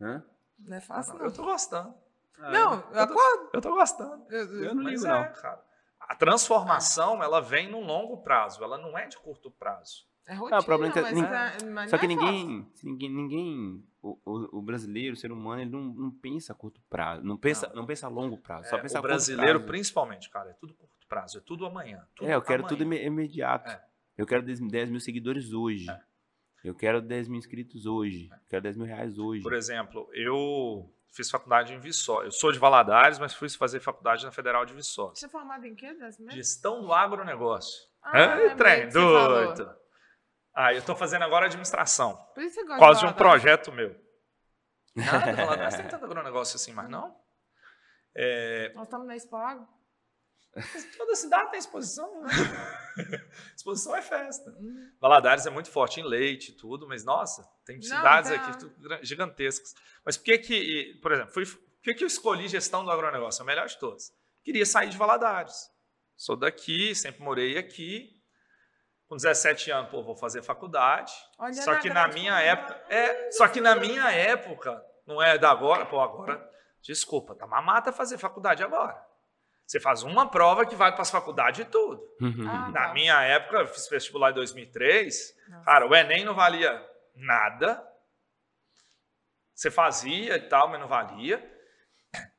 [0.00, 0.24] Hã?
[0.58, 1.24] Não é fácil, não.
[1.26, 1.94] Eu tô gostando.
[2.36, 3.50] Não, eu Eu tô- acordo.
[3.54, 4.26] Eu tô gostando.
[4.30, 5.32] Eu- Eu não Mas ligo, é, não.
[5.40, 5.64] cara.
[6.00, 10.07] A transformação, ela vem num longo prazo, ela não é de curto prazo.
[10.28, 13.10] É rotina, o problema é que mas, é- mas Só não que é ninguém, ninguém,
[13.10, 17.24] ninguém o, o, o brasileiro, o ser humano, ele não, não pensa a curto prazo,
[17.24, 17.86] não pensa, não.
[17.86, 19.66] pensa a longo prazo, só É, pensa a o brasileiro, prazo.
[19.66, 22.06] principalmente, cara, é tudo curto prazo, é tudo amanhã.
[22.14, 22.68] tudo É, eu quero amanhã.
[22.68, 23.70] tudo ime- imediato.
[23.70, 23.82] É.
[24.18, 25.90] Eu quero 10, 10 mil seguidores hoje.
[25.90, 26.00] É.
[26.62, 28.28] Eu quero 10 mil inscritos hoje.
[28.30, 29.42] Eu quero 10 mil reais hoje.
[29.42, 32.26] Por exemplo, eu fiz faculdade em Viçosa.
[32.26, 35.14] Eu sou de Valadares, mas fui fazer faculdade na Federal de Viçosa.
[35.14, 35.96] Você é formado em quê?
[36.32, 37.88] Gestão do agronegócio.
[38.02, 39.70] Ah, Ai, lembrei trem doido.
[40.60, 42.16] Ah, eu tô fazendo agora administração.
[42.34, 43.94] Por isso você gosta Por causa de um falar, projeto meu.
[44.96, 47.16] Nada, Valadares tem tanto agronegócio assim, mas não.
[48.12, 49.68] É, Nós estamos na Expo Agro.
[50.96, 52.30] Toda cidade tem exposição, né?
[53.54, 54.50] exposição é festa.
[54.58, 54.90] Hum.
[55.00, 58.36] Valadares é muito forte em leite e tudo, mas nossa, tem Não, cidades tá.
[58.36, 59.74] aqui gra- gigantescas.
[60.04, 63.42] Mas por que que, por exemplo, fui, por que que eu escolhi gestão do agronegócio?
[63.42, 64.12] A melhor de todas.
[64.42, 65.70] Queria sair de Valadares.
[66.16, 68.17] Sou daqui, sempre morei aqui.
[69.08, 71.12] Com 17 anos, pô, vou fazer faculdade.
[71.38, 75.50] Olha só que na minha época, é, só que na minha época, não é da
[75.50, 76.46] agora, pô, agora,
[76.82, 79.02] desculpa, tá mamata fazer faculdade agora.
[79.66, 82.02] Você faz uma prova que vai para as faculdades e tudo.
[82.48, 82.94] Ah, Na tá.
[82.94, 85.64] minha época, eu fiz vestibular em 2003, Nossa.
[85.64, 87.86] cara, o Enem não valia nada.
[89.54, 91.42] Você fazia e tal, mas não valia.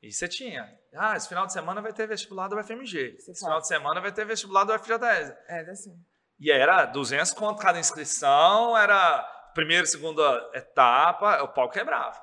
[0.01, 0.71] E você tinha.
[0.95, 3.17] Ah, esse final de semana vai ter vestibular do UFMG.
[3.19, 5.33] Você Esse final de semana vai ter vestibular do UFJS.
[5.47, 5.95] É, assim.
[6.39, 9.21] E era 200 conto cada inscrição, era
[9.53, 12.19] primeira e segunda etapa, o pau quebrava.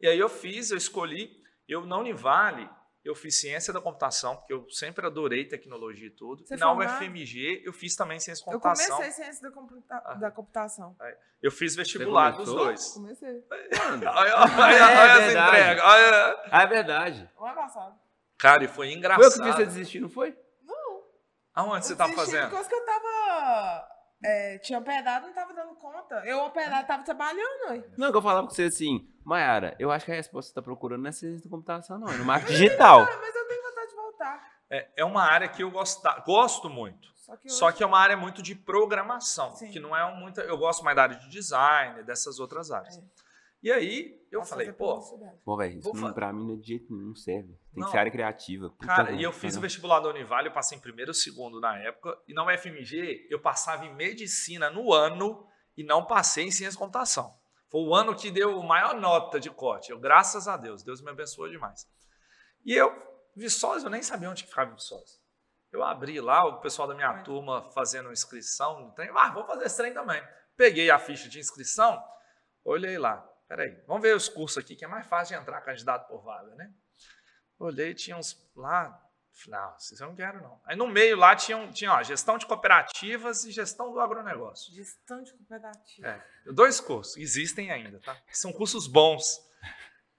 [0.00, 1.30] E aí eu fiz, eu escolhi,
[1.68, 2.68] eu na Univale,
[3.04, 6.46] eu fiz ciência da computação, porque eu sempre adorei tecnologia e tudo.
[6.46, 6.72] Você e na?
[6.72, 8.96] UFMG eu fiz também ciência da Eu computação.
[8.96, 10.14] comecei ciência da, computa- Ah.
[10.14, 10.96] da computação.
[11.42, 12.92] Eu fiz vestibular dos dois.
[12.94, 13.44] Comecei.
[13.50, 15.56] Olha, olha, olha, É olha essa verdade.
[15.58, 15.84] entrega.
[15.84, 16.42] olha.
[16.50, 17.30] Ah, é verdade.
[17.36, 17.94] O ano passado.
[18.38, 19.44] Cara, e foi Foi eu que engraçado.
[19.44, 20.36] fiz você desistir, não foi?
[21.56, 21.64] Não.
[21.64, 22.44] Aonde você eu tá fazendo?
[22.48, 23.88] Por causa que eu tava...
[24.24, 26.14] é, tinha operado, não tava dando conta.
[26.24, 27.84] Eu operado, tava trabalhando.
[27.96, 30.60] Não, que eu falava com você assim, Mayara, eu acho que a resposta que você
[30.60, 32.08] tá procurando não é ciência da computação, não.
[32.08, 33.00] É no marketing digital.
[33.02, 34.52] Ah, mas eu tenho vontade de voltar.
[34.70, 37.12] É, é uma área que eu gosto, gosto muito.
[37.16, 39.70] Só que, Só hoje- que é uma área muito de programação, Sim.
[39.70, 40.40] que não é um muito.
[40.40, 42.96] Eu gosto mais da área de design, dessas outras áreas.
[42.98, 43.02] É.
[43.62, 44.98] E aí eu falei, pô.
[45.44, 47.48] Bom, velho, isso não, pra mim não é de jeito nenhum, não serve.
[47.48, 47.84] Tem Não.
[47.86, 48.70] que ser área criativa.
[48.70, 51.60] Puta cara, e eu fiz o vestibular da Univale, eu passei em primeiro e segundo
[51.60, 55.46] na época, e na UFMG eu passava em medicina no ano
[55.76, 57.34] e não passei em ciência da computação.
[57.70, 59.90] Foi o ano que deu a maior nota de corte.
[59.90, 61.86] Eu, graças a Deus, Deus me abençoou demais.
[62.64, 62.90] E eu,
[63.34, 65.20] Viçosa, eu nem sabia onde que ficava Viçosa.
[65.70, 67.22] Eu abri lá, o pessoal da minha Ai.
[67.22, 69.10] turma fazendo inscrição no trem.
[69.14, 70.22] Ah, vou fazer esse trem também.
[70.54, 71.98] Peguei a ficha de inscrição,
[72.62, 73.26] olhei lá.
[73.52, 76.54] Peraí, vamos ver os cursos aqui, que é mais fácil de entrar candidato por vaga,
[76.54, 76.72] né?
[77.58, 78.98] Olhei, tinha uns lá.
[79.30, 80.58] Falei, não, vocês eu não quero, não.
[80.64, 84.72] Aí no meio lá tinha, tinha ó, gestão de cooperativas e gestão do agronegócio.
[84.72, 86.08] Gestão de cooperativa.
[86.08, 88.16] É, dois cursos, existem ainda, tá?
[88.32, 89.46] São cursos bons.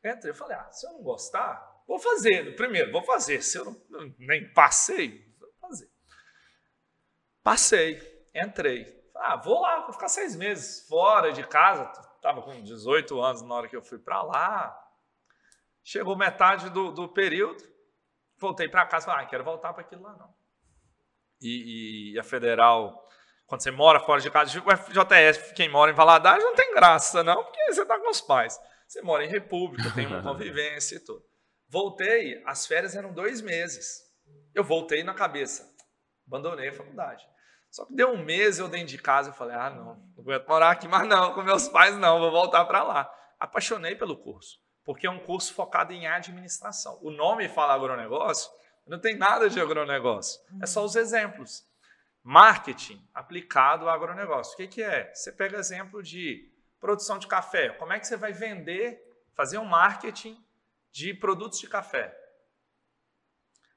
[0.06, 2.56] Entrei, eu falei, ah, se eu não gostar, vou fazer.
[2.56, 3.42] Primeiro, vou fazer.
[3.42, 5.90] Se eu não, nem passei, vou fazer.
[7.42, 9.10] Passei, entrei.
[9.16, 12.13] Ah, vou lá, vou ficar seis meses fora de casa.
[12.24, 14.74] Tava com 18 anos na hora que eu fui para lá.
[15.84, 17.62] Chegou metade do, do período,
[18.38, 19.08] voltei para casa.
[19.08, 20.34] Falei, ah, quero voltar para aquilo lá não.
[21.42, 23.06] E, e a federal
[23.46, 27.22] Quando você mora fora de casa, o FJS, quem mora em Valadares, não tem graça,
[27.26, 28.58] não, porque você está com os pais.
[28.88, 31.26] Você mora em República, tem uma convivência e tudo.
[31.68, 34.02] Voltei, as férias eram dois meses.
[34.56, 35.70] Eu voltei na cabeça,
[36.26, 37.28] abandonei a faculdade.
[37.74, 40.48] Só que deu um mês, eu dentro de casa, eu falei, ah, não, não aguento
[40.48, 43.12] morar aqui mais não, com meus pais não, vou voltar para lá.
[43.40, 47.00] Apaixonei pelo curso, porque é um curso focado em administração.
[47.02, 48.52] O nome fala agronegócio,
[48.86, 51.68] não tem nada de agronegócio, é só os exemplos.
[52.22, 54.54] Marketing aplicado ao agronegócio.
[54.54, 55.12] O que, que é?
[55.12, 56.48] Você pega exemplo de
[56.80, 57.70] produção de café.
[57.70, 59.02] Como é que você vai vender,
[59.34, 60.38] fazer um marketing
[60.92, 62.16] de produtos de café?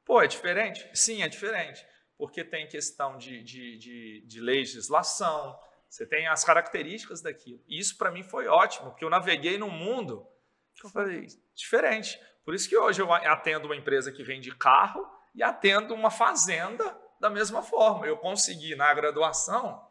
[0.04, 0.86] Pô, é diferente?
[0.92, 1.84] Sim, é diferente.
[2.16, 7.62] Porque tem questão de, de, de, de legislação, você tem as características daquilo.
[7.66, 10.26] E isso para mim foi ótimo, porque eu naveguei num mundo
[10.74, 12.20] que eu falei, diferente.
[12.44, 16.96] Por isso que hoje eu atendo uma empresa que vende carro e atendo uma fazenda
[17.18, 18.06] da mesma forma.
[18.06, 19.86] Eu consegui, na graduação,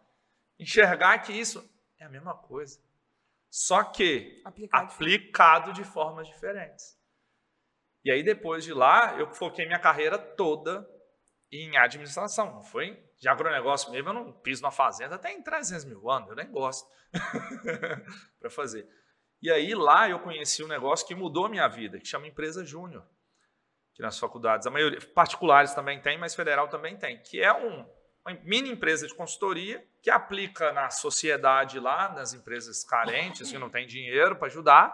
[0.59, 1.67] enxergar que isso
[1.99, 2.79] é a mesma coisa.
[3.49, 6.97] Só que aplicado, aplicado de formas diferentes.
[8.03, 10.87] E aí, depois de lá, eu foquei minha carreira toda
[11.61, 12.53] em administração.
[12.53, 16.29] Não foi de agronegócio mesmo, eu não piso na fazenda até em 300 mil anos,
[16.29, 16.87] eu nem gosto
[18.39, 18.87] para fazer.
[19.41, 22.65] E aí, lá eu conheci um negócio que mudou a minha vida, que chama Empresa
[22.65, 23.05] Júnior
[23.95, 27.85] que nas faculdades, a maioria, particulares também tem, mas federal também tem, que é um,
[28.25, 33.69] uma mini empresa de consultoria que aplica na sociedade lá, nas empresas carentes, que não
[33.69, 34.93] tem dinheiro para ajudar,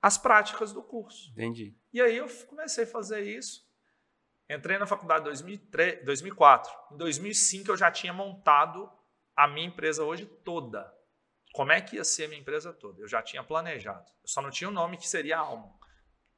[0.00, 1.30] as práticas do curso.
[1.30, 1.74] Entendi.
[1.90, 3.65] E aí eu comecei a fazer isso.
[4.48, 6.72] Entrei na faculdade em 2003, 2004.
[6.92, 8.90] Em 2005 eu já tinha montado
[9.34, 10.92] a minha empresa hoje toda.
[11.52, 13.00] Como é que ia ser a minha empresa toda?
[13.00, 14.10] Eu já tinha planejado.
[14.22, 15.74] Eu só não tinha o um nome que seria Alma.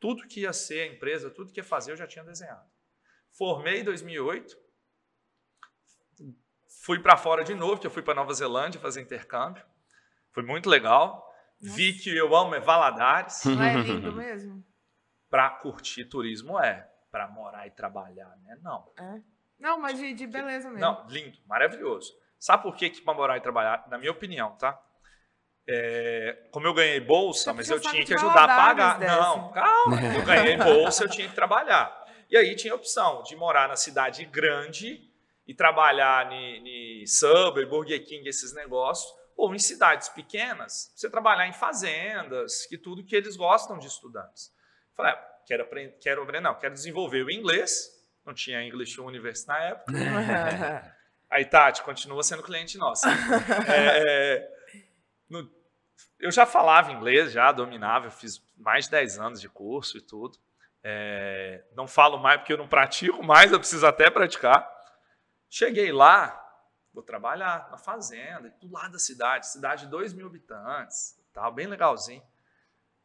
[0.01, 2.69] Tudo que ia ser a empresa, tudo que ia fazer, eu já tinha desenhado.
[3.37, 4.57] Formei em 2008.
[6.83, 9.65] Fui para fora de novo, que eu fui para Nova Zelândia fazer intercâmbio.
[10.33, 11.27] Foi muito legal.
[11.61, 11.77] Nossa.
[11.77, 13.45] Vi que eu amo é Valadares.
[13.45, 14.65] Não é lindo mesmo?
[15.31, 16.89] para curtir turismo é.
[17.11, 18.59] Para morar e trabalhar, né?
[18.63, 18.93] Não.
[18.99, 19.21] É?
[19.59, 20.81] Não, mas de, de beleza mesmo.
[20.81, 22.13] Não, lindo, maravilhoso.
[22.39, 24.81] Sabe por que, que para morar e trabalhar, na minha opinião, tá?
[25.67, 29.01] É, como eu ganhei bolsa, mas eu tinha que ajudar a pagar.
[29.01, 30.01] Não, calma.
[30.17, 32.07] Eu ganhei bolsa, eu tinha que trabalhar.
[32.31, 35.11] E aí tinha a opção de morar na cidade grande
[35.47, 41.53] e trabalhar em Subway, Burger King, esses negócios, ou em cidades pequenas, você trabalhar em
[41.53, 44.51] fazendas, que tudo que eles gostam de estudantes.
[44.97, 47.97] Falei, ah, quero aprender, quero não, quero desenvolver o inglês.
[48.25, 49.93] Não tinha English Universe na época.
[51.31, 53.09] aí, Tati, continua sendo cliente nossa.
[53.67, 54.03] É,
[54.37, 54.53] é,
[55.31, 55.51] no,
[56.21, 60.03] eu já falava inglês, já dominava, eu fiz mais de 10 anos de curso e
[60.03, 60.39] tudo.
[60.85, 64.71] É, não falo mais porque eu não pratico mais, eu preciso até praticar.
[65.49, 66.39] Cheguei lá,
[66.93, 71.67] vou trabalhar na fazenda, do lado da cidade, cidade de 2 mil habitantes, tal, bem
[71.67, 72.23] legalzinho.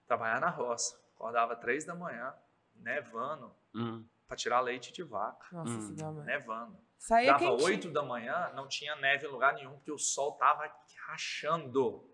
[0.05, 1.02] Trabalhar na roça.
[1.23, 2.33] Acordava três da manhã,
[2.75, 4.05] nevando, hum.
[4.27, 5.45] para tirar leite de vaca.
[5.53, 6.23] Nossa hum.
[6.25, 6.77] Nevando.
[6.97, 10.69] Saía Dava oito da manhã, não tinha neve em lugar nenhum, porque o sol tava
[11.07, 12.05] rachando.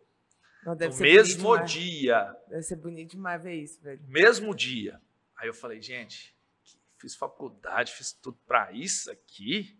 [0.63, 2.35] Não, no mesmo dia.
[2.47, 3.99] Deve ser bonito demais ver isso, velho.
[4.07, 5.01] Mesmo dia.
[5.35, 6.37] Aí eu falei, gente,
[6.99, 9.75] fiz faculdade, fiz tudo para isso aqui.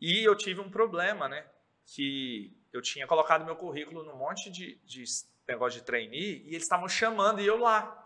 [0.00, 1.46] E eu tive um problema, né?
[1.84, 5.04] Que eu tinha colocado meu currículo num monte de, de
[5.46, 7.98] negócio de trainee e eles estavam chamando e eu lá.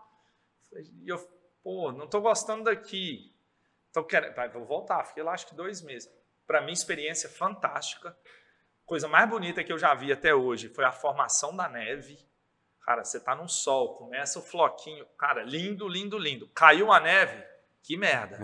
[0.79, 1.17] E eu,
[1.63, 3.33] pô, não estou gostando daqui.
[3.89, 5.03] Então, quero, vou voltar.
[5.05, 6.09] Fiquei lá acho que dois meses.
[6.45, 8.15] Para mim, experiência fantástica
[8.85, 12.17] coisa mais bonita que eu já vi até hoje foi a formação da neve.
[12.81, 15.05] Cara, você tá no sol, começa o floquinho.
[15.17, 16.47] Cara, lindo, lindo, lindo.
[16.49, 17.43] Caiu a neve,
[17.85, 18.39] que merda.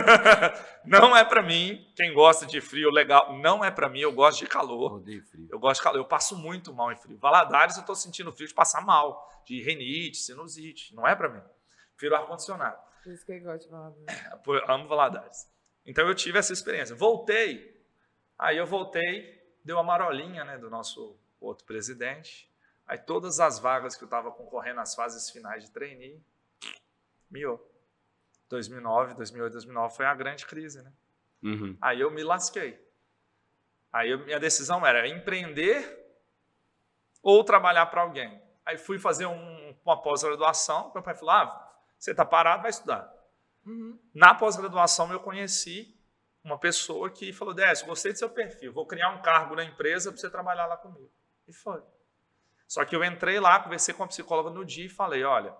[0.84, 1.90] não é para mim.
[1.96, 3.38] Quem gosta de frio, legal.
[3.38, 4.00] Não é para mim.
[4.00, 4.94] Eu gosto de calor.
[4.94, 5.48] Odeio frio.
[5.50, 5.98] Eu gosto de calor.
[5.98, 7.16] Eu passo muito mal em frio.
[7.18, 9.42] Valadares, eu tô sentindo frio de passar mal.
[9.46, 10.94] De renite, sinusite.
[10.94, 11.40] Não é para mim.
[11.96, 12.78] Prefiro ar-condicionado.
[13.02, 14.68] Por isso que eu gosto de Valadares.
[14.68, 15.48] amo Valadares.
[15.86, 16.94] Então eu tive essa experiência.
[16.94, 17.74] Voltei
[18.38, 22.50] Aí eu voltei, deu a marolinha né, do nosso outro presidente.
[22.86, 26.22] Aí todas as vagas que eu estava concorrendo nas fases finais de trainee,
[27.30, 27.73] miou.
[28.48, 30.92] 2009, 2008, 2009 foi a grande crise, né?
[31.42, 31.76] Uhum.
[31.80, 32.82] Aí eu me lasquei.
[33.92, 36.04] Aí eu, minha decisão era empreender
[37.22, 38.42] ou trabalhar para alguém.
[38.64, 40.90] Aí fui fazer um, uma pós-graduação.
[40.94, 43.12] Meu pai falou: ah, você está parado, vai estudar.
[43.64, 43.98] Uhum.
[44.14, 45.94] Na pós-graduação eu conheci
[46.42, 50.10] uma pessoa que falou: Décio, gostei do seu perfil, vou criar um cargo na empresa
[50.10, 51.10] para você trabalhar lá comigo.
[51.46, 51.82] E foi.
[52.66, 55.54] Só que eu entrei lá, conversei com a psicóloga no dia e falei: olha,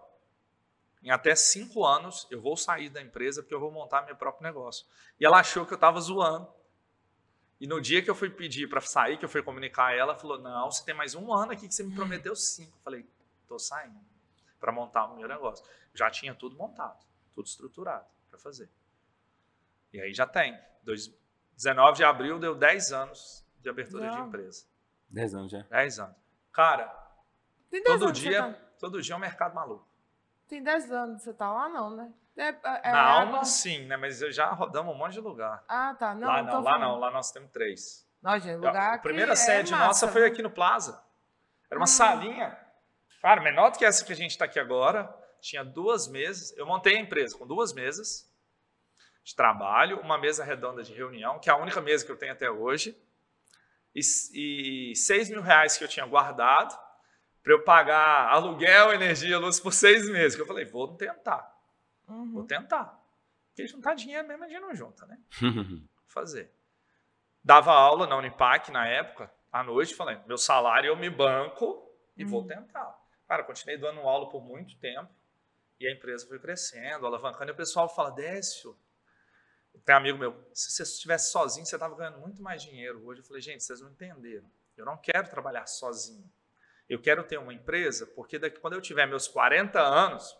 [1.05, 4.43] em até cinco anos eu vou sair da empresa porque eu vou montar meu próprio
[4.43, 4.87] negócio.
[5.21, 6.49] E ela achou que eu estava zoando.
[7.61, 10.13] E no dia que eu fui pedir para sair, que eu fui comunicar a ela,
[10.13, 12.77] ela falou: Não, você tem mais um ano aqui que você me prometeu cinco.
[12.79, 13.07] Eu falei:
[13.47, 14.01] Tô saindo
[14.59, 15.63] para montar o meu negócio.
[15.93, 17.05] Já tinha tudo montado,
[17.35, 18.71] tudo estruturado para fazer.
[19.93, 20.59] E aí já tem.
[20.83, 21.15] Dois,
[21.55, 24.23] 19 de abril deu 10 anos de abertura Não.
[24.23, 24.67] de empresa.
[25.11, 25.63] 10 anos já.
[25.65, 26.17] 10 anos.
[26.51, 26.89] Cara,
[27.71, 28.53] Tem 10 todo dia, tá...
[28.81, 29.94] todo dia é um mercado maluco.
[30.49, 32.13] Tem 10 anos você tá lá, não, né?
[32.37, 33.97] É, é, Na é alma, água- sim, né?
[33.97, 35.65] Mas eu já rodamos um monte de lugar.
[35.69, 36.15] Ah, tá.
[36.15, 36.81] Não, lá tô não, lá falando.
[36.81, 38.05] não, lá nós temos três.
[38.21, 40.27] Não, gente, lugar a primeira sede é massa, nossa foi né?
[40.29, 41.01] aqui no Plaza.
[41.71, 41.87] Era uma Ah.
[41.87, 42.59] salinha,
[43.23, 45.13] cara, menor do que essa que a gente está aqui agora.
[45.41, 46.57] Tinha duas mesas.
[46.57, 48.31] Eu montei a empresa com duas mesas
[49.23, 52.33] de trabalho, uma mesa redonda de reunião, que é a única mesa que eu tenho
[52.33, 52.97] até hoje,
[53.95, 56.77] e, e 6 mil reais que eu tinha guardado
[57.45, 60.35] para eu pagar aluguel, energia, luz por seis meses.
[60.35, 61.57] Que eu falei, vou tentar,
[62.09, 62.47] vou Uhum.
[62.47, 63.01] tentar.
[63.51, 65.17] Porque juntar dinheiro mesmo a gente não junta, né?
[66.09, 66.51] fazer.
[67.45, 72.25] Dava aula na Unipac na época, à noite, falei, meu salário eu me banco e
[72.25, 72.47] vou Uhum.
[72.49, 72.99] tentar.
[73.29, 75.13] Cara, continuei dando aula por muito tempo
[75.79, 78.77] e a empresa foi crescendo, alavancando, e o pessoal fala, Décio,
[79.85, 83.21] tem um amigo meu, se você estivesse sozinho, você estava ganhando muito mais dinheiro hoje.
[83.21, 84.49] Eu falei, gente, vocês não entenderam.
[84.77, 86.31] Eu não quero trabalhar sozinho.
[86.89, 90.37] Eu quero ter uma empresa, porque daqui, quando eu tiver meus 40 anos,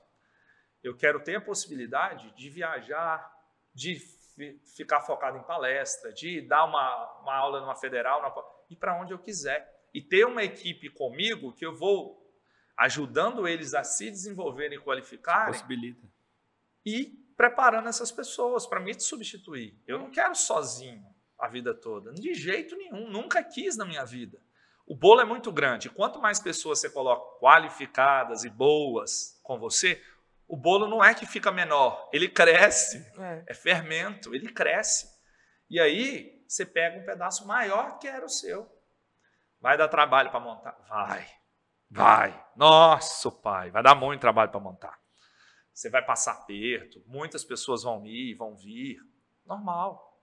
[0.83, 3.33] eu quero ter a possibilidade de viajar,
[3.73, 8.77] de fi- ficar focado em palestra, de dar uma, uma aula numa federal, numa, ir
[8.77, 9.73] para onde eu quiser.
[9.95, 12.21] E ter uma equipe comigo que eu vou
[12.77, 16.07] ajudando eles a se desenvolverem e qualificarem Possibilita.
[16.85, 17.07] e
[17.37, 19.79] preparando essas pessoas para me substituir.
[19.87, 21.05] Eu não quero sozinho
[21.39, 24.41] a vida toda, de jeito nenhum, nunca quis na minha vida.
[24.87, 25.89] O bolo é muito grande.
[25.89, 30.03] Quanto mais pessoas você coloca qualificadas e boas com você,
[30.47, 32.99] o bolo não é que fica menor, ele cresce.
[33.19, 33.45] É.
[33.49, 35.09] É fermento, ele cresce.
[35.71, 38.71] E aí você pega um pedaço maior que era o seu.
[39.61, 40.77] Vai dar trabalho para montar?
[40.89, 41.27] Vai.
[41.91, 42.47] Vai.
[42.55, 44.99] Nossa, pai, vai dar muito trabalho para montar.
[45.73, 48.99] Você vai passar aperto, muitas pessoas vão ir, vão vir.
[49.45, 50.23] Normal.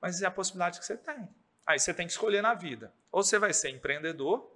[0.00, 1.28] Mas é a possibilidade que você tem.
[1.66, 2.92] Aí você tem que escolher na vida.
[3.10, 4.50] Ou você vai ser empreendedor,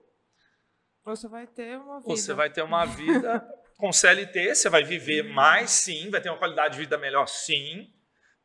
[1.04, 2.10] Ou você vai ter uma vida.
[2.10, 3.46] ou você vai ter uma vida
[3.78, 7.92] com CLT, você vai viver mais, sim, vai ter uma qualidade de vida melhor, sim.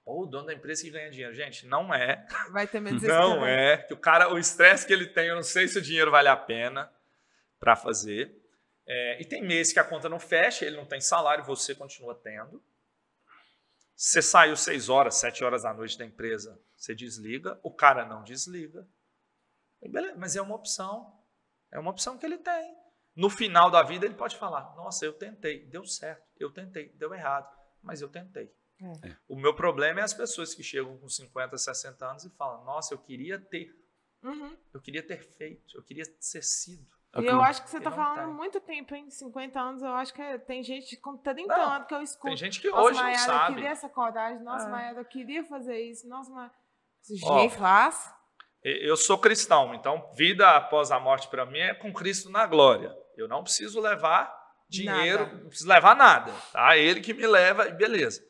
[0.06, 1.34] Ou o dono da empresa que ganha dinheiro.
[1.34, 2.26] Gente, não é.
[2.52, 3.78] Vai ter medo Não é.
[3.78, 6.28] Que o cara, o estresse que ele tem, eu não sei se o dinheiro vale
[6.28, 6.92] a pena
[7.60, 8.36] para fazer.
[8.88, 12.16] É, e tem mês que a conta não fecha, ele não tem salário, você continua
[12.16, 12.62] tendo.
[14.02, 18.24] Você saiu seis horas, sete horas da noite da empresa, você desliga, o cara não
[18.24, 18.90] desliga.
[19.80, 21.24] E beleza, mas é uma opção.
[21.72, 22.76] É uma opção que ele tem.
[23.16, 27.14] No final da vida, ele pode falar: Nossa, eu tentei, deu certo, eu tentei, deu
[27.14, 27.48] errado,
[27.84, 28.52] mas eu tentei.
[29.04, 29.16] É.
[29.28, 32.96] O meu problema é as pessoas que chegam com 50, 60 anos e falam: Nossa,
[32.96, 33.72] eu queria ter,
[34.24, 34.58] Uhum.
[34.74, 36.92] eu queria ter feito, eu queria ter sido.
[37.18, 39.10] E eu acho que você E tá não falando há muito tempo, hein?
[39.10, 42.28] 50 anos, eu acho que é- tem gente com 30 Não, anos que eu escuto.
[42.28, 43.56] Tem gente que Nossa, hoje não Maiara, eu sabe.
[43.56, 44.44] queria essa coragem.
[44.44, 44.72] Nossa, É.
[44.72, 46.08] Maiara, eu queria fazer isso.
[46.08, 46.32] Nossa.
[47.24, 48.14] Ó, Gente, faz.
[48.64, 52.96] Eu sou cristão, então vida após a morte para mim é com Cristo na glória.
[53.18, 54.32] Eu não preciso levar
[54.70, 55.36] dinheiro, Nada.
[55.40, 56.78] não preciso levar nada, tá?
[56.78, 58.24] Ele que me leva e beleza.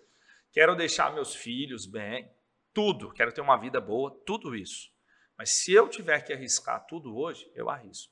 [0.53, 2.27] Quero deixar meus filhos bem,
[2.73, 3.11] tudo.
[3.13, 4.89] Quero ter uma vida boa, tudo isso.
[5.37, 8.11] Mas se eu tiver que arriscar tudo hoje, eu arrisco.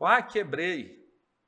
[0.00, 0.98] Ah, quebrei.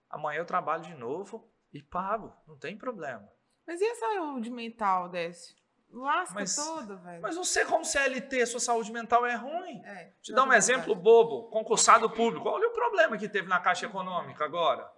[0.09, 3.29] Amanhã eu trabalho de novo e pago, não tem problema.
[3.67, 5.55] Mas e a saúde mental, Décio?
[5.93, 7.23] Lasca Mas- toda, velho.
[7.23, 9.83] Mas você, como CLT, sua saúde mental é ruim.
[9.85, 11.03] É, Te dar um exemplo verdade.
[11.03, 12.49] bobo, concursado público.
[12.49, 14.89] Olha o problema que teve na Caixa Econômica agora.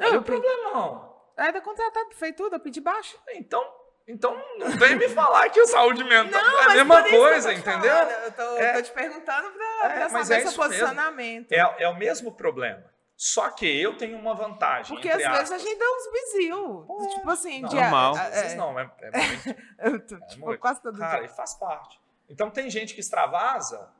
[0.00, 1.16] Olha Eu o problemão.
[1.36, 3.18] Era contratado, fez tudo, eu pedi baixo.
[3.28, 3.62] Então,
[4.08, 7.90] então não vem me falar que a saúde mental é a mas mesma coisa, entendeu?
[7.94, 8.72] falando, Eu tô, É.
[8.74, 10.62] tô te perguntando pra, É, saber é seu isso mesmo.
[10.64, 11.52] posicionamento.
[11.52, 12.84] É, é o mesmo problema.
[13.16, 14.94] Só que eu tenho uma vantagem.
[14.96, 15.62] Porque entre às vezes a aspas.
[15.62, 16.84] gente dá uns bizil.
[16.86, 18.16] Pô, Tipo assim, não, de- normal.
[18.16, 19.62] é, Às vezes é, não, é, é muito.
[19.78, 20.60] eu tô, É tipo, muito.
[20.60, 21.26] quase todo Cara, dia.
[21.26, 22.00] e faz parte.
[22.28, 23.90] Então tem gente que extravasa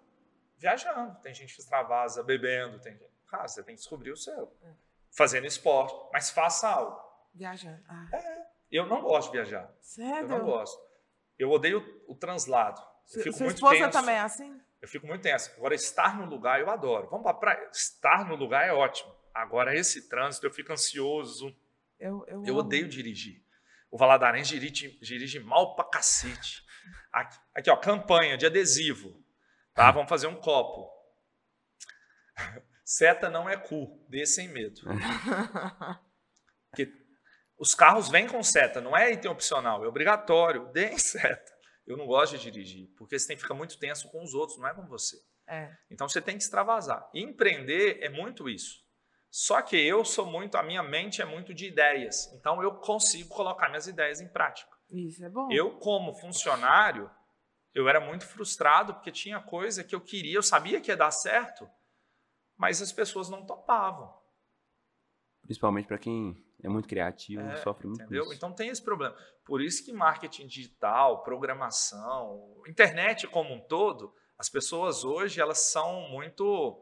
[0.57, 3.09] viajando, tem gente que extravasa bebendo, tem gente...
[3.29, 4.53] Cara, você tem que descobrir o seu.
[4.65, 4.69] É.
[5.11, 6.99] Fazendo esporte, mas faça algo.
[7.35, 7.81] Viajando.
[7.89, 8.07] Ah,
[8.71, 9.63] Eu não gosto de viajar.
[9.65, 10.29] Eu sério?
[10.29, 10.81] não gosto.
[11.39, 12.81] Eu odeio o, o translado.
[13.15, 13.91] Eu fico Sua muito esposa tenso.
[13.91, 14.61] também é assim?
[14.81, 15.51] Eu fico muito tenso.
[15.57, 17.09] Agora, estar no lugar eu adoro.
[17.09, 17.69] Vamos pra praia.
[17.73, 19.15] Estar no lugar é ótimo.
[19.35, 21.55] Agora, esse trânsito eu fico ansioso.
[21.99, 23.43] Eu, eu, Eu odeio dirigir.
[23.91, 26.63] O Valadarense dirige, dirige mal pra cacete.
[27.13, 29.23] Aqui, aqui, ó, campanha de adesivo.
[29.73, 29.91] Tá?
[29.91, 30.91] Vamos fazer um copo.
[32.85, 34.81] Seta não é cu, dê sem medo.
[36.71, 36.87] Porque
[37.59, 41.57] os carros vêm com seta, não é item opcional, é obrigatório, deem seta.
[41.87, 44.59] Eu não gosto de dirigir, porque você tem que ficar muito tenso com os outros,
[44.59, 45.17] não é com você.
[45.47, 45.75] É.
[45.91, 47.09] Então você tem que extravasar.
[47.15, 48.87] E empreender é muito isso.
[49.31, 52.31] Só que eu sou muito, a minha mente é muito de ideias.
[52.35, 54.71] Então eu consigo colocar minhas ideias em prática.
[54.91, 55.49] Isso é bom.
[55.51, 57.11] Eu, como funcionário,
[57.75, 61.11] eu era muito frustrado porque tinha coisa que eu queria, eu sabia que ia dar
[61.11, 61.69] certo,
[62.57, 64.15] mas as pessoas não topavam.
[65.43, 68.25] Principalmente para quem é muito criativo, É, sofre muito com Entendeu?
[68.25, 68.35] isso.
[68.35, 69.17] Então tem esse problema.
[69.45, 76.09] Por isso que marketing digital, programação, internet como um todo, as pessoas hoje elas são
[76.11, 76.81] muito,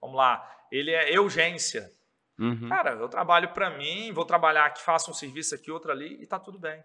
[0.00, 1.90] vamos lá, ele é urgência.
[2.38, 2.68] Uhum.
[2.68, 6.26] Cara, eu trabalho para mim, vou trabalhar aqui, faço um serviço aqui, outro ali e
[6.26, 6.82] tá tudo bem.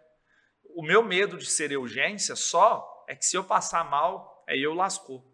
[0.76, 4.74] O meu medo de ser urgência só é que se eu passar mal, aí eu
[4.74, 5.30] lascou.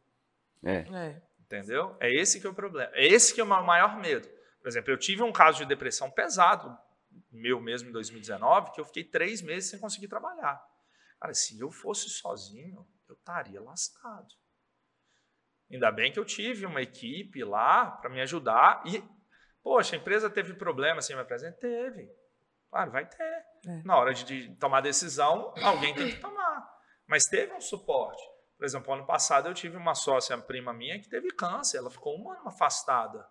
[0.63, 0.77] É.
[0.91, 1.21] É.
[1.39, 1.95] Entendeu?
[1.99, 2.91] É esse que é o problema.
[2.93, 4.27] É esse que é o meu maior medo.
[4.59, 6.75] Por exemplo, eu tive um caso de depressão pesado,
[7.31, 10.61] meu mesmo em 2019, que eu fiquei três meses sem conseguir trabalhar.
[11.19, 14.27] Cara, se eu fosse sozinho, eu estaria lascado.
[15.71, 18.81] Ainda bem que eu tive uma equipe lá para me ajudar.
[18.85, 19.03] E,
[19.61, 21.57] poxa, a empresa teve problema sem me apresentar?
[21.57, 22.09] Teve.
[22.69, 23.23] Claro, vai ter.
[23.23, 23.81] É.
[23.83, 26.69] Na hora de, de tomar decisão, alguém tem que tomar.
[27.07, 28.21] Mas teve um suporte.
[28.57, 31.77] Por exemplo, ano passado eu tive uma sócia prima minha que teve câncer.
[31.77, 33.25] Ela ficou um ano afastada.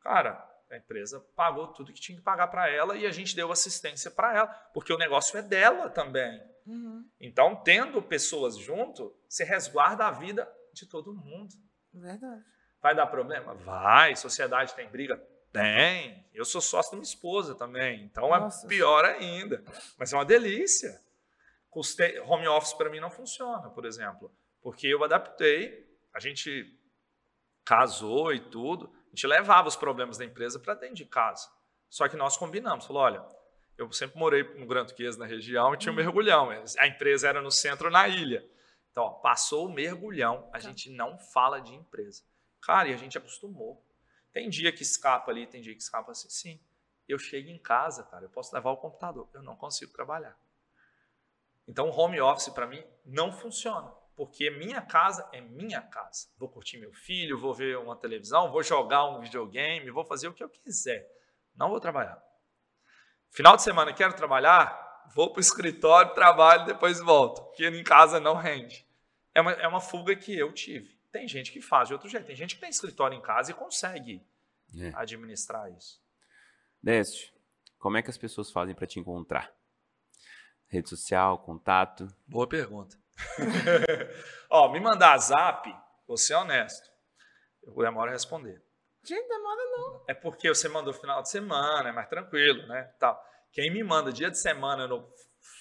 [0.00, 0.44] Cara,
[0.74, 4.10] a empresa pagou tudo que tinha que pagar para ela e a gente deu assistência
[4.10, 6.42] para ela, porque o negócio é dela também.
[6.66, 7.04] Uhum.
[7.20, 11.54] Então, tendo pessoas junto, você resguarda a vida de todo mundo.
[11.92, 12.42] Verdade.
[12.80, 13.54] Vai dar problema?
[13.54, 14.16] Vai.
[14.16, 15.16] Sociedade tem briga?
[15.52, 16.26] Tem.
[16.32, 18.04] Eu sou sócio da minha esposa também.
[18.04, 18.66] Então Nossa.
[18.66, 19.62] é pior ainda.
[19.98, 20.98] Mas é uma delícia.
[21.68, 24.34] Custei, home office para mim não funciona, por exemplo.
[24.62, 26.78] Porque eu adaptei, a gente
[27.64, 31.50] casou e tudo, a gente levava os problemas da empresa para dentro de casa.
[31.90, 32.86] Só que nós combinamos.
[32.86, 33.22] Falou, olha,
[33.76, 36.48] eu sempre morei no Gran Turquesa, na região, e tinha um mergulhão.
[36.78, 38.42] A empresa era no centro, na ilha.
[38.90, 42.22] Então, ó, passou o mergulhão, a gente não fala de empresa.
[42.60, 43.84] Cara, e a gente acostumou.
[44.32, 46.30] Tem dia que escapa ali, tem dia que escapa assim.
[46.30, 46.60] Sim,
[47.06, 50.38] eu chego em casa, cara, eu posso levar o computador, eu não consigo trabalhar.
[51.68, 53.92] Então, o home office para mim não funciona,
[54.24, 56.28] porque minha casa é minha casa.
[56.36, 60.32] Vou curtir meu filho, vou ver uma televisão, vou jogar um videogame, vou fazer o
[60.32, 61.04] que eu quiser.
[61.56, 62.22] Não vou trabalhar.
[63.30, 68.20] Final de semana quero trabalhar, vou para o escritório, trabalho, depois volto, porque em casa
[68.20, 68.86] não rende.
[69.34, 70.96] É uma, é uma fuga que eu tive.
[71.10, 72.24] Tem gente que faz de outro jeito.
[72.24, 74.24] Tem gente que tem escritório em casa e consegue
[74.78, 74.92] É.
[74.94, 76.00] administrar isso.
[76.80, 77.32] Décio,
[77.76, 79.52] como é que as pessoas fazem para te encontrar?
[80.68, 82.06] Rede social, contato?
[82.24, 83.01] Boa pergunta.
[84.50, 85.68] Ó, me mandar zap,
[86.06, 86.88] vou ser honesto.
[87.62, 88.62] Eu demoro a responder.
[89.04, 90.04] Gente, demora não.
[90.08, 92.84] É porque você mandou final de semana, é mais tranquilo, né?
[92.98, 93.20] Tal.
[93.52, 95.08] Quem me manda dia de semana no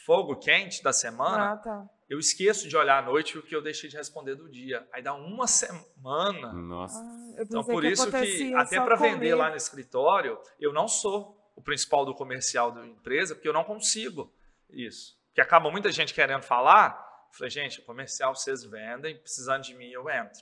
[0.05, 1.85] fogo quente da semana, Ah, tá.
[2.09, 4.87] eu esqueço de olhar à noite o que eu deixei de responder do dia.
[4.93, 6.53] Aí dá uma semana.
[6.53, 6.99] Nossa.
[6.99, 11.37] Ah, eu Então, por isso que, até para vender lá no escritório, eu não sou
[11.55, 14.33] o principal do comercial da empresa, porque eu não consigo
[14.69, 15.19] isso.
[15.27, 17.09] Porque acaba muita gente querendo falar.
[17.31, 20.41] Eu falei, gente, o comercial vocês vendem, precisando de mim eu entro.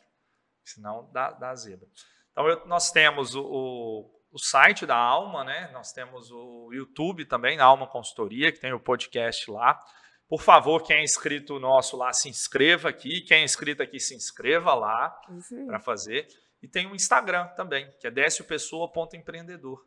[0.64, 1.88] Senão dá, dá zebra.
[2.32, 5.70] Então, eu- nós temos o, o, o site da Alma, né?
[5.74, 9.80] Nós temos o YouTube também, da Alma Consultoria, que tem o podcast lá.
[10.28, 13.22] Por favor, quem é inscrito nosso lá, se inscreva aqui.
[13.22, 15.66] Quem é inscrito aqui, se inscreva lá aí.
[15.66, 16.28] para fazer.
[16.62, 19.86] E tem o Instagram também, que é déciopessoa.empreendedor.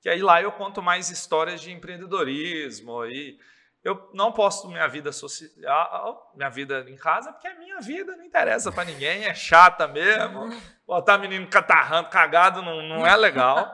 [0.00, 3.04] Que aí lá eu conto mais histórias de empreendedorismo.
[3.06, 3.38] E
[3.84, 8.24] eu não posto minha vida social, minha vida em casa, porque é minha vida, não
[8.24, 10.48] interessa para ninguém, é chata mesmo.
[10.86, 13.72] Botar menino catarrando, cagado, não, não é legal.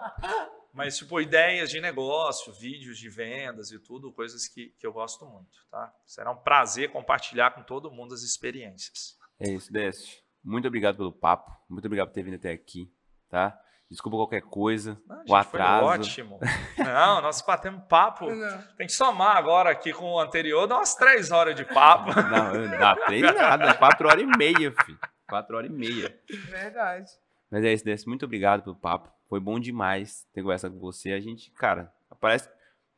[0.73, 5.25] Mas, tipo, ideias de negócio, vídeos de vendas e tudo, coisas que, que eu gosto
[5.25, 5.95] muito, tá?
[6.05, 9.17] Será um prazer compartilhar com todo mundo as experiências.
[9.39, 10.19] É isso, Décio.
[10.43, 11.51] Muito obrigado pelo papo.
[11.69, 12.93] Muito obrigado por ter vindo até aqui,
[13.29, 13.59] tá?
[13.91, 15.87] Desculpa qualquer coisa, Não, o atraso.
[15.87, 16.41] ótimo.
[16.79, 18.29] Não, nós batemos papo.
[18.29, 18.63] Não.
[18.77, 22.11] Tem que somar agora aqui com o anterior, dá umas três horas de papo.
[22.19, 24.99] Não, dá três nada, quatro horas e meia, filho.
[25.29, 26.19] Quatro horas e meia.
[26.51, 27.11] Verdade.
[27.51, 28.09] Mas é isso, Décio.
[28.09, 29.11] Muito obrigado pelo papo.
[29.29, 31.13] Foi bom demais ter conversado com você.
[31.13, 32.49] A gente, cara, parece,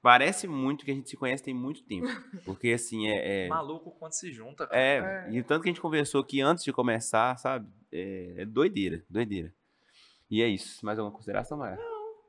[0.00, 2.08] parece muito que a gente se conhece tem muito tempo.
[2.44, 3.44] Porque, assim, é...
[3.46, 3.48] é...
[3.48, 4.66] Maluco quando se junta.
[4.66, 4.80] cara.
[4.80, 5.30] É, É.
[5.30, 7.68] e o tanto que a gente conversou aqui antes de começar, sabe?
[7.92, 9.52] É, é doideira, doideira.
[10.31, 10.85] E é isso.
[10.85, 11.78] Mais alguma consideração, Maia?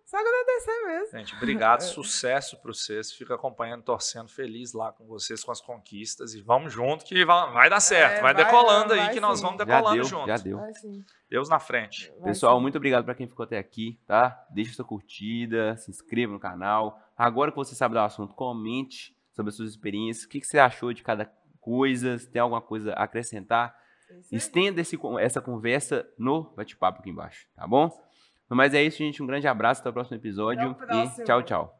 [0.07, 1.19] Só agradecer mesmo.
[1.19, 3.11] Gente, obrigado, sucesso para vocês.
[3.11, 6.33] Fico acompanhando, torcendo, feliz lá com vocês, com as conquistas.
[6.33, 8.19] E vamos junto que vai, vai dar certo.
[8.19, 9.45] É, vai, vai, decolando aí vai que nós sim.
[9.45, 10.27] vamos Já decolando deu, junto.
[10.27, 10.57] já deu.
[10.59, 11.03] Vai sim.
[11.29, 12.09] Deus na frente.
[12.19, 12.61] Vai Pessoal, sim.
[12.61, 14.47] muito obrigado para quem ficou até aqui, tá?
[14.49, 16.97] Deixa sua curtida, se inscreva no canal.
[17.17, 20.25] Agora que você sabe do assunto, comente sobre as suas experiências.
[20.25, 21.25] O que, que você achou de cada
[21.59, 23.77] coisas, tem alguma coisa a acrescentar, aí.
[24.31, 27.91] Estenda esse, essa conversa no bate-papo aqui embaixo, tá bom?
[28.49, 29.21] Mas é isso, gente.
[29.21, 31.23] Um grande abraço, até o próximo episódio Até o próximo.
[31.23, 31.76] e tchau, tchau.